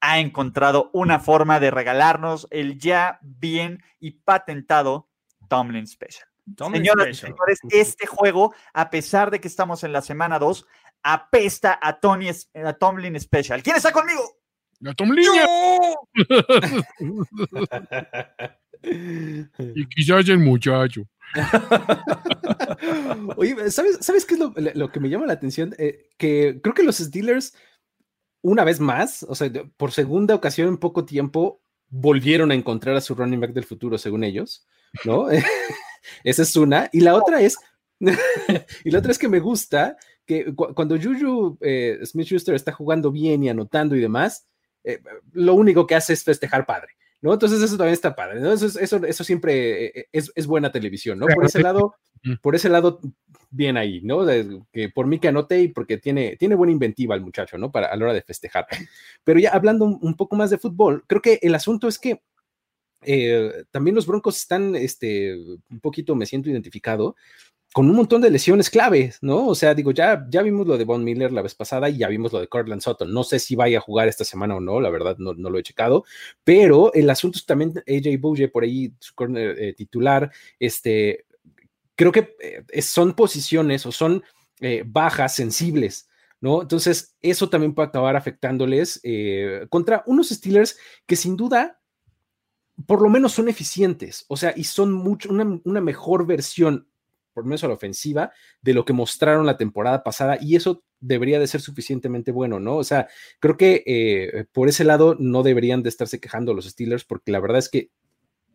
[0.00, 5.08] ha encontrado una forma de regalarnos el ya bien y patentado
[5.48, 6.28] Tomlin Special.
[6.56, 7.32] Tomlin Señoras y Special.
[7.32, 10.66] señores, este juego, a pesar de que estamos en la semana 2,
[11.02, 13.62] apesta a, Tony, a Tomlin Special.
[13.62, 14.20] ¿Quién está conmigo?
[14.80, 15.42] La Tomliña.
[19.74, 21.02] Y quizás el muchacho.
[23.36, 25.74] Oye, ¿sabes, ¿sabes qué es lo, lo que me llama la atención?
[25.78, 27.54] Eh, que creo que los Steelers,
[28.42, 33.00] una vez más, o sea, por segunda ocasión en poco tiempo, volvieron a encontrar a
[33.00, 34.66] su running back del futuro, según ellos,
[35.04, 35.26] ¿no?
[36.24, 36.88] Esa es una.
[36.92, 37.56] Y la otra es,
[38.84, 39.96] y la otra es que me gusta
[40.26, 44.46] que cu- cuando Juju eh, Smith Schuster está jugando bien y anotando y demás,
[44.86, 45.00] eh,
[45.32, 46.92] lo único que hace es festejar padre.
[47.22, 47.32] ¿No?
[47.32, 48.52] Entonces eso también está padre, ¿no?
[48.52, 51.26] Eso, es- eso, eso siempre eh, es, es buena televisión, ¿no?
[51.26, 51.94] Por ese lado,
[52.42, 53.00] por ese lado,
[53.50, 54.24] bien ahí, ¿no?
[54.26, 57.72] De- que por mí que anote y porque tiene, tiene buena inventiva el muchacho, ¿no?
[57.72, 58.66] Para a la hora de festejar.
[59.24, 62.20] Pero ya hablando un, un poco más de fútbol, creo que el asunto es que
[63.02, 67.16] eh, también los Broncos están, este, un poquito me siento identificado
[67.76, 69.48] con un montón de lesiones claves, ¿no?
[69.48, 72.08] O sea, digo, ya, ya vimos lo de Von Miller la vez pasada y ya
[72.08, 73.12] vimos lo de Cortland Sutton.
[73.12, 75.58] No sé si vaya a jugar esta semana o no, la verdad no, no lo
[75.58, 76.06] he checado,
[76.42, 81.26] pero el asunto es también AJ Bouye por ahí, su eh, titular, este,
[81.94, 84.24] creo que eh, son posiciones o son
[84.60, 86.08] eh, bajas sensibles,
[86.40, 86.62] ¿no?
[86.62, 89.02] Entonces, eso también puede acabar afectándoles
[89.68, 91.78] contra unos Steelers que sin duda,
[92.86, 96.88] por lo menos son eficientes, o sea, y son mucho, una mejor versión,
[97.36, 98.32] por lo menos a la ofensiva,
[98.62, 102.76] de lo que mostraron la temporada pasada, y eso debería de ser suficientemente bueno, ¿no?
[102.76, 103.08] O sea,
[103.40, 107.40] creo que eh, por ese lado no deberían de estarse quejando los Steelers, porque la
[107.40, 107.90] verdad es que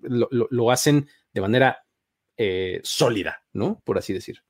[0.02, 1.86] lo, lo- lo hacen de manera
[2.38, 3.80] eh, sólida, ¿no?
[3.86, 4.42] Por así decir.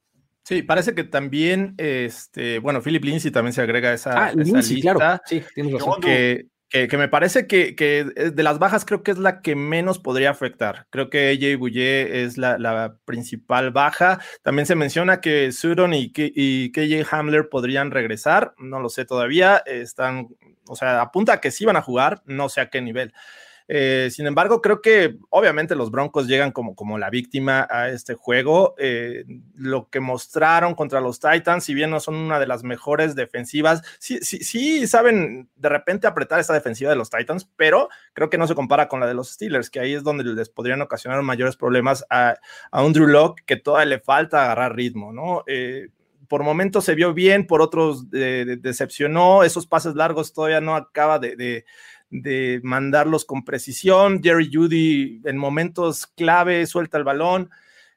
[0.45, 4.41] Sí, parece que también, este, bueno, Philip Lindsay también se agrega a esa, Ah, esa
[4.41, 5.21] Lindsay, lista, claro.
[5.25, 6.01] Sí, tienes razón.
[6.01, 9.99] que, que, me parece que, que de las bajas creo que es la que menos
[9.99, 10.87] podría afectar.
[10.89, 14.19] Creo que AJ Bouye es la, la principal baja.
[14.41, 18.53] También se menciona que Sutton y, y KJ Hamler podrían regresar.
[18.57, 19.57] No lo sé todavía.
[19.65, 20.29] Están,
[20.65, 23.13] o sea, apunta a que sí van a jugar, no sé a qué nivel.
[23.73, 28.15] Eh, sin embargo, creo que obviamente los Broncos llegan como, como la víctima a este
[28.15, 28.75] juego.
[28.77, 29.23] Eh,
[29.55, 33.81] lo que mostraron contra los Titans, si bien no son una de las mejores defensivas,
[33.97, 38.45] sí, sí, saben de repente apretar esa defensiva de los Titans, pero creo que no
[38.45, 41.55] se compara con la de los Steelers, que ahí es donde les podrían ocasionar mayores
[41.55, 42.35] problemas a,
[42.71, 45.45] a un Drew Lock que todavía le falta agarrar ritmo, ¿no?
[45.47, 45.87] Eh,
[46.27, 51.19] por momentos se vio bien, por otros de- decepcionó, esos pases largos todavía no acaba
[51.19, 51.65] de,
[52.11, 54.21] de mandarlos con precisión.
[54.21, 57.49] Jerry Judy en momentos clave suelta el balón.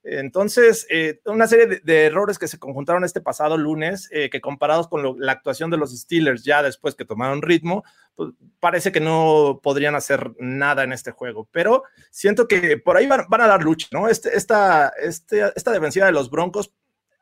[0.06, 4.86] Entonces, eh, una serie de, errores que se conjuntaron este pasado lunes, eh, que comparados
[4.86, 7.84] con la actuación de los Steelers ya después que tomaron ritmo,
[8.14, 11.48] pues, parece que no podrían hacer nada en este juego.
[11.50, 14.06] Pero siento que por ahí van, van a dar lucha, ¿no?
[14.08, 16.70] Este, esta, este, esta defensiva de los Broncos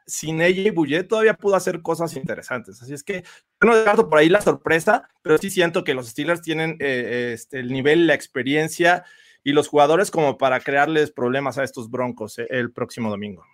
[0.07, 2.82] sin ella y Bouye todavía pudo hacer cosas interesantes.
[2.82, 6.09] Así es que yo no descarto por ahí la sorpresa, pero sí siento que los
[6.09, 9.05] Steelers tienen eh, este, el nivel, la experiencia
[9.44, 13.44] y los jugadores como para crearles problemas a estos Broncos eh, el próximo domingo.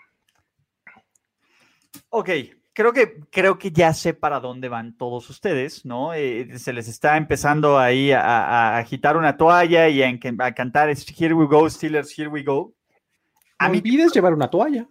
[2.10, 2.30] Ok,
[2.72, 6.14] creo que, creo que ya sé para dónde van todos ustedes, ¿no?
[6.14, 10.54] Eh, se les está empezando ahí a, a, a agitar una toalla y a, a,
[10.54, 12.72] cantar Here we go, Steelers, here we go.
[13.58, 14.88] A no mí, olvides llevar una toalla.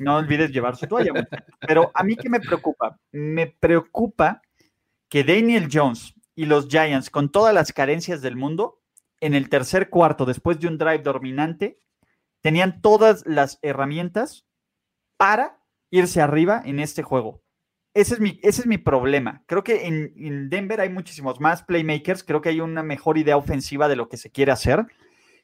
[0.00, 1.12] No olvides llevar su toalla.
[1.60, 4.40] Pero a mí que me preocupa, me preocupa
[5.10, 8.80] que Daniel Jones y los Giants, con todas las carencias del mundo,
[9.20, 11.78] en el tercer cuarto, después de un drive dominante,
[12.40, 14.46] tenían todas las herramientas
[15.18, 17.42] para irse arriba en este juego.
[17.92, 19.44] Ese es mi, ese es mi problema.
[19.46, 22.24] Creo que en, en, Denver hay muchísimos más playmakers.
[22.24, 24.86] Creo que hay una mejor idea ofensiva de lo que se quiere hacer.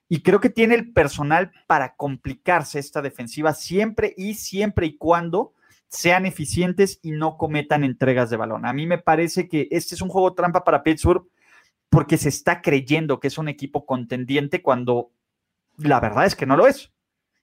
[0.09, 5.54] Y creo que tiene el personal para complicarse esta defensiva siempre y siempre y cuando
[5.88, 8.66] sean eficientes y no cometan entregas de balón.
[8.66, 11.26] A mí me parece que este es un juego trampa para Pittsburgh
[11.88, 15.11] porque se está creyendo que es un equipo contendiente cuando
[15.76, 16.92] la verdad es que no lo es.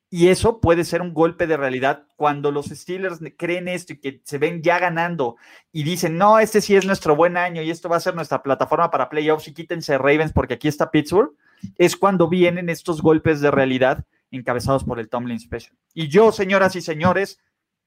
[0.09, 4.21] Y eso puede ser un golpe de realidad cuando los Steelers creen esto y que
[4.23, 5.37] se ven ya ganando
[5.71, 8.43] y dicen, no, este sí es nuestro buen año y esto va a ser nuestra
[8.43, 11.31] plataforma para playoffs y quítense Ravens porque aquí está Pittsburgh,
[11.77, 15.75] es cuando vienen estos golpes de realidad encabezados por el Tomlin Special.
[15.93, 17.39] Y yo, señoras y señores,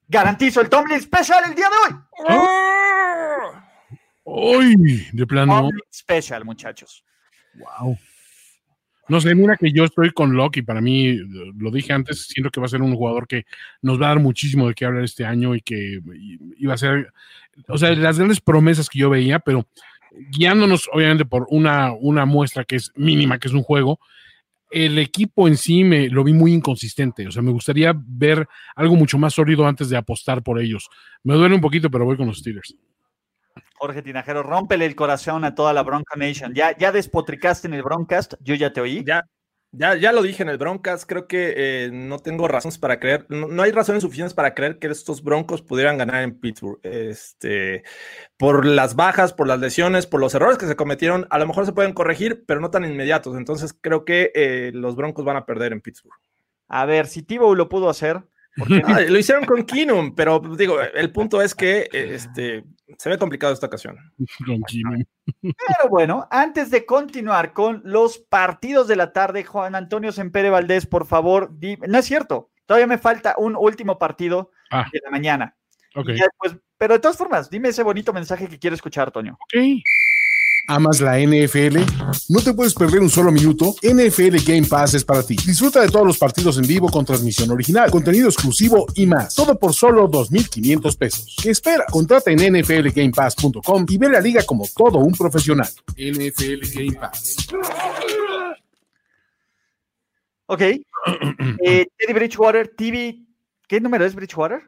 [0.07, 1.95] garantizo el Tomlin Special el día de hoy.
[4.23, 5.07] ¡Uy!
[5.13, 5.61] De plano.
[5.61, 7.03] Tomlin Special, muchachos.
[7.55, 7.97] Wow.
[9.09, 11.17] No sé, mira que yo estoy con Locke y para mí,
[11.57, 13.45] lo dije antes, siento que va a ser un jugador que
[13.81, 16.01] nos va a dar muchísimo de qué hablar este año y que
[16.57, 17.13] iba a ser,
[17.69, 19.65] o sea, las grandes promesas que yo veía, pero
[20.31, 23.99] guiándonos obviamente por una, una muestra que es mínima, que es un juego,
[24.71, 27.27] el equipo en sí me lo vi muy inconsistente.
[27.27, 30.89] O sea, me gustaría ver algo mucho más sólido antes de apostar por ellos.
[31.23, 32.75] Me duele un poquito, pero voy con los Steelers.
[33.75, 36.53] Jorge Tinajero, rómpele el corazón a toda la Bronca Nation.
[36.53, 39.03] Ya, ya despotricaste en el Broncast, yo ya te oí.
[39.05, 39.23] Ya,
[39.77, 43.25] ya, ya lo dije en el Broncast, creo que eh, no tengo razones para creer,
[43.29, 46.79] no, no, hay razones suficientes para creer que estos Broncos pudieran ganar en Pittsburgh.
[46.83, 47.83] Este,
[48.37, 51.65] por las bajas, por las lesiones, por los errores que se cometieron, a lo mejor
[51.65, 53.37] se pueden corregir, pero no tan inmediatos.
[53.37, 56.17] Entonces creo que eh, los Broncos van a perder en Pittsburgh.
[56.67, 58.23] A ver, si Tibo lo pudo hacer,
[58.85, 62.63] Ah, lo hicieron con Kinum, pero digo, el punto es que este,
[62.97, 63.97] se ve complicado esta ocasión.
[64.45, 65.03] Con Kinum.
[65.41, 70.85] Pero bueno, antes de continuar con los partidos de la tarde, Juan Antonio Sempere Valdés,
[70.87, 71.77] por favor, di...
[71.87, 74.85] no es cierto, todavía me falta un último partido Ah.
[74.91, 75.55] de la mañana.
[75.95, 76.09] Ok.
[76.09, 79.33] Y ya después- pero de todas formas, dime ese bonito mensaje que quiero escuchar, Toño.
[79.33, 79.61] Ok.
[80.69, 81.77] ¿Amas la NFL?
[82.27, 83.73] ¿No te puedes perder un solo minuto?
[83.81, 85.37] NFL Game Pass es para ti.
[85.45, 89.33] Disfruta de todos los partidos en vivo con transmisión original, contenido exclusivo y más.
[89.33, 91.37] Todo por solo 2.500 pesos.
[91.41, 91.85] ¿Qué espera?
[91.89, 95.69] Contrata en nflgamepass.com y ve la liga como todo un profesional.
[95.95, 97.47] NFL Game Pass.
[100.47, 100.61] Ok.
[101.63, 103.23] Eh, Teddy Bridgewater, TV.
[103.67, 104.63] ¿Qué número es Bridgewater?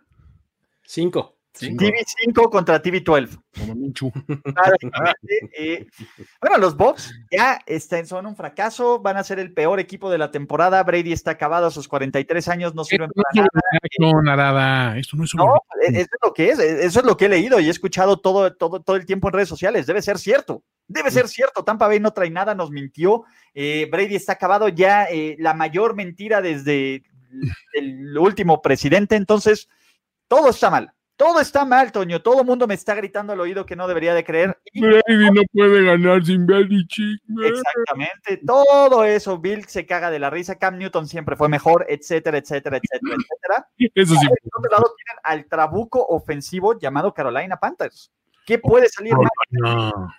[0.86, 1.39] Cinco.
[1.60, 3.42] TV5 contra TV12.
[3.58, 4.12] Como Minchu.
[4.12, 5.88] Claramente, eh,
[6.42, 10.18] bueno, los Bucks ya están, son un fracaso, van a ser el peor equipo de
[10.18, 10.82] la temporada.
[10.84, 13.46] Brady está acabado a sus 43 años, no sirven no para
[13.84, 14.98] es nada.
[14.98, 15.96] Esto no es No, overreaction.
[15.96, 18.54] eso es lo que es, eso es lo que he leído y he escuchado todo,
[18.56, 19.86] todo, todo el tiempo en redes sociales.
[19.88, 21.64] Debe ser cierto, debe ser cierto.
[21.64, 23.24] Tampa Bay no trae nada, nos mintió.
[23.54, 27.04] Eh, Brady está acabado ya, eh, la mayor mentira desde
[27.74, 29.16] el último presidente.
[29.16, 29.70] Entonces,
[30.28, 30.94] todo está mal.
[31.20, 32.22] Todo está mal, Toño.
[32.22, 34.58] Todo el mundo me está gritando al oído que no debería de creer.
[34.74, 37.22] Brady no puede ganar sin Belichick.
[37.44, 42.38] Exactamente, todo eso, Bill se caga de la risa, Cam Newton siempre fue mejor, etcétera,
[42.38, 43.68] etcétera, etcétera, etcétera.
[43.96, 44.28] Eso sí.
[44.30, 48.14] Por otro lado tienen al trabuco ofensivo llamado Carolina Panthers.
[48.46, 49.28] ¿Qué puede salir mal?
[49.52, 50.14] No.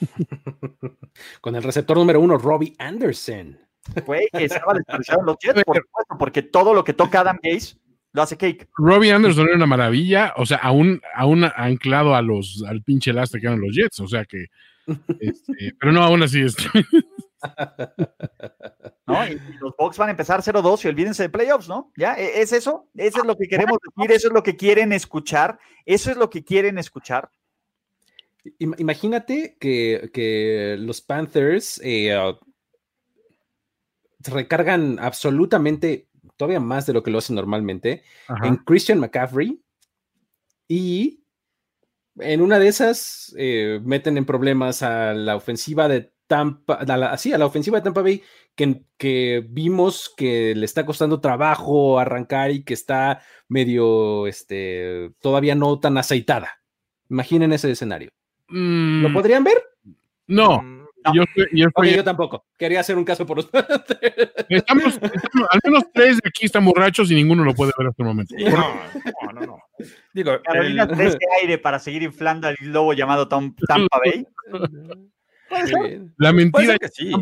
[1.42, 3.58] Con el receptor número uno, Robbie Anderson.
[4.06, 7.76] Güey, que estaba desperdiciado los Jets, por supuesto, porque todo lo que toca Adam Gaze
[8.18, 8.68] lo hace cake.
[8.76, 13.40] Robbie Anderson era una maravilla, o sea, aún, aún anclado a los, al pinche lastre
[13.40, 14.46] que eran los Jets, o sea que,
[15.20, 16.42] este, pero no, aún así,
[19.06, 19.26] ¿no?
[19.28, 21.92] Y, y los Bucks van a empezar 0-2 y olvídense de playoffs, ¿no?
[21.96, 22.14] ¿Ya?
[22.14, 22.88] ¿E- ¿Es eso?
[22.96, 26.28] Eso es lo que queremos decir, eso es lo que quieren escuchar, eso es lo
[26.28, 27.30] que quieren escuchar.
[28.58, 32.36] Im- Imagínate que, que los Panthers eh, uh,
[34.28, 38.46] recargan absolutamente todavía más de lo que lo hacen normalmente ajá.
[38.46, 39.60] en Christian McCaffrey
[40.66, 41.22] y
[42.18, 47.16] en una de esas eh, meten en problemas a la ofensiva de Tampa, a la,
[47.16, 48.22] sí, a la ofensiva de Tampa Bay
[48.54, 55.54] que, que vimos que le está costando trabajo arrancar y que está medio, este, todavía
[55.54, 56.60] no tan aceitada.
[57.08, 58.10] Imaginen ese escenario.
[58.48, 59.56] Mm, ¿Lo podrían ver?
[60.26, 60.62] no,
[61.12, 62.44] Mm, yo, tampoco.
[62.56, 63.46] Quería hacer un caso por los
[64.48, 68.02] estamos, estamos- al menos tres de aquí están borrachos y ninguno lo puede ver hasta
[68.02, 68.34] el momento.
[68.38, 69.58] no, no, no, no.
[70.12, 74.26] Digo, Carolina el- trae ese aire para seguir inflando al lobo llamado Tom, Tampa Bay.
[75.50, 77.12] La puede mentira ser que sí.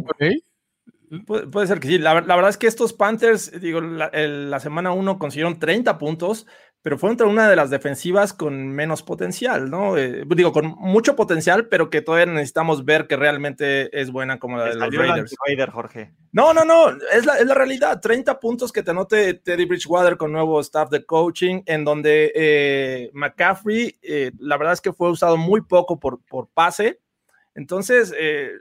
[1.26, 1.98] Puede, puede ser que sí.
[1.98, 5.98] La, la verdad es que estos Panthers, digo, la, el- la semana 1 consiguieron 30
[5.98, 6.46] puntos,
[6.82, 9.96] pero fue entre una de las defensivas con menos potencial, ¿no?
[9.96, 14.57] Eh, digo, con mucho potencial, pero que todavía necesitamos ver que realmente es buena como
[14.59, 15.34] la de los Raiders.
[15.72, 16.14] Jorge.
[16.32, 18.00] No, no, no, es la, es la realidad.
[18.00, 23.11] 30 puntos que te anote Teddy Bridgewater con nuevo staff de coaching, en donde eh,
[23.14, 27.00] McCaffrey, eh, la verdad es que fue usado muy poco por, por pase.
[27.57, 28.52] Entonces, eh,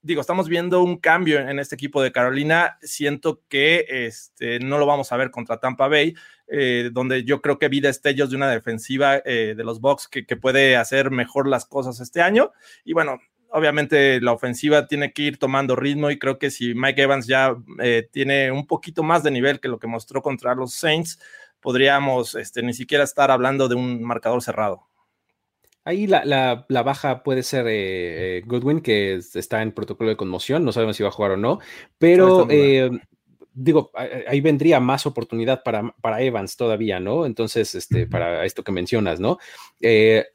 [0.00, 2.78] digo, estamos viendo un cambio en, este equipo de Carolina.
[2.80, 6.14] Siento que este, no lo vamos a ver contra Tampa Bay,
[6.46, 10.24] eh, donde yo creo que vi destellos de una defensiva eh, de los Bucks que,
[10.24, 12.52] que puede hacer mejor las cosas este año.
[12.84, 13.18] Y bueno,
[13.54, 17.56] obviamente la ofensiva tiene que ir tomando ritmo y creo que si Mike Evans ya
[17.80, 21.20] eh, tiene un poquito más de nivel que lo que mostró contra los Saints,
[21.60, 24.88] podríamos este, ni siquiera estar hablando de un marcador cerrado.
[25.84, 30.96] Ahí la, baja puede ser eh, Goodwin, que está en protocolo de conmoción, no sabemos
[30.96, 31.60] si va a jugar o no,
[31.98, 32.46] pero
[33.54, 33.92] digo,
[34.26, 37.24] ahí vendría más oportunidad para, para Evans todavía, ¿no?
[37.24, 39.38] Entonces, este, para esto que mencionas, ¿no?
[39.80, 40.26] Eh,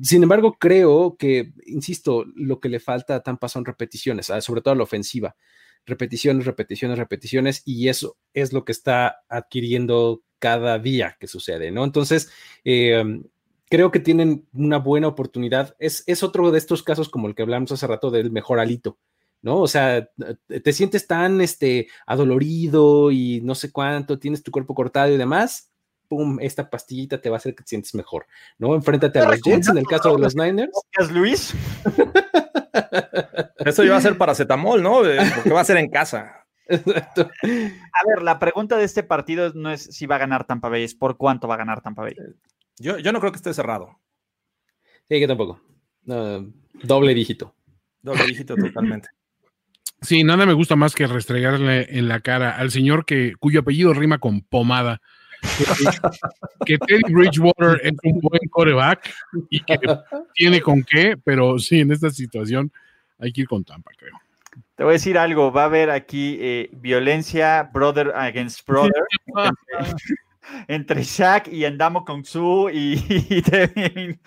[0.00, 4.60] sin embargo, creo que, insisto, lo que le falta a Tampa son repeticiones, ah, sobre
[4.60, 5.36] todo a la ofensiva.
[5.84, 11.84] Repeticiones, repeticiones, repeticiones, y eso es lo que está adquiriendo cada día que sucede, ¿no?
[11.84, 12.30] Entonces,
[12.64, 13.02] eh,
[13.70, 15.74] creo que tienen una buena oportunidad.
[15.78, 18.98] Es, es otro de estos casos como el que hablamos hace rato del mejor alito.
[19.42, 19.60] ¿no?
[19.60, 20.06] O sea,
[20.46, 25.70] te sientes tan este, adolorido y no sé cuánto, tienes tu cuerpo cortado y demás,
[26.08, 28.26] pum, esta pastillita te va a hacer que te sientes mejor,
[28.58, 28.74] ¿no?
[28.74, 30.72] Enfréntate a los Jets en el caso de los Niners.
[31.10, 31.54] Luis?
[33.58, 35.06] Eso iba a ser paracetamol, ¿no?
[35.06, 36.44] Eh, porque va a ser en casa.
[36.66, 37.22] Exacto.
[37.22, 40.84] A ver, la pregunta de este partido no es si va a ganar Tampa Bay,
[40.84, 42.14] es por cuánto va a ganar Tampa Bay.
[42.80, 44.00] Yo, yo no creo que esté cerrado.
[45.08, 45.60] Sí, que tampoco.
[46.04, 47.54] doble dígito.
[48.02, 49.08] Doble dígito totalmente.
[50.02, 53.92] Sí, nada me gusta más que restregarle en la cara al señor que, cuyo apellido
[53.92, 55.02] rima con pomada.
[56.64, 59.12] que Teddy Bridgewater es un buen coreback
[59.50, 59.78] y que
[60.32, 62.72] tiene con qué, pero sí, en esta situación
[63.18, 64.18] hay que ir con Tampa, creo.
[64.74, 69.04] Te voy a decir algo, va a haber aquí eh, violencia brother against brother
[70.68, 74.20] entre, Shaq y Andamo Kong Su y, Devin,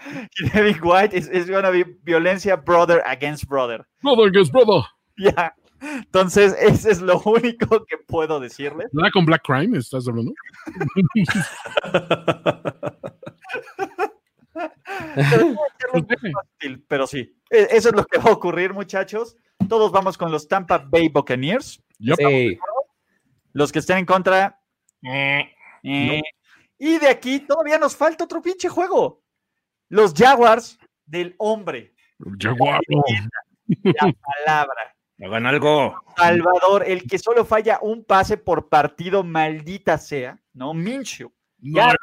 [0.81, 1.17] White.
[1.17, 3.85] Es es gonna be violencia brother against brother.
[4.01, 4.83] Brother against brother.
[5.17, 5.53] Ya.
[5.81, 8.85] Entonces, ese es lo único que puedo decirle.
[8.93, 10.33] ¿Nada con Black Crime estás hablando?
[16.87, 19.35] pero, sí, e, eso es lo que va a ocurrir, muchachos.
[19.67, 21.83] Todos vamos con los Tampa Bay Buccaneers.
[21.99, 22.17] Los
[23.71, 24.59] que estén en contra.
[25.83, 26.21] Eh, eh.
[26.77, 29.21] Y de aquí todavía nos falta otro pinche juego.
[29.89, 31.93] Los Jaguars del hombre.
[32.39, 32.81] Jaguar.
[33.67, 34.13] La
[34.45, 35.95] palabra Hagan algo.
[36.17, 40.73] Salvador, el que solo falla un pase por partido, maldita sea, ¿no?
[40.73, 41.31] Minshew.
[41.59, 41.95] Ya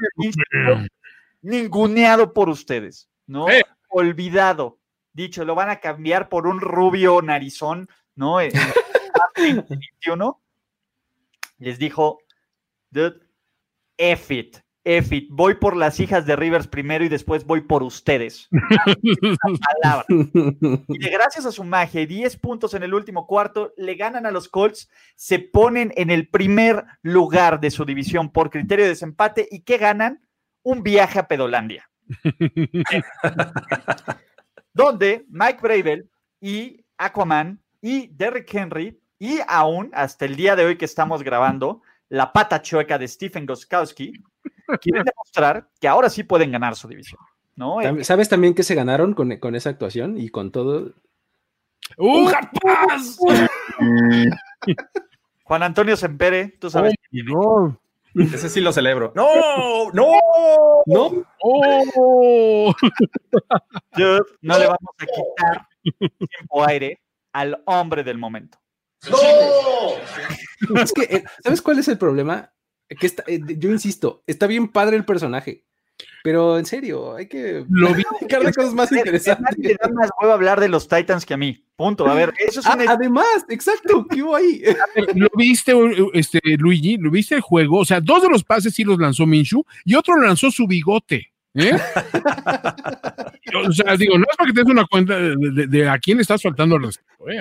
[1.42, 3.46] ninguneado por ustedes, ¿no?
[3.88, 4.78] Olvidado.
[5.12, 8.38] Dicho, lo van a cambiar por un rubio narizón, ¿no?
[11.58, 12.20] Les dijo,
[12.90, 13.20] dude,
[14.00, 14.56] F it.
[14.82, 18.48] Efit, voy por las hijas de Rivers primero y después voy por ustedes.
[19.02, 24.24] y de gracias a su magia y 10 puntos en el último cuarto, le ganan
[24.24, 28.92] a los Colts, se ponen en el primer lugar de su división por criterio de
[28.92, 30.26] desempate y ¿qué ganan?
[30.62, 31.90] Un viaje a Pedolandia.
[34.72, 40.76] donde Mike Bravel y Aquaman y Derrick Henry y aún hasta el día de hoy
[40.78, 44.12] que estamos grabando, la pata chueca de Stephen Goskowski
[44.80, 47.20] quieren demostrar que ahora sí pueden ganar su división.
[47.56, 47.80] ¿no?
[47.80, 50.92] Eh, ¿Sabes también que se ganaron con, con esa actuación y con todo?
[51.96, 52.30] ¡Un
[55.44, 56.94] Juan Antonio Sempere, tú sabes.
[57.34, 57.74] Oh,
[58.14, 59.12] Ese sí lo celebro.
[59.14, 59.90] ¡No!
[59.92, 60.12] ¡No!
[60.86, 61.26] ¡No!
[61.42, 62.74] ¡Oh!
[64.42, 65.66] no le vamos a quitar
[66.18, 67.00] tiempo aire
[67.32, 68.58] al hombre del momento.
[69.08, 69.18] ¡No!
[70.82, 72.52] Es que, eh, ¿sabes cuál es el problema?
[72.98, 75.64] que está, eh, yo insisto, está bien padre el personaje.
[76.22, 79.56] Pero en serio, hay que lo vi de cosas más interesantes.
[79.58, 81.64] Le da más huevo hablar de los Titans que a mí.
[81.76, 82.06] Punto.
[82.06, 84.62] A ver, eso es ah, Además, exacto, ¿qué hubo ahí?
[85.14, 85.72] ¿Lo viste,
[86.12, 86.98] este, Luigi?
[86.98, 87.78] ¿Lo viste el juego?
[87.78, 91.32] O sea, dos de los pases sí los lanzó Minshu y otro lanzó su bigote.
[91.54, 91.72] ¿Eh?
[93.66, 96.42] o sea, digo, no es para que te des una cuenta de, a quién estás
[96.42, 97.28] faltando el respeto.
[97.28, 97.40] ¿eh?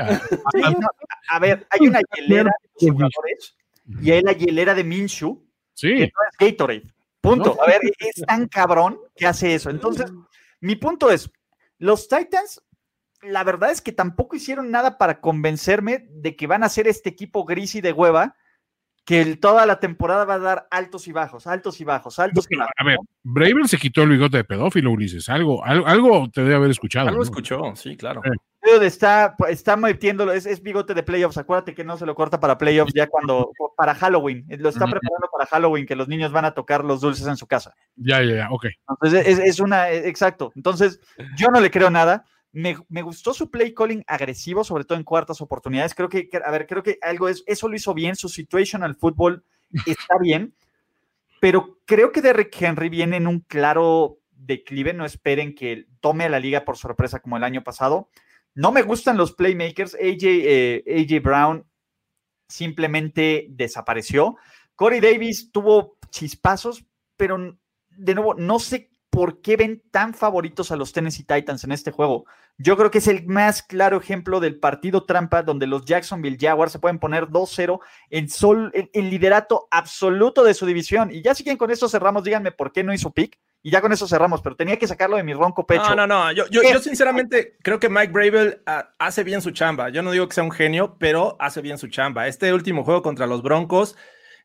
[1.30, 3.56] A, ver, hay una hielera de jugadores
[4.02, 5.90] y hay la hielera de Minshu, sí.
[5.90, 6.94] que no es Gatorade.
[7.22, 7.58] Punto.
[7.62, 9.70] A ver, es tan cabrón que hace eso.
[9.70, 10.12] Entonces,
[10.62, 11.30] mi punto es,
[11.78, 12.62] los Titans,
[13.22, 17.10] la verdad es que tampoco hicieron nada para convencerme de que van a ser este
[17.10, 18.36] equipo gris y de hueva
[19.10, 22.56] que toda la temporada va a dar altos y bajos, altos y bajos, altos y
[22.56, 22.72] bajos.
[22.78, 25.30] A ver, Braver se quitó el bigote de pedófilo, Ulises.
[25.30, 27.10] Algo, algo, te debe haber escuchado.
[27.10, 28.22] Algo escuchó, sí, claro.
[28.62, 31.40] Está, está metiéndolo, es, bigote de playoffs.
[31.40, 34.46] Acuérdate que no se lo corta para playoffs ya cuando, para Halloween.
[34.48, 37.48] Lo está preparando para Halloween, que los niños van a tocar los dulces en su
[37.48, 37.74] casa.
[37.96, 38.68] Ya, ya, ya, ok.
[38.90, 40.52] Entonces, es, es una, exacto.
[40.56, 41.00] Entonces,
[41.36, 42.26] yo no le creo nada.
[42.52, 45.94] Me, gustó su play calling agresivo, sobre todo en cuartas oportunidades.
[45.94, 48.16] Creo que, a ver, creo que algo es, eso lo hizo bien.
[48.16, 49.44] Su situational fútbol
[49.86, 50.56] está bien,
[51.40, 54.94] pero creo que Derrick Henry viene en un claro declive.
[54.94, 58.10] No esperen que tome a la liga por sorpresa como el año pasado.
[58.56, 59.96] No me gustan los playmakers.
[59.96, 61.66] AJ, eh, AJ Brown
[62.48, 64.38] simplemente desapareció.
[64.76, 66.86] Corey Davis tuvo chispazos,
[67.16, 67.58] pero
[67.90, 68.90] de nuevo, no sé
[69.20, 72.24] por qué ven tan favoritos a los Tennessee Titans en este juego.
[72.58, 76.72] Yo creo que es el más claro ejemplo del partido trampa donde los Jacksonville Jaguars
[76.72, 81.12] se pueden poner 2-0 en sol, el, liderato absoluto de su división.
[81.12, 83.38] Y ya si quieren con esto cerramos, díganme por qué no hizo pick.
[83.62, 85.94] Y ya con eso cerramos, pero tenía que sacarlo de mi ronco pecho.
[85.94, 86.32] No, no, no.
[86.32, 89.90] Yo, yo, yo sinceramente creo que Mike Bravel ah, hace bien su chamba.
[89.90, 92.30] Yo no digo que sea un genio, pero hace bien su chamba.
[92.30, 93.98] Este último juego contra los Broncos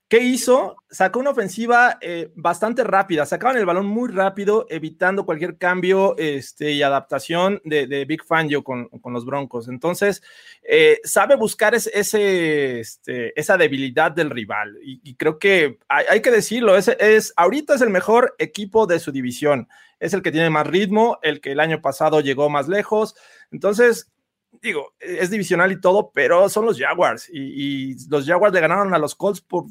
[0.06, 0.76] ¿Qué hizo?
[0.90, 6.72] Sacó una ofensiva eh, bastante rápida, sacaban el balón muy rápido, evitando cualquier cambio este,
[6.72, 9.66] y adaptación de, Big Fangio con, con, los Broncos.
[9.66, 10.22] Entonces,
[10.62, 14.76] eh, sabe buscar ese, este, esa debilidad del rival.
[14.82, 19.10] Y, creo que hay, que decirlo, es, es, ahorita es el mejor equipo de su
[19.10, 19.68] división.
[20.00, 23.14] Es el que tiene más ritmo, el que el año pasado llegó más lejos.
[23.50, 24.12] Entonces,
[24.60, 28.92] digo, es divisional y todo, pero son los Jaguars y, y, los Jaguars le ganaron
[28.94, 29.64] a los Colts por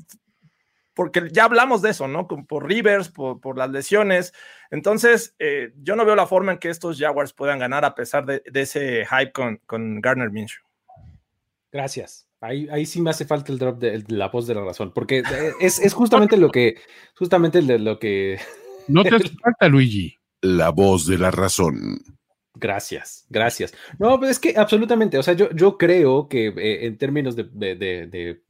[0.93, 2.27] porque ya hablamos de eso, ¿no?
[2.27, 4.33] Por Rivers, por, las lesiones.
[4.71, 8.25] Entonces, eh, yo no veo la forma en que estos Jaguars puedan ganar a pesar
[8.25, 10.63] de, ese hype con, con Garner Minshew.
[11.71, 12.27] Gracias.
[12.39, 15.19] Ahí, ahí sí me hace falta el drop de, la voz de la razón, porque
[15.19, 16.75] eh, es, justamente lo que,
[17.15, 18.39] justamente lo que...
[18.89, 20.17] No te hace falta, Luigi.
[20.41, 22.01] La voz de la razón.
[22.53, 23.73] Gracias, gracias.
[23.97, 28.41] No, pero es que absolutamente, o sea, yo, yo creo que eh, en términos de,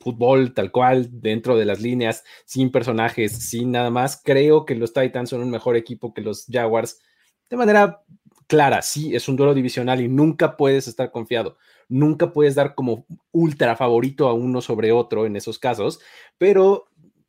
[0.00, 4.20] fútbol tal cual, dentro de las líneas, sin personajes, sin nada más.
[4.24, 7.00] Creo que los Titans son un mejor equipo que los Jaguars.
[7.48, 8.02] De manera
[8.46, 11.58] clara, sí, es un duelo divisional y nunca puedes estar confiado.
[11.88, 16.00] Nunca puedes dar como ultra favorito a uno sobre otro en esos casos,
[16.38, 16.88] pero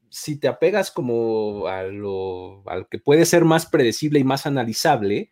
[0.10, 5.32] si te apegas como a lo, que puede ser más predecible y más analizable,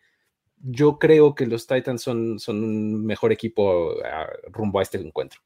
[0.58, 5.40] yo creo que los Titans son, un mejor equipo ah, rumbo a este encuentro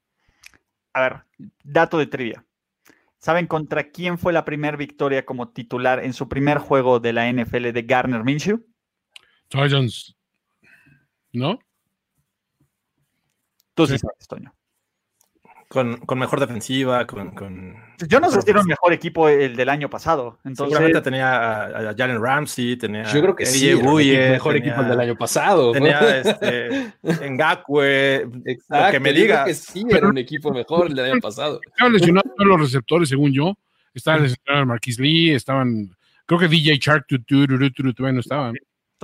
[0.94, 1.24] a ver,
[1.62, 2.44] dato de trivia.
[3.18, 7.30] ¿Saben contra quién fue la primera victoria como titular en su primer juego de la
[7.30, 8.64] NFL de Garner Minshew?
[9.48, 10.16] Titans.
[11.32, 11.58] ¿No?
[13.74, 14.54] Tú sí, sabes, Toño.
[15.74, 17.74] Con, mejor defensiva, con,
[18.06, 20.38] Yo no sé si era un mejor equipo el del año pasado.
[20.44, 20.72] Entonces...
[20.72, 25.00] Seguramente tenía a, Jalen Ramsey, tenía Yo creo que sí, el mejor equipo el del
[25.00, 25.72] año pasado.
[25.72, 26.92] Tenía este,
[27.28, 29.46] Ngakwe, Exacto, que me diga.
[29.46, 31.58] que sí, era un equipo mejor el del año pasado.
[31.66, 33.52] Estaban lesionados todos los receptores, según yo.
[33.92, 35.90] Estaban lesionados Marquis Lee, estaban...
[36.24, 38.54] Creo que DJ Shark, todavía no estaban.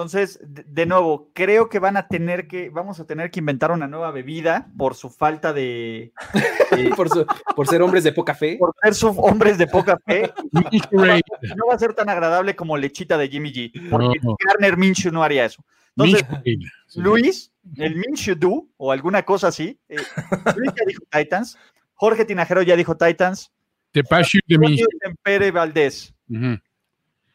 [0.00, 3.86] Entonces, de, nuevo, creo que van a tener que, vamos a tener que inventar una
[3.86, 6.14] nueva bebida por su falta de.
[6.96, 8.58] por, ser hombres de poca fe.
[8.58, 10.32] Por ser hombres de poca fe.
[10.90, 13.90] no, va, a ser tan agradable como lechita de Jimmy G.
[13.90, 15.62] Porque Garner Minshew no haría eso.
[15.94, 16.26] Entonces,
[16.94, 19.78] Luis, el Minshew Do, o alguna cosa así.
[19.86, 19.96] Eh,
[20.56, 21.58] Luis ya dijo Titans.
[21.92, 23.52] Jorge Tinajero ya dijo Titans.
[23.92, 24.86] Tepashu de Minshew.
[25.22, 26.14] Pere Valdés.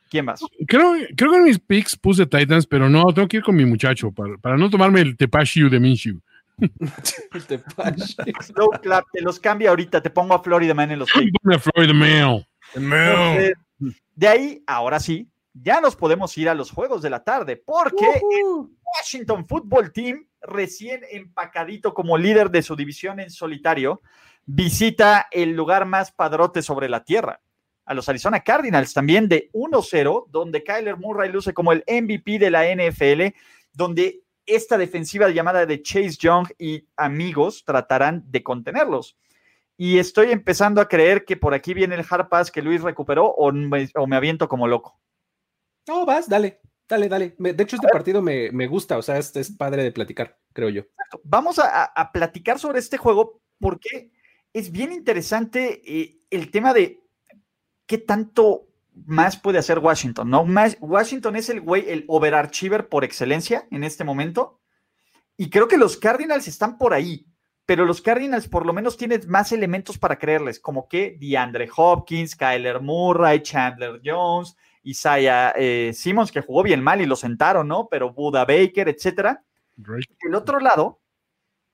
[0.09, 0.41] ¿Quién más?
[0.67, 3.65] Creo, creo que en mis picks puse Titans, pero no, tengo que ir con mi
[3.65, 6.19] muchacho para, no tomarme el Tepashiu de Minshew.
[8.41, 11.31] Slow clap, te los cambia ahorita, te pongo a Florida Man en los picks.
[11.51, 13.55] a Florida Man.
[14.15, 18.05] de ahí, ahora sí, ya nos podemos ir a los juegos de la tarde, porque
[18.05, 24.01] el Washington Football Team, recién empacadito como líder de su división en solitario,
[24.45, 27.41] visita el lugar más padrote sobre la tierra
[27.86, 32.51] a los Arizona Cardinals también de 1-0, donde Kyler Murray luce como el MVP de
[32.51, 33.36] la NFL,
[33.73, 39.17] donde esta defensiva llamada de Chase Young y amigos tratarán de contenerlos.
[39.77, 43.25] Y estoy empezando a creer que por aquí viene el hard pass que Luis recuperó
[43.28, 44.99] o me, aviento como loco.
[45.87, 47.36] No, vas, dale, dale, dale.
[47.37, 50.83] De hecho, este partido me, gusta, o sea, este es padre de platicar, creo yo.
[51.24, 54.12] Vamos a, platicar sobre este juego porque
[54.53, 57.04] es bien interesante eh, el tema de
[57.86, 58.67] ¿qué tanto
[59.05, 60.29] más puede hacer Washington?
[60.29, 60.45] ¿no?
[60.79, 64.59] Washington es el güey, el overarchiver por excelencia en este momento.
[65.37, 67.28] Y creo que los Cardinals están por ahí,
[67.66, 72.36] pero los Cardinals por lo menos tienen más elementos para creerles, como que DeAndre Hopkins,
[72.36, 77.87] Kyler Murray, Chandler Jones, Isaiah eh, Simmons, que jugó bien mal y lo sentaron, ¿no?
[77.89, 79.43] Pero Buda Baker, etcétera.
[80.21, 81.01] El otro lado,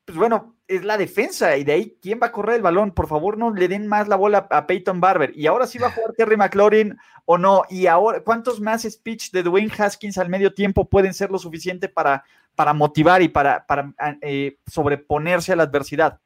[0.06, 2.92] pues bueno, es la defensa y de ahí, ¿quién va a correr el balón?
[2.92, 5.32] Por favor, no le den más la bola a Peyton Barber.
[5.36, 7.64] Y ahora sí va a jugar Terry McLaurin o no.
[7.70, 11.90] Y ahora, ¿cuántos más speech de Dwayne Haskins al medio tiempo pueden ser lo suficiente
[11.90, 12.24] para,
[12.56, 16.20] para motivar y para, para eh, sobreponerse a la adversidad?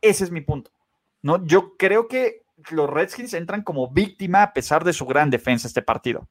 [0.00, 0.70] Ese es mi punto.
[1.22, 1.44] ¿no?
[1.44, 5.82] Yo creo que los Redskins entran como víctima a pesar de su gran defensa este
[5.82, 6.28] partido.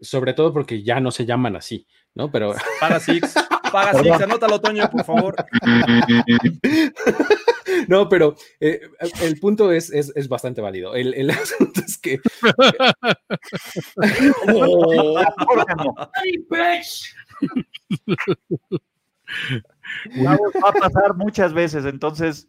[0.00, 2.30] Sobre todo porque ya no se llaman así, ¿no?
[2.30, 2.54] Pero.
[2.80, 3.34] Para Six.
[3.72, 5.36] Paga Six, anótalo, Toño, por favor.
[7.88, 8.80] No, pero eh,
[9.22, 10.94] el punto es, es, es, bastante válido.
[10.94, 12.20] El, el asunto es que.
[14.52, 15.14] Oh.
[20.24, 20.34] Va
[20.68, 22.46] a pasar muchas veces, entonces.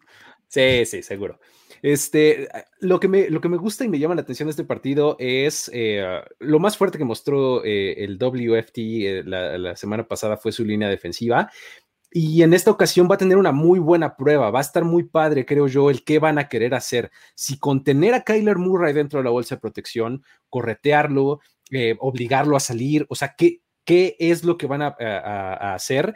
[0.48, 1.40] Sí, sí, seguro.
[1.84, 2.48] Este,
[2.80, 5.18] lo que, me, lo que me gusta y me llama la atención de este partido
[5.20, 10.38] es eh, lo más fuerte que mostró eh, el WFT eh, la, la, semana pasada
[10.38, 11.52] fue su línea defensiva.
[12.10, 15.04] Y en esta ocasión va a tener una muy buena prueba, va a estar muy
[15.04, 17.12] padre, creo yo, el qué van a querer hacer.
[17.36, 21.42] Si contener a Kyler Murray dentro de la bolsa de protección, corretearlo,
[22.00, 26.14] obligarlo a salir, o sea, ¿qué, qué es lo que van a, a, a hacer?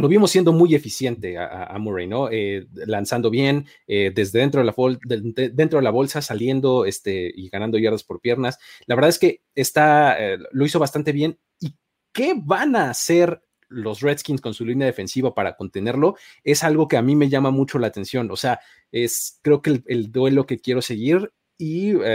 [0.00, 2.28] Lo vimos siendo muy eficiente a, Murray, ¿no?
[2.30, 8.20] Eh, lanzando bien eh, desde dentro de, la bolsa, saliendo este, y ganando yardas por
[8.20, 8.58] piernas.
[8.86, 11.38] La verdad es que está, eh, lo hizo bastante bien.
[11.58, 11.76] ¿Y
[12.12, 16.16] qué van a hacer los Redskins con su línea defensiva para contenerlo?
[16.42, 18.30] Es algo que a mí me llama mucho la atención.
[18.30, 18.60] O sea,
[18.90, 22.06] es creo que el, el duelo que quiero seguir y va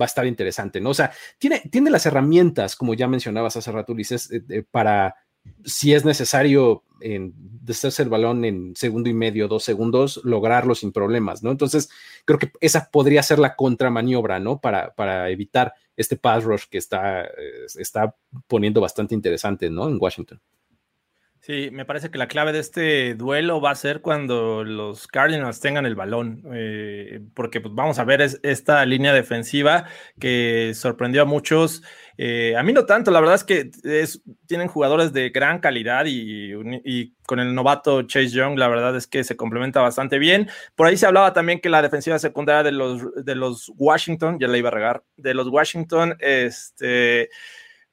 [0.00, 0.90] a estar interesante, ¿no?
[0.90, 4.30] O sea, tiene, tiene las herramientas, como ya mencionabas hace rato, Ulises,
[4.70, 5.16] para
[5.64, 10.92] si es necesario en deshacerse el balón en segundo y medio, dos segundos, lograrlo sin
[10.92, 11.50] problemas, ¿no?
[11.50, 11.90] Entonces,
[12.24, 14.60] creo que esa podría ser la contramaniobra, ¿no?
[14.60, 17.28] Para, para evitar este pass rush que está,
[17.78, 18.14] está
[18.46, 19.88] poniendo bastante interesante, ¿no?
[19.88, 20.40] En Washington.
[21.40, 25.60] Sí, me parece que la clave de este duelo va a ser cuando los Cardinals
[25.60, 29.86] tengan el balón, eh, porque pues, vamos a ver es, esta línea defensiva
[30.20, 31.82] que sorprendió a muchos.
[32.20, 33.70] Eh, a mí no tanto, la verdad es que
[34.46, 36.52] tienen jugadores de gran calidad y,
[36.84, 40.50] y, con el novato Chase Young, la verdad es que se complementa bastante bien.
[40.74, 44.48] Por ahí se hablaba también que la defensiva secundaria de los, de los Washington, ya
[44.48, 47.30] la iba a regar, de los Washington, este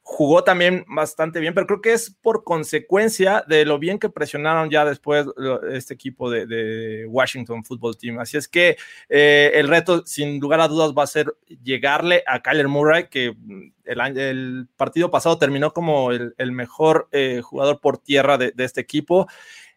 [0.07, 4.69] jugó también bastante bien, pero creo que es por consecuencia de lo bien que presionaron
[4.69, 5.26] ya después
[5.72, 8.19] este equipo de, Washington Football Team.
[8.19, 8.77] Así es que
[9.10, 13.36] eh, el reto, sin lugar a dudas, va a ser llegarle a Kyler Murray, que
[13.84, 19.27] el, el partido pasado terminó como el, mejor eh, jugador por tierra de este equipo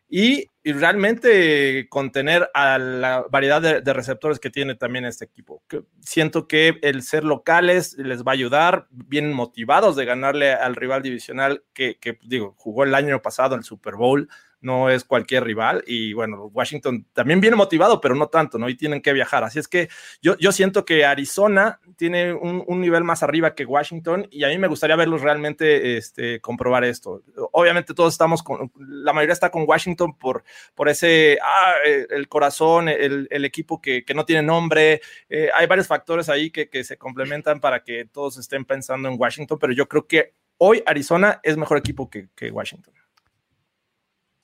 [0.08, 5.62] y, y, realmente contener a la variedad de, receptores que tiene también este equipo.
[6.00, 11.02] Siento que el ser locales les va a ayudar, vienen motivados de ganarle al rival
[11.02, 14.28] divisional que, digo, jugó el año pasado el Super Bowl
[14.60, 18.68] no es cualquier rival y bueno, Washington también viene motivado, pero no tanto, ¿no?
[18.68, 19.44] Y tienen que viajar.
[19.44, 19.88] Así es que
[20.20, 24.48] yo, yo siento que Arizona tiene un, un, nivel más arriba que Washington y a
[24.48, 27.22] mí me gustaría verlos realmente este, comprobar esto.
[27.52, 30.44] Obviamente todos estamos con, la mayoría está con Washington por,
[30.74, 31.74] por ese, ah,
[32.10, 35.00] el corazón, el, el equipo que, que, no tiene nombre.
[35.28, 39.16] Eh, hay varios factores ahí que, que se complementan para que todos estén pensando en
[39.18, 42.97] Washington, pero yo creo que hoy Arizona es mejor equipo que, que Washington.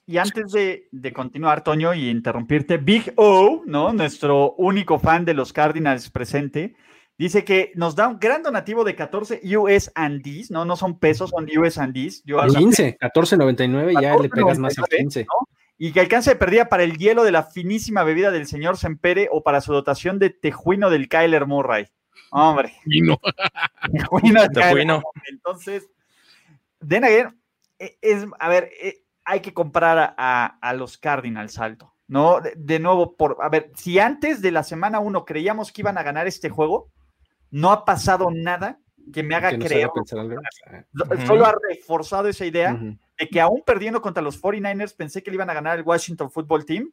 [0.06, 3.92] Y antes de, de, continuar, Toño, y interrumpirte, Big O, ¿no?
[3.92, 6.74] Nuestro único fan de los Cardinals presente,
[7.16, 10.64] dice que nos da un gran donativo de 14 US Andes, ¿no?
[10.64, 12.22] No son pesos, son US Andes.
[12.24, 15.20] Yo 15, 14.99, ya le pegas más al 15.
[15.20, 15.48] ¿no?
[15.78, 19.28] Y que alcance de perdida para el hielo de la finísima bebida del señor Sempere
[19.32, 21.86] o para su dotación de tejuino del Kyler Murray.
[22.30, 22.74] Hombre.
[22.84, 23.18] Tejuino.
[24.52, 25.02] Tejuino.
[25.28, 25.88] Entonces,
[26.80, 27.32] Denaguer,
[27.78, 28.70] es, a ver,
[29.24, 32.40] hay que comprar a, los Cardinals alto, ¿no?
[32.40, 35.98] De, de, nuevo, por, a ver, si antes de la semana 1 creíamos que iban
[35.98, 36.90] a ganar este juego,
[37.50, 38.80] no ha pasado nada
[39.12, 39.88] que me haga que no creer.
[39.88, 42.98] Uh Solo ha reforzado esa idea uh -huh.
[43.18, 46.30] de que aún perdiendo contra los 49ers pensé que le iban a ganar el Washington
[46.30, 46.90] Football Team.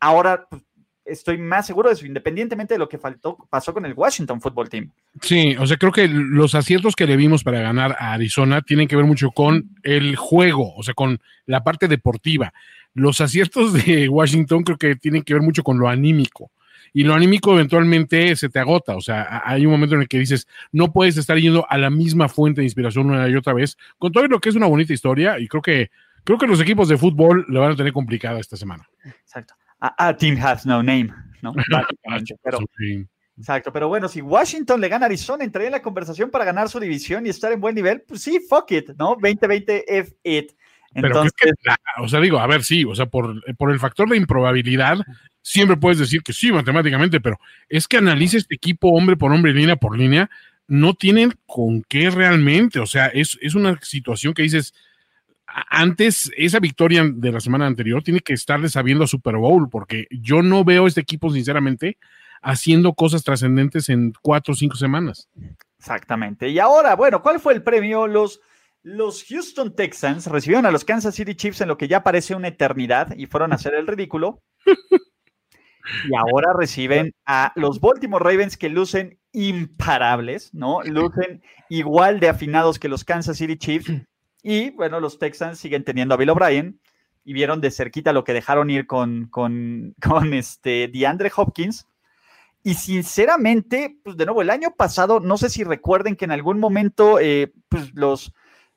[0.00, 0.62] Ahora pues,
[1.08, 4.68] estoy más seguro de eso, independientemente de lo que faltó, pasó con el Washington Football
[4.68, 4.90] Team.
[5.20, 8.88] Sí, o sea, creo que los aciertos que le vimos para ganar a Arizona tienen
[8.88, 12.52] que ver mucho con el juego, o sea, con la parte deportiva.
[12.94, 16.50] Los aciertos de Washington creo que tienen que ver mucho con lo anímico.
[16.92, 20.18] Y lo anímico eventualmente se te agota, o sea, hay un momento en el que
[20.18, 23.76] dices, no puedes estar yendo a la misma fuente de inspiración una y otra vez,
[23.98, 25.90] con todo lo que es una bonita historia, y creo que,
[26.24, 28.88] creo que los equipos de fútbol le van a tener complicada esta semana.
[29.04, 31.52] Exacto a, a team has no name, ¿no?
[32.42, 32.58] pero,
[33.36, 36.68] exacto, pero bueno, si Washington le gana a Arizona, entraría en la conversación para ganar
[36.68, 39.16] su división y estar en buen nivel, pues sí, fuck it, ¿no?
[39.20, 40.52] 2020 F it.
[40.94, 44.08] Entonces, pero que, o sea, digo, a ver, sí, o sea, por, por el factor
[44.08, 44.98] de improbabilidad,
[45.42, 47.38] siempre puedes decir que sí, matemáticamente, pero
[47.68, 50.30] es que analice este equipo hombre por hombre, línea por línea,
[50.66, 54.74] no tienen con qué realmente, o sea, es, es una situación que dices,
[55.70, 60.06] antes, esa victoria de la semana anterior tiene que estarle sabiendo a Super Bowl, porque
[60.10, 61.98] yo no veo este equipo, sinceramente,
[62.42, 65.28] haciendo cosas trascendentes en cuatro o cinco semanas.
[65.78, 66.48] Exactamente.
[66.48, 68.06] Y ahora, bueno, ¿cuál fue el premio?
[68.06, 68.40] Los
[68.82, 72.48] Los Houston Texans recibieron a los Kansas City Chiefs en lo que ya parece una
[72.48, 74.42] eternidad y fueron a hacer el ridículo.
[76.08, 80.82] Y ahora reciben a los Baltimore Ravens que lucen imparables, ¿no?
[80.82, 83.90] Lucen igual de afinados que los Kansas City Chiefs.
[84.50, 86.80] Y bueno, los Texans siguen teniendo a Bill O'Brien
[87.22, 91.86] y vieron de cerquita lo que dejaron ir con, con, este DeAndre Hopkins.
[92.62, 96.58] Y sinceramente, pues de nuevo, el año pasado, no sé si recuerden que en algún
[96.60, 98.32] momento, eh, pues los,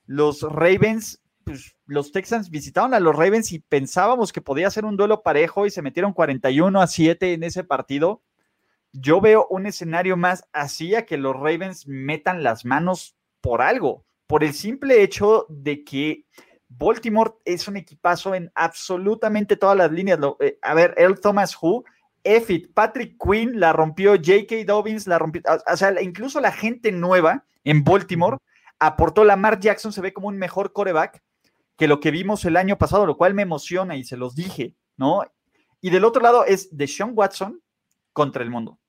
[0.05, 4.97] los Ravens, pues los Texans visitaron a los Ravens y pensábamos que podía ser un
[4.97, 8.21] duelo parejo y se metieron 41 a 7 en ese partido.
[8.91, 14.03] Yo veo un escenario más así a que los Ravens metan las manos por algo,
[14.31, 16.25] por el simple hecho de que
[16.69, 20.19] Baltimore es un equipazo en absolutamente todas las líneas.
[20.39, 21.83] Eh, a ver, Earl Thomas Who
[22.23, 24.63] Effit, Patrick Quinn la rompió, J.K.
[24.65, 28.37] Dobbins la rompió, o sea, incluso la gente nueva en Baltimore
[28.79, 29.25] aportó.
[29.25, 31.21] Lamar Jackson se ve como un mejor coreback
[31.75, 34.77] que lo que vimos el año pasado, lo cual me emociona y se los dije,
[34.95, 35.23] ¿no?
[35.81, 37.61] Y del otro lado es de Sean Watson
[38.13, 38.79] contra el mundo.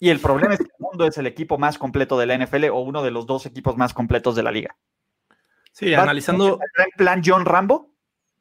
[0.00, 2.66] Y el problema es que el mundo es el equipo más completo de la NFL
[2.66, 4.76] o uno de los dos equipos más completos de la liga.
[5.72, 6.58] Sí, analizando.
[6.76, 7.90] ¿El plan John Rambo?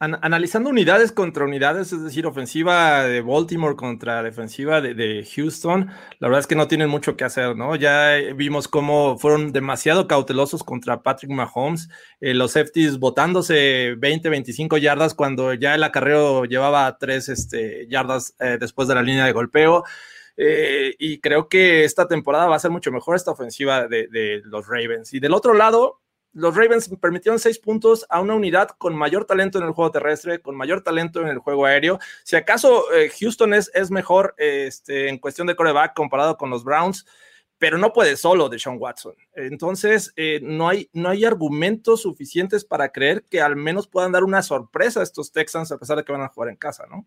[0.01, 6.39] analizando unidades contra unidades, es decir, ofensiva de Baltimore contra defensiva de, Houston, la verdad
[6.39, 7.75] es que no tienen mucho que hacer, ¿no?
[7.75, 11.89] Ya vimos cómo fueron demasiado cautelosos contra Patrick Mahomes,
[12.21, 18.35] eh, los safeties botándose 20, 25 yardas cuando ya el acarreo llevaba 3 este, yardas
[18.39, 19.83] eh, después de la línea de golpeo.
[20.41, 24.67] Eh, y creo que esta temporada va a ser mucho mejor esta ofensiva de, los
[24.67, 25.13] Ravens.
[25.13, 25.99] Y del otro lado,
[26.31, 30.41] los Ravens permitieron seis puntos a una unidad con mayor talento en el juego terrestre,
[30.41, 31.99] con mayor talento en el juego aéreo.
[32.23, 36.63] Si acaso eh, Houston es, es mejor este, en cuestión de coreback comparado con los
[36.63, 37.05] Browns,
[37.57, 39.15] pero no puede solo de Sean Watson.
[39.33, 44.23] Entonces, eh, no, hay, no hay argumentos suficientes para creer que al menos puedan dar
[44.23, 47.05] una sorpresa a estos Texans a pesar de que van a jugar en casa, ¿no?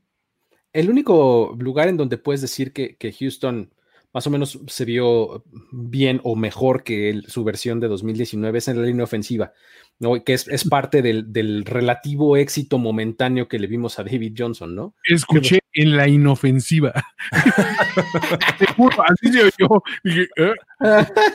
[0.73, 3.71] El único lugar en donde puedes decir que, que Houston
[4.13, 8.81] más o menos se vio bien o mejor que su versión de 2019 es en
[8.81, 9.53] la línea ofensiva,
[9.99, 10.23] ¿no?
[10.23, 14.95] que es, parte del, relativo éxito momentáneo que le vimos a David Johnson, ¿no?
[15.05, 16.93] Escuché en la inofensiva.
[17.33, 19.83] así se oyó.
[20.05, 20.53] Dije, ¿eh?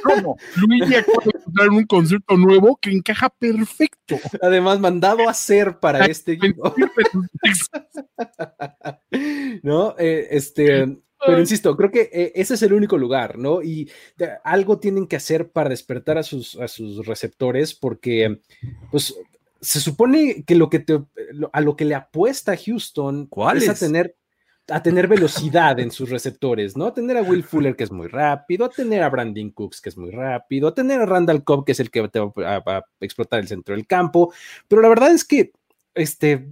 [0.03, 0.37] ¿Cómo?
[0.55, 4.17] Luis acaba de encontrar un concepto nuevo que encaja perfecto.
[4.41, 6.37] Además, mandado a hacer para este
[9.63, 9.95] ¿No?
[9.97, 13.61] Eh, este pero insisto, creo que eh, ese es el único lugar, ¿no?
[13.61, 13.89] Y
[14.43, 18.39] algo tienen que hacer para despertar a sus, a sus receptores, porque,
[18.91, 19.15] pues,
[19.61, 21.01] se supone que lo que te,
[21.51, 24.15] a lo que le apuesta Houston es, a tener
[24.69, 26.87] a tener velocidad en sus receptores, ¿no?
[26.87, 29.89] A tener a Will Fuller, que es muy rápido, a tener a Brandon Cooks, que
[29.89, 33.39] es muy rápido, a tener a Randall Cobb, que es el que va a explotar
[33.39, 34.33] el centro del campo,
[34.67, 35.53] pero la verdad es que
[35.97, 36.49] este,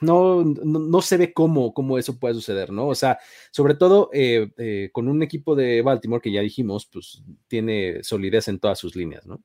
[0.00, 2.88] no, no, se ve cómo, cómo, eso puede suceder, ¿no?
[2.88, 3.18] O sea,
[3.50, 8.48] sobre todo eh, eh, con un equipo de Baltimore que ya dijimos, pues tiene solidez
[8.48, 9.42] en todas sus líneas, ¿no?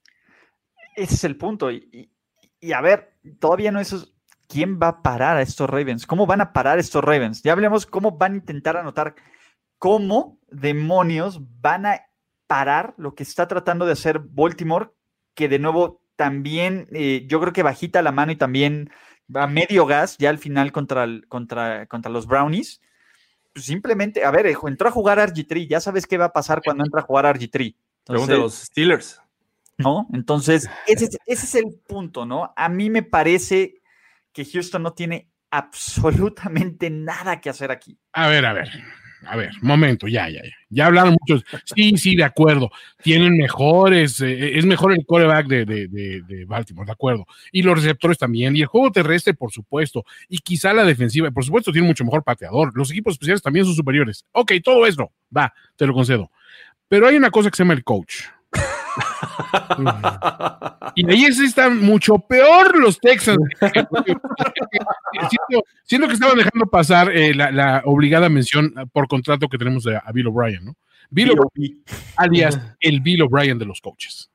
[0.96, 1.72] Ese es el punto.
[1.72, 2.10] Y,
[2.74, 4.14] a ver, todavía no es
[4.48, 7.42] quién va a parar a estos Ravens, cómo van a parar estos Ravens.
[7.42, 9.16] Ya hablemos cómo van a intentar anotar,
[9.78, 12.02] cómo demonios van a
[12.48, 14.92] parar lo que está tratando de hacer Baltimore,
[15.34, 18.90] que de nuevo también eh, yo creo que bajita la mano y también
[19.34, 22.82] va medio gas ya al final contra, contra, contra los Brownies.
[23.54, 26.84] Pues simplemente, a ver, entró a jugar RG3, ya sabes qué va a pasar cuando
[26.84, 27.76] entra a jugar RG3.
[28.08, 29.22] Entonces, los Steelers.
[29.78, 30.08] ¿No?
[30.14, 32.54] Entonces, ese ese es el punto, ¿no?
[32.56, 33.82] A mí me parece
[34.32, 37.98] que Houston no tiene absolutamente nada que hacer aquí.
[38.14, 38.70] A ver, a ver
[39.28, 40.52] a ver, momento, ya, ya, ya.
[40.70, 41.46] Ya hablaron muchos.
[41.64, 42.70] Sí, sí, de acuerdo.
[43.02, 47.26] Tienen mejores, eh, es mejor el coreback de, de, Baltimore, de acuerdo.
[47.52, 48.56] Y los receptores también.
[48.56, 50.04] Y el juego terrestre, por supuesto.
[50.28, 52.72] Y quizá la defensiva, por supuesto, tiene mucho mejor pateador.
[52.76, 54.26] Los equipos especiales también son superiores.
[54.34, 56.30] Ok, todo eso, va, te lo concedo.
[56.88, 58.26] Pero hay una cosa que se llama el coach
[60.96, 63.38] y ahí están mucho peor los Texans.
[65.84, 70.28] siento, que estaban dejando pasar eh, la, obligada mención por contrato que tenemos a, Bill
[70.28, 70.76] O'Brien, ¿no?
[71.10, 71.84] Bill O'Brien,
[72.16, 74.32] alias el Bill O'Brien de los coaches.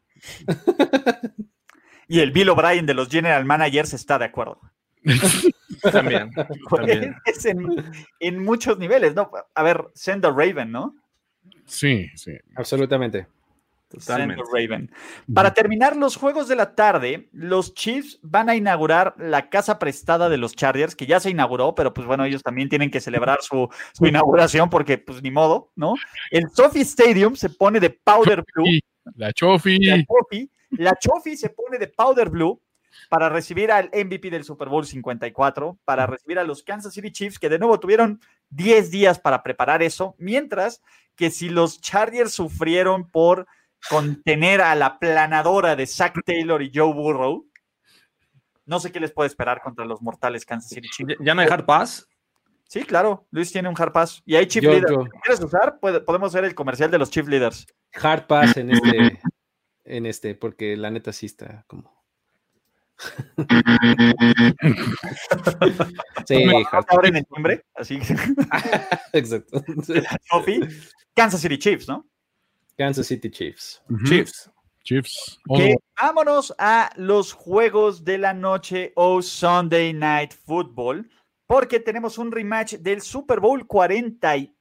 [2.08, 4.60] y el Bill O'Brien de los general managers está de acuerdo.
[5.92, 6.30] también.
[7.24, 9.30] Es en, muchos niveles, ¿no?
[9.54, 10.94] A ver, send a Raven, ¿no?
[11.66, 12.32] Sí, sí.
[12.56, 13.26] Absolutamente.
[14.06, 14.90] Raven.
[15.32, 20.28] Para terminar los juegos de la tarde, los Chiefs van a inaugurar la casa prestada
[20.28, 23.38] de los Chargers, que ya se inauguró, pero pues bueno, ellos también tienen que celebrar
[23.42, 23.68] su,
[24.00, 25.94] inauguración porque pues ni modo, ¿no?
[26.30, 28.80] El Sophie Stadium se pone de powder blue.
[29.16, 29.78] La Chofi.
[30.70, 32.60] La Chofi se pone de powder blue
[33.08, 37.38] para recibir al MVP del Super Bowl 54, para recibir a los Kansas City Chiefs,
[37.38, 40.82] que de nuevo tuvieron 10 días para preparar eso, mientras
[41.16, 43.46] que si los Chargers sufrieron por
[43.88, 47.46] contener a la planadora de Zach Taylor y Joe Burrow,
[48.66, 51.16] no sé qué les puede esperar contra los mortales Kansas City Chiefs.
[51.20, 52.06] ¿Ya no hay hard pass?
[52.68, 54.22] Sí, claro, Luis tiene un hard pass.
[54.24, 54.96] Y hay Chief Leaders.
[55.24, 55.80] ¿Quieres usar?
[55.80, 57.66] podemos ver el comercial de los Chief Leaders.
[58.00, 59.20] Hard pass en este,
[59.84, 62.00] en este, porque la neta sí está como.
[66.26, 66.44] sí,
[66.88, 67.98] ahora en el timbre, así.
[69.12, 69.64] Exacto.
[71.14, 72.06] Kansas City Chiefs, ¿no?
[72.76, 73.82] Kansas City Chiefs.
[74.04, 74.50] Chiefs.
[74.82, 75.38] Chiefs.
[76.00, 81.10] vámonos a los juegos de la noche o Sunday Night Football
[81.46, 84.54] porque tenemos un rematch del Super Bowl 48,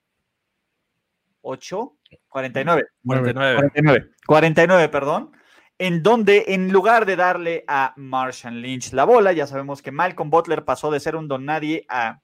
[2.28, 5.32] 49, 49, 49, perdón,
[5.78, 10.32] en donde en lugar de darle a Marshall Lynch la bola, ya sabemos que Malcolm
[10.32, 12.20] Butler pasó de ser un don nadie a,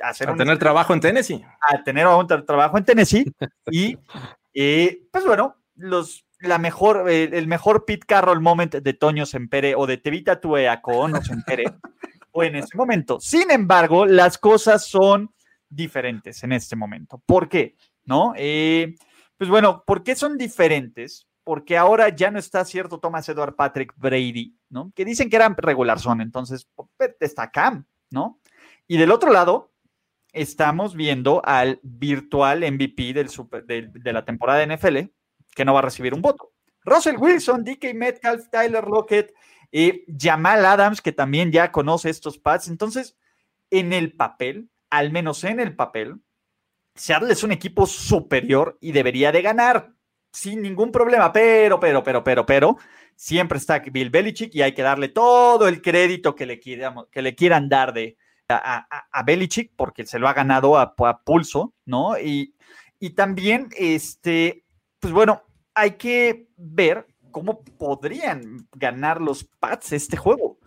[0.00, 1.44] a, tener trabajo en Tennessee.
[1.60, 3.24] A tener un trabajo en Tennessee
[3.70, 3.96] y,
[5.12, 9.96] pues bueno, los la mejor, el mejor Pete Carroll moment de Toño Sempere o de
[9.96, 11.64] Tevita Tueaco no Sempere
[12.34, 13.20] en ese momento.
[13.20, 15.32] Sin embargo, las cosas son
[15.68, 17.22] diferentes en este momento.
[17.24, 17.76] ¿Por qué?
[18.04, 18.32] ¿No?
[18.36, 18.94] Eh,
[19.36, 21.26] pues bueno, ¿por qué son diferentes?
[21.44, 24.92] Porque ahora ya no está cierto Thomas Edward Patrick Brady, ¿no?
[24.94, 28.40] Que dicen que eran regular son, entonces pues, está Cam, ¿no?
[28.86, 29.72] Y del otro lado,
[30.40, 33.28] estamos viendo al virtual MVP del
[33.66, 34.98] de, la temporada de NFL,
[35.54, 36.52] que no va a recibir un voto.
[36.84, 39.34] Russell Wilson, DK Metcalf, Tyler Lockett,
[39.70, 42.68] y Jamal Adams, que también ya conoce estos pads.
[42.68, 43.16] Entonces,
[43.70, 46.16] en el papel, al menos en el papel,
[46.94, 49.92] Seattle es un equipo superior y debería de ganar
[50.32, 52.76] sin ningún problema, pero, pero, pero, pero, pero,
[53.14, 57.34] siempre está Bill Belichick y hay que darle todo el crédito que le, que le
[57.34, 58.16] quieran dar de,
[58.48, 60.94] a, Belichick porque se lo ha ganado a,
[61.24, 62.18] pulso, ¿no?
[62.18, 62.54] Y,
[62.98, 64.64] y también, este,
[65.00, 65.42] pues bueno,
[65.74, 70.58] hay que ver cómo podrían ganar los Pats este juego.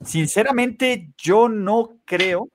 [0.00, 2.48] Sinceramente, yo no creo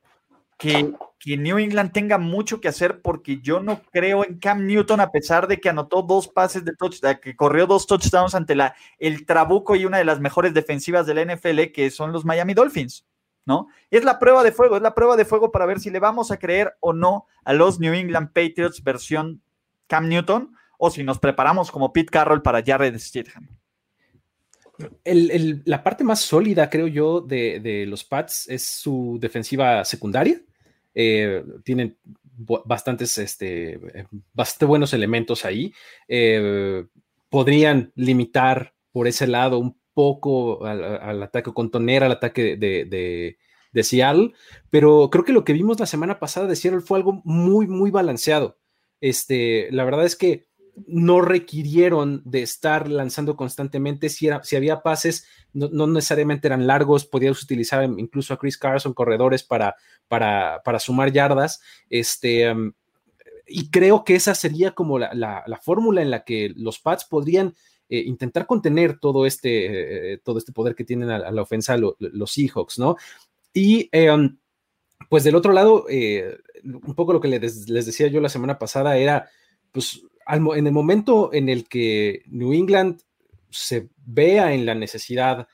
[0.58, 0.94] que,
[1.26, 5.48] New England tenga mucho que hacer porque yo no creo en Cam Newton a pesar
[5.48, 9.76] de que anotó dos pases de touchdown, que corrió dos touchdowns ante la, el Trabuco
[9.76, 13.06] y una de las mejores defensivas de la NFL que son los Miami Dolphins.
[13.50, 13.68] ¿No?
[13.90, 16.30] Es la prueba de fuego, es la prueba de fuego para ver si le vamos
[16.30, 19.42] a creer o no a los New England Patriots versión
[19.88, 23.50] Cam Newton o si nos preparamos como Pete Carroll para Jared Stidham
[25.66, 30.42] la parte más sólida, creo yo, de, los Pats es su defensiva secundaria.
[30.94, 31.98] Eh, tienen
[32.66, 33.80] bastantes, este,
[34.34, 35.74] bastante buenos elementos ahí.
[36.08, 36.86] Eh,
[37.30, 43.36] podrían limitar por ese lado un poco al, ataque, contoner al ataque de,
[43.74, 44.32] de, Seattle,
[44.70, 47.92] pero creo que lo que vimos la semana pasada de Seattle fue algo muy, muy
[47.92, 48.58] balanceado.
[49.02, 50.48] Este, la verdad es que
[50.88, 54.08] no requirieron de estar lanzando constantemente.
[54.08, 59.44] Si, si había pases, no, necesariamente eran largos, podías utilizar incluso a Chris Carson, corredores
[59.44, 59.76] para,
[60.08, 61.60] para, para sumar yardas.
[61.90, 62.72] Este, um,
[63.46, 67.54] y creo que esa sería como la, fórmula en la que los Pats podrían
[67.90, 72.32] eh, intentar contener todo este, eh, todo este poder que tienen a, la ofensa los
[72.32, 72.96] Seahawks, ¿no?
[73.54, 74.38] Y eh, um,
[75.10, 79.30] pues del otro lado, un poco lo que les, decía yo la semana pasada era,
[79.72, 83.02] pues en el momento en el que New England
[83.50, 85.48] se vea en la necesidad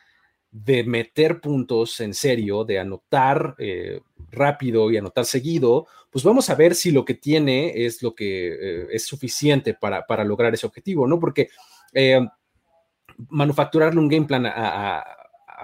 [0.55, 3.99] de meter puntos en serio, de anotar eh,
[4.31, 8.53] rápido y anotar seguido, pues vamos a ver si lo que tiene es lo que
[8.53, 11.19] eh, es suficiente para, lograr ese objetivo, ¿no?
[11.19, 11.49] Porque
[11.95, 12.19] eh,
[13.29, 15.03] manufacturarle un game plan a,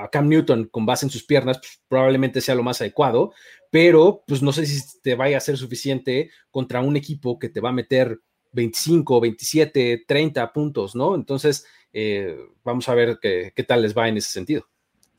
[0.09, 3.33] Cam Newton con base en sus piernas pues, probablemente sea lo más adecuado,
[3.69, 7.59] pero pues no sé si te vaya a ser suficiente contra un equipo que te
[7.59, 8.17] va a meter
[8.53, 11.13] 25, 27, 30 puntos, ¿no?
[11.13, 14.65] Entonces, eh, vamos a ver qué, qué tal les va en ese sentido.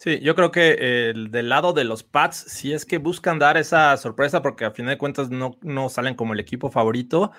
[0.03, 3.57] Sí, yo creo que el del lado de los Pats, si es que buscan dar
[3.57, 7.31] esa sorpresa, porque a fin de cuentas no, no salen como el equipo favorito,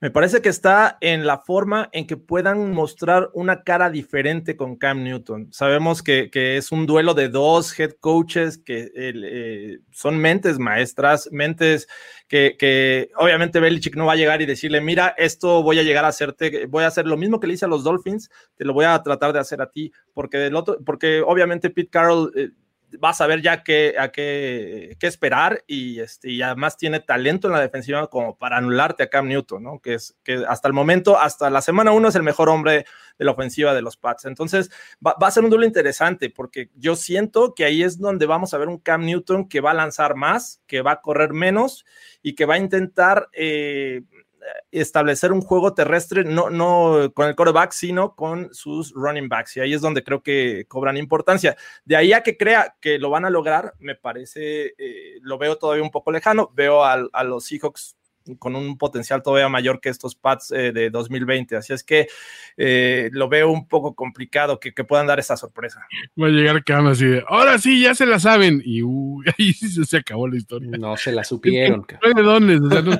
[0.00, 4.76] me parece que está en la forma en que puedan mostrar una cara diferente con
[4.76, 5.48] Cam Newton.
[5.50, 11.86] Sabemos que, es un duelo de dos head coaches que eh, son mentes maestras, mentes
[12.28, 16.08] que, obviamente Belichick no va a llegar y decirle, mira, esto voy a llegar a
[16.08, 18.84] hacerte, voy a hacer lo mismo que le hice a los Dolphins, te lo voy
[18.84, 22.50] a tratar de hacer a ti, porque del otro, porque obviamente Pete Carroll eh,
[22.98, 27.46] vas a ver ya qué, a qué, qué esperar y, este, y además tiene talento
[27.46, 29.80] en la defensiva como para anularte a Cam Newton, ¿no?
[29.80, 32.84] Que es que hasta el momento, hasta la semana uno es el mejor hombre
[33.18, 34.24] de la ofensiva de los Pats.
[34.24, 34.70] Entonces
[35.04, 38.54] va, va a ser un duelo interesante porque yo siento que ahí es donde vamos
[38.54, 41.84] a ver un Cam Newton que va a lanzar más, que va a correr menos
[42.22, 43.28] y que va a intentar...
[43.32, 44.02] Eh,
[44.70, 49.56] establecer un juego terrestre, no, no con el quarterback, sino con sus running backs.
[49.56, 51.56] Y ahí es donde creo que cobran importancia.
[51.84, 55.56] De ahí a que crea que lo van a lograr, me parece, eh, lo veo
[55.56, 56.50] todavía un poco lejano.
[56.54, 57.96] Veo a, a, los Seahawks
[58.38, 61.56] con un potencial todavía mayor que estos Pats eh, de 2020.
[61.56, 62.08] Así es que
[62.56, 65.86] eh, lo veo un poco complicado que, que, puedan dar esa sorpresa.
[66.20, 68.62] Va a llegar Cam así de, ahora sí, ya se la saben.
[68.64, 70.70] Y uh, ahí se acabó la historia.
[70.78, 71.86] No se la supieron.
[72.14, 72.56] ¿De dónde?
[72.56, 72.98] O sea, no,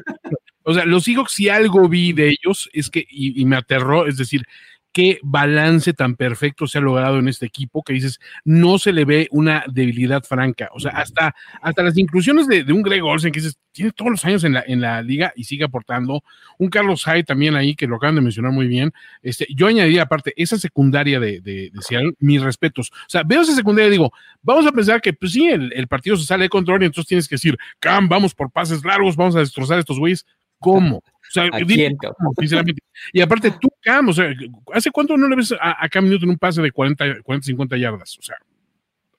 [0.62, 4.06] o sea, los Seahawks, si algo vi de ellos, es que, y, y, me aterró,
[4.06, 4.44] es decir,
[4.92, 9.04] qué balance tan perfecto se ha logrado en este equipo que dices, no se le
[9.04, 10.68] ve una debilidad franca.
[10.72, 14.10] O sea, hasta, hasta las inclusiones de, de un Greg Olsen, que dices, tiene todos
[14.10, 16.24] los años en la, en la liga y sigue aportando.
[16.58, 18.92] Un Carlos Hyde también ahí, que lo acaban de mencionar muy bien.
[19.22, 22.90] Este, yo añadiría aparte, esa secundaria de, de, de Seattle, mis respetos.
[22.92, 24.12] O sea, veo esa secundaria y digo,
[24.42, 27.08] vamos a pensar que, pues sí, el, el partido se sale de control y entonces
[27.08, 30.26] tienes que decir, Cam, vamos por pases largos, vamos a destrozar a estos güeyes.
[30.60, 31.02] ¿Cómo?
[31.30, 32.82] O sea, dime, ¿cómo, sinceramente.
[33.12, 34.34] Y aparte, tú, Cam, o sea,
[34.74, 37.76] ¿hace cuánto no le ves a, a Cam Newton un pase de 40, 40, 50
[37.76, 38.18] yardas?
[38.18, 38.34] O sea,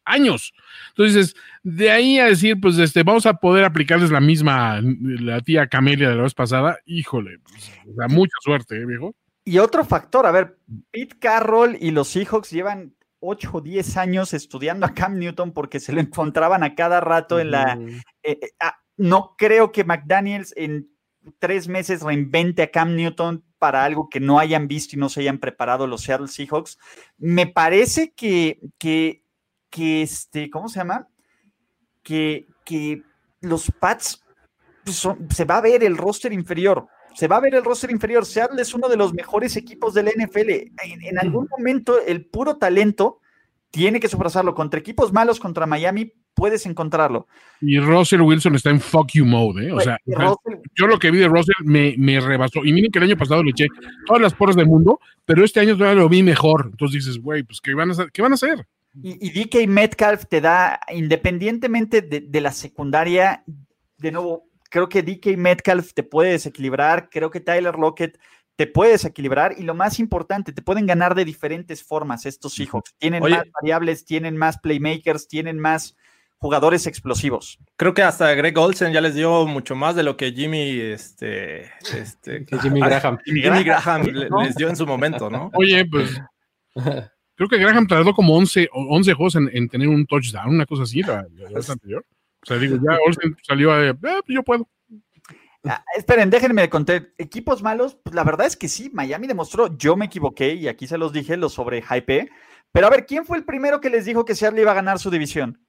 [0.06, 0.54] años.
[0.90, 5.68] Entonces, de ahí a decir, pues, este, vamos a poder aplicarles la misma, la tía
[5.68, 9.16] Camelia de la vez pasada, híjole, pues, o sea, mucha suerte, ¿eh, viejo?
[9.44, 10.58] Y otro factor, a ver,
[10.92, 15.80] Pete Carroll y los Seahawks llevan 8 o 10 años estudiando a Cam Newton porque
[15.80, 17.80] se lo encontraban a cada rato en la...
[18.24, 20.92] Eh, eh, ah, no creo que McDaniels en
[21.40, 25.22] tres meses reinvente a Cam Newton para algo que no hayan visto y no se
[25.22, 26.78] hayan preparado los Seattle Seahawks.
[27.18, 29.24] Me parece que, que,
[29.70, 31.08] que este, ¿cómo se llama?
[32.04, 33.04] Que, que
[33.42, 34.24] los Pats
[34.84, 36.88] pues son, se va a ver el roster inferior.
[37.14, 38.26] Se va a ver el roster inferior.
[38.26, 40.50] Seattle es uno de los mejores equipos del NFL.
[40.50, 43.20] En, en algún momento, el puro talento
[43.70, 44.56] tiene que sobrasarlo.
[44.56, 47.28] Contra equipos malos, contra Miami, puedes encontrarlo.
[47.62, 49.72] Y Russell Wilson está en fuck you mode, ¿eh?
[49.72, 52.64] O sea, Russell, yo lo que vi de Russell me, me, rebasó.
[52.64, 53.68] Y miren que el año pasado le eché
[54.06, 56.70] todas las porras del mundo, pero este año todavía lo vi mejor.
[56.72, 58.12] Entonces dices, güey, pues ¿qué van a hacer?
[58.12, 58.66] ¿Qué van a hacer?
[59.02, 63.44] Y, y DK Metcalf te da, independientemente de, de, la secundaria,
[63.98, 68.20] de nuevo, creo que DK Metcalf te puede desequilibrar, creo que Tyler Lockett
[68.56, 72.94] te puede desequilibrar y lo más importante, te pueden ganar de diferentes formas estos Seahawks.
[72.98, 75.96] Tienen Oye, más variables, tienen más playmakers, tienen más
[76.42, 77.60] jugadores explosivos.
[77.78, 81.70] Creo que hasta Greg Olsen ya les dio mucho más de lo que Jimmy, este,
[81.96, 84.44] este Jimmy Graham, Jimmy, Jimmy Graham ¿no?
[84.44, 85.52] les dio en su momento, ¿no?
[85.56, 86.20] Oye, pues
[87.36, 90.84] creo que Graham tardó como 11, 11 juegos en, en, tener un touchdown, una cosa
[90.84, 92.04] así, la, la vez anterior.
[92.42, 93.96] O sea, digo, ya Olsen salió a, eh,
[94.28, 94.68] yo puedo.
[95.64, 97.10] Ah, esperen, déjenme contar.
[97.20, 100.88] Equipos malos, pues la verdad es que sí, Miami demostró, yo me equivoqué y aquí
[100.88, 102.32] se los dije, lo sobre hype.
[102.72, 104.98] Pero a ver, ¿quién fue el primero que les dijo que Seattle iba a ganar
[104.98, 105.60] su división?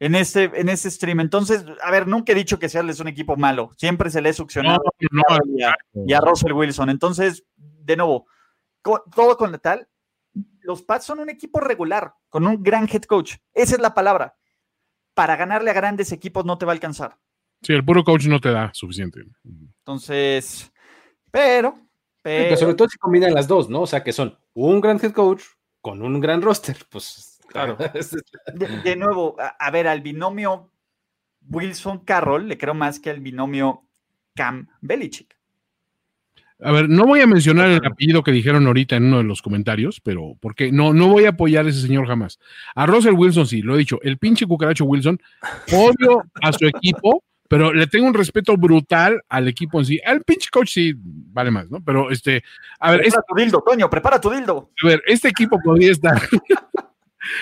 [0.00, 1.20] En este, en este stream.
[1.20, 3.72] Entonces, a ver, nunca he dicho que Seattle es un equipo malo.
[3.76, 4.80] Siempre se le he succionado
[5.10, 6.90] no, no, y, a, y, a, Russell Wilson.
[6.90, 8.26] Entonces, de nuevo,
[8.80, 9.88] con, todo con la tal,
[10.60, 13.36] los Pats son un equipo regular, con un gran head coach.
[13.54, 14.36] Esa es la palabra.
[15.14, 17.18] Para ganarle a grandes equipos no te va a alcanzar.
[17.62, 19.20] Sí, el puro coach no te da suficiente.
[19.44, 20.70] Entonces,
[21.30, 21.74] pero,
[22.22, 22.44] pero...
[22.44, 23.82] pero sobre todo si combinan las dos, ¿no?
[23.82, 25.42] O sea, que son un gran head coach
[25.80, 27.76] con un gran roster, pues claro.
[28.54, 30.70] De, de nuevo, a, a, ver, al binomio
[31.48, 33.82] Wilson Carroll le creo más que al binomio
[34.34, 35.38] Cam Belichick.
[36.60, 39.42] A ver, no voy a mencionar el apellido que dijeron ahorita en uno de los
[39.42, 42.40] comentarios, pero porque no, no voy a apoyar a ese señor jamás.
[42.74, 45.20] A Russell Wilson sí, lo he dicho, el pinche cucaracho Wilson,
[45.72, 50.00] odio a su equipo, pero le tengo un respeto brutal al equipo en sí.
[50.04, 51.80] Al pinche coach sí vale más, ¿no?
[51.84, 52.42] Pero este,
[52.80, 53.02] a ver.
[53.02, 54.70] Prepara este, tu dildo, Toño, prepara tu dildo.
[54.82, 56.20] A ver, este equipo podría estar.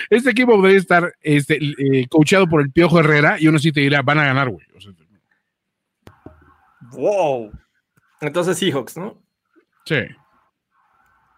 [0.09, 3.81] este equipo podría estar este, eh, coachado por el Piojo Herrera y uno sí te
[3.81, 4.65] dirá, van a ganar, güey.
[4.75, 4.91] O sea,
[6.91, 7.51] wow.
[8.21, 9.21] Entonces Seahawks, ¿no?
[9.85, 9.97] Sí.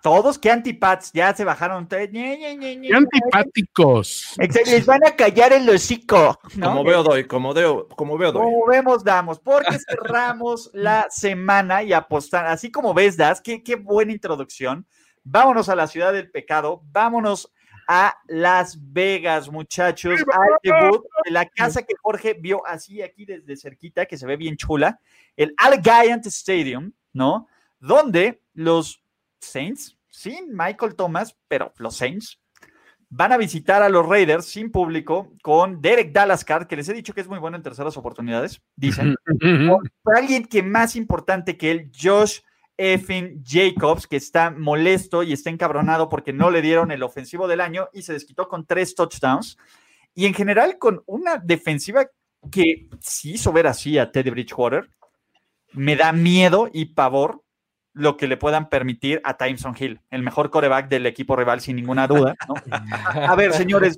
[0.01, 1.85] Todos que antipats ya se bajaron.
[1.85, 4.33] ¡Qué antipáticos!
[4.37, 6.39] Les van a callar el hocico.
[6.55, 6.67] ¿no?
[6.67, 8.43] Como veo doy, como veo, como veo doy.
[8.43, 12.45] Como vemos, damos, porque cerramos la semana y apostar.
[12.45, 14.87] Así como ves, Das, qué, qué buena introducción.
[15.25, 17.51] Vámonos a la ciudad del pecado, vámonos
[17.91, 23.57] a Las Vegas, muchachos, al debut de la casa que Jorge vio así aquí desde
[23.57, 24.99] cerquita, que se ve bien chula,
[25.35, 27.47] el Allegiant Stadium, ¿no?
[27.79, 29.01] Donde los
[29.39, 32.39] Saints, sin Michael Thomas, pero los Saints,
[33.09, 36.93] van a visitar a los Raiders sin público con Derek Dallas Card, que les he
[36.93, 39.15] dicho que es muy bueno en terceras oportunidades, dicen.
[39.25, 42.41] Con alguien que más importante que él, Josh
[42.79, 47.59] Effin Jacobs, que está molesto y está encabronado porque no le dieron el ofensivo del
[47.59, 49.57] año y se desquitó con tres touchdowns.
[50.15, 52.07] Y en general con una defensiva
[52.49, 54.89] que sí hizo ver así a Teddy Bridgewater,
[55.73, 57.43] me da miedo y pavor
[57.93, 61.75] lo que le puedan permitir a Timeson Hill, el mejor coreback del equipo rival, sin
[61.75, 62.35] ninguna duda.
[63.13, 63.97] A ver, señores,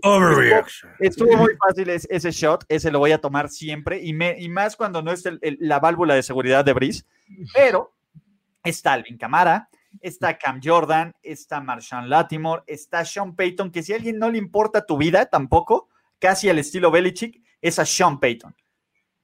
[0.99, 4.75] estuvo, muy fácil ese shot, ese lo voy a tomar siempre, y, me, y más
[4.75, 5.23] cuando no es
[5.59, 7.03] la válvula de seguridad de Brice,
[7.53, 7.93] pero
[8.63, 9.69] está Alvin Camara,
[9.99, 14.38] está Cam Jordan, está Marshawn Latimore, está Sean Payton, que si a alguien no le
[14.38, 15.89] importa tu vida tampoco,
[16.19, 18.55] casi al estilo Belichick, es a Sean Payton.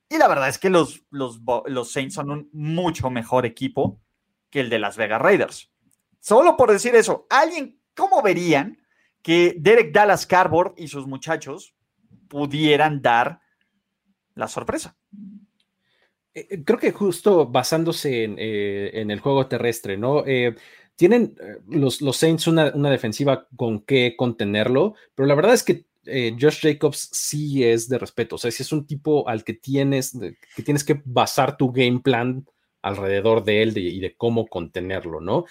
[0.09, 4.01] Y la verdad es que los, los, los Saints son un mucho mejor equipo
[4.49, 5.71] que el de Las Vegas Raiders.
[6.19, 8.81] Solo por decir eso, alguien, ¿cómo verían
[9.21, 11.75] que Derek Dallas Cardboard y sus muchachos
[12.29, 13.41] pudieran dar
[14.33, 14.95] la sorpresa?
[16.37, 20.23] Eh, eh, creo que justo basándose en, eh, el juego terrestre, ¿no?
[20.95, 21.35] tienen
[21.67, 25.85] los, los Saints una, una, defensiva con qué contenerlo, pero la verdad es que
[26.39, 30.17] Josh Jacobs sí es de respeto, o sea, si es un tipo al que tienes,
[30.55, 32.47] que tienes que basar tu game plan
[32.81, 35.45] alrededor de él y de cómo contenerlo, ¿no?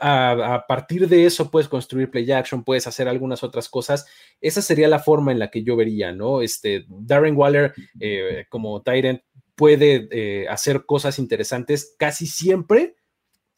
[0.00, 4.06] A, partir de eso puedes construir play action, puedes hacer algunas otras cosas.
[4.40, 6.42] Esa sería la forma en la que yo vería, ¿no?
[6.42, 9.22] Este, Darren Waller eh, como Tyrant
[9.54, 12.96] puede eh, hacer cosas interesantes casi siempre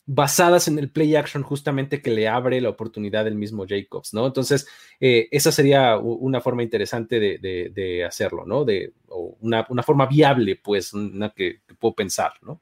[0.06, 4.26] basadas en el play action justamente que le abre la oportunidad el mismo Jacobs, ¿no?
[4.26, 4.66] Entonces,
[5.00, 8.64] eh, esa sería una forma interesante de, hacerlo, ¿no?
[8.64, 8.92] De,
[9.40, 12.60] una, forma viable, pues, una que, puedo pensar, ¿no?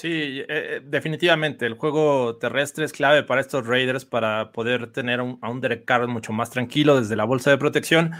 [0.00, 1.66] Sí, eh, eh, definitivamente.
[1.66, 6.08] El juego terrestre es clave para estos Raiders para poder tener a un Derek Carr
[6.08, 8.12] mucho más tranquilo desde la bolsa de protección.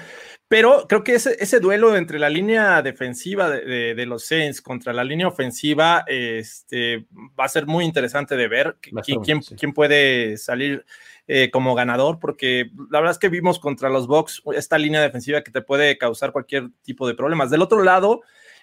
[0.46, 5.04] Pero creo que ese, ese duelo entre la línea defensiva de, los Saints contra la
[5.04, 7.06] línea ofensiva este,
[7.38, 10.84] va a ser muy interesante de ver quién, quién, puede salir
[11.28, 15.42] eh, como ganador, porque la verdad es que vimos contra los Bucks esta línea defensiva
[15.42, 17.48] que te puede causar cualquier tipo de problemas.
[17.48, 18.20] Del otro lado,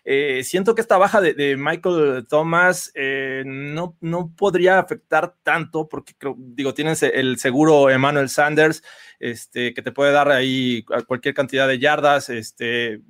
[0.10, 6.14] eh, siento que esta baja de, Michael Thomas eh, no, no podría afectar tanto porque
[6.38, 8.84] digo, tienes el seguro Emmanuel Sanders,
[9.20, 13.02] este, que te puede dar ahí cualquier cantidad de yardas, este,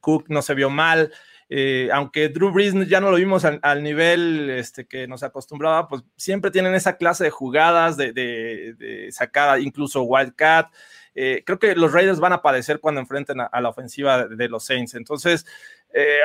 [0.00, 1.12] Cook no se vio mal,
[1.48, 6.02] eh, aunque Drew Brees ya no lo vimos al, nivel este, que nos acostumbraba, pues
[6.16, 10.70] siempre tienen esa clase de jugadas, de, de, sacada, incluso Wildcat.
[11.14, 14.94] creo que los Raiders van a padecer cuando enfrenten a la ofensiva de, los Saints.
[14.94, 15.46] Entonces,
[15.94, 16.18] eh,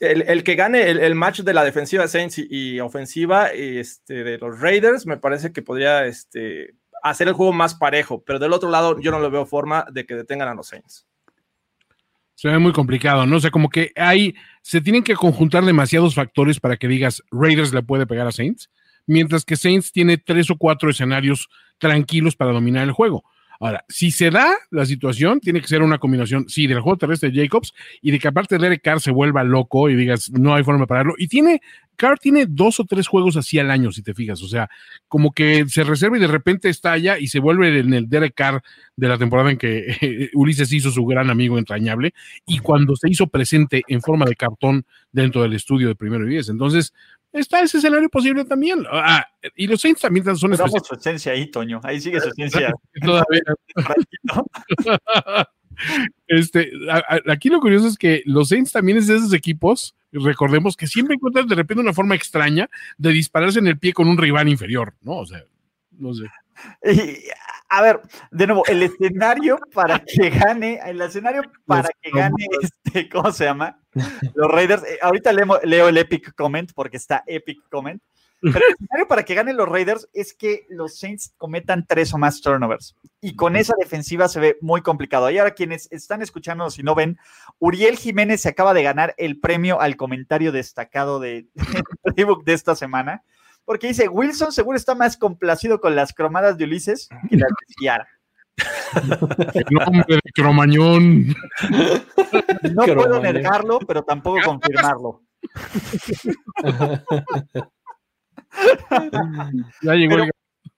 [0.00, 5.06] el, que gane el, match de la defensiva Saints y, ofensiva este, de los Raiders,
[5.06, 9.10] me parece que podría este, hacer el juego más parejo, pero del otro lado yo
[9.10, 11.06] no lo veo forma de que detengan a los Saints.
[12.34, 13.36] Se ve muy complicado, ¿no?
[13.36, 17.72] O sea, como que hay, se tienen que conjuntar demasiados factores para que digas Raiders
[17.72, 18.70] le puede pegar a Saints,
[19.06, 23.24] mientras que Saints tiene tres o cuatro escenarios tranquilos para dominar el juego.
[23.62, 27.30] Ahora, si se da la situación, tiene que ser una combinación, sí, del juego terrestre
[27.30, 30.64] de Jacobs y de que aparte Derek Carr se vuelva loco y digas, no hay
[30.64, 31.14] forma de pararlo.
[31.16, 31.60] Y tiene,
[31.94, 34.42] Carr tiene dos o tres juegos así al año, si te fijas.
[34.42, 34.68] O sea,
[35.06, 38.34] como que se reserva y de repente está allá y se vuelve en el Derek
[38.34, 38.64] Carr
[38.96, 42.14] de la temporada en que Ulises hizo su gran amigo entrañable
[42.44, 46.30] y cuando se hizo presente en forma de cartón dentro del estudio de primero y
[46.30, 46.48] diez.
[46.48, 46.92] Entonces,
[47.32, 48.84] está ese escenario posible también.
[48.90, 49.26] Ah,
[49.56, 51.80] y los Saints también son Damos su esencia ahí, Toño.
[51.82, 52.72] Ahí sigue su esencia.
[56.26, 56.70] este,
[57.28, 61.14] aquí lo curioso es que los Saints también es de esos equipos, recordemos que siempre
[61.14, 62.68] encuentran de repente una forma extraña
[62.98, 65.18] de dispararse en el pie con un rival inferior, ¿no?
[65.18, 65.44] O sea,
[65.92, 66.24] no sé.
[67.68, 68.00] A ver,
[68.30, 73.44] de nuevo, el escenario para que gane, el escenario para que gane este, ¿cómo se
[73.44, 73.80] llama?
[74.34, 74.82] Los Raiders.
[74.84, 78.02] Eh, ahorita leo, el Epic Comment porque está Epic Comment.
[78.42, 82.18] Pero el escenario para que ganen los Raiders es que los Saints cometan tres o
[82.18, 82.96] más turnovers.
[83.20, 85.30] Y con esa defensiva se ve muy complicado.
[85.30, 87.18] Y ahora quienes están escuchando, si no ven,
[87.60, 91.46] Uriel Jiménez se acaba de ganar el premio al comentario destacado de,
[92.16, 93.22] Facebook de esta semana
[93.64, 97.74] porque dice, Wilson seguro está más complacido con las cromadas de Ulises que las de
[97.78, 98.08] Ciara.
[99.70, 101.34] nombre de cromañón.
[102.74, 105.22] No puedo negarlo, pero tampoco confirmarlo.
[109.82, 110.16] ya llegó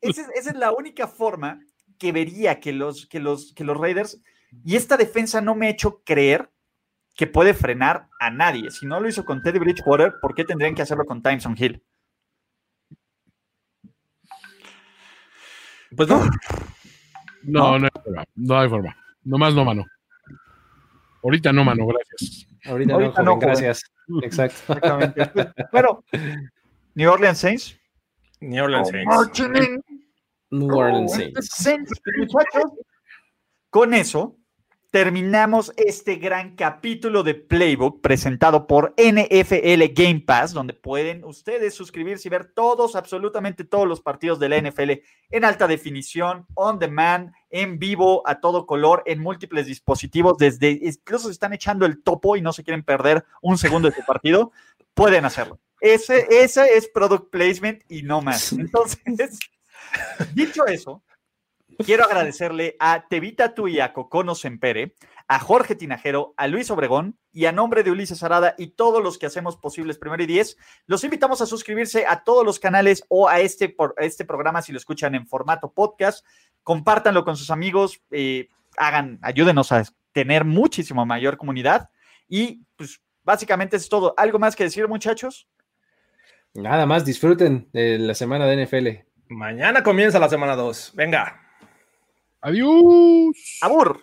[0.01, 1.61] esa, es, la única forma
[1.99, 4.21] que vería que los, que, los, que los Raiders,
[4.65, 6.51] y esta defensa no me ha hecho creer
[7.17, 8.71] que puede frenar a nadie.
[8.71, 11.83] Si no lo hizo con Teddy Bridgewater, ¿por qué tendrían que hacerlo con Timeson Hill?
[15.97, 16.29] Pues no.
[17.43, 18.25] No, no, hay forma.
[18.35, 18.97] No hay forma.
[19.25, 19.85] Nomás no, mano.
[21.23, 22.47] Ahorita no, mano, gracias.
[22.67, 23.83] Ahorita, Ahorita no, no, joven, gracias.
[24.23, 24.73] Exacto.
[24.75, 25.31] Exactamente.
[25.73, 26.05] bueno,
[26.95, 27.79] New Orleans Saints.
[28.41, 29.41] New Orleans Saints.
[30.51, 31.49] New Orleans Oh, Saints.
[31.51, 32.73] Saints, muchachos.
[33.71, 34.37] Con eso
[34.95, 42.29] terminamos este gran capítulo de Playbook presentado por NFL Game Pass, donde pueden ustedes suscribirse
[42.29, 44.93] y ver todos, absolutamente todos los partidos de la NFL
[45.31, 51.27] en alta definición, on demand, en vivo, a todo color, en múltiples dispositivos, desde incluso
[51.27, 54.53] si están echando el topo y no se quieren perder un segundo de su partido,
[54.95, 55.59] pueden hacerlo.
[55.81, 58.53] Ese, ese es product placement y no más.
[58.53, 59.41] Entonces,
[60.35, 61.03] dicho eso,
[61.79, 64.95] quiero agradecerle a Tevita Tu y a Cocono Sempere,
[65.29, 69.19] a Jorge Tinajero, a Luis Obregón y a nombre de Ulises Arada y todos los
[69.19, 70.57] que hacemos posibles Primero y Diez,
[70.87, 74.63] los invitamos a suscribirse a todos los canales o a este, por, a este programa
[74.63, 76.25] si lo escuchan en formato podcast.
[76.63, 81.91] Compártanlo con sus amigos, eh, hagan, ayúdenos a tener muchísimo mayor comunidad
[82.29, 84.15] y pues básicamente es todo.
[84.17, 85.49] ¿Algo más que decir, muchachos?
[86.55, 88.89] Nada más, disfruten de la semana de NFL.
[89.29, 90.93] Mañana comienza la semana 2.
[90.95, 91.44] Venga.
[92.45, 93.35] Adiós.
[93.63, 94.01] Abur.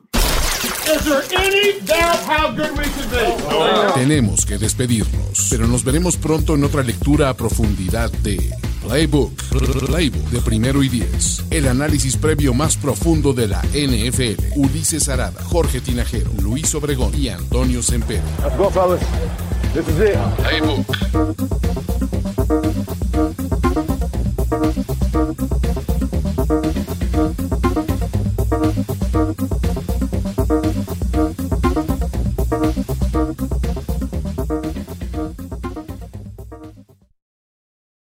[3.94, 8.52] Tenemos que despedirnos, pero nos veremos pronto en otra lectura a profundidad de
[8.82, 9.32] Playbook.
[9.86, 11.44] Playbook de primero y diez.
[11.52, 14.56] El análisis previo más profundo de la NFL.
[14.56, 18.24] Ulises Arada, Jorge Tinajero, Luis Obregón y Antonio Sempere.
[18.44, 19.02] Let's go, fellas.
[19.76, 20.18] This is it.
[20.38, 20.88] Playbook.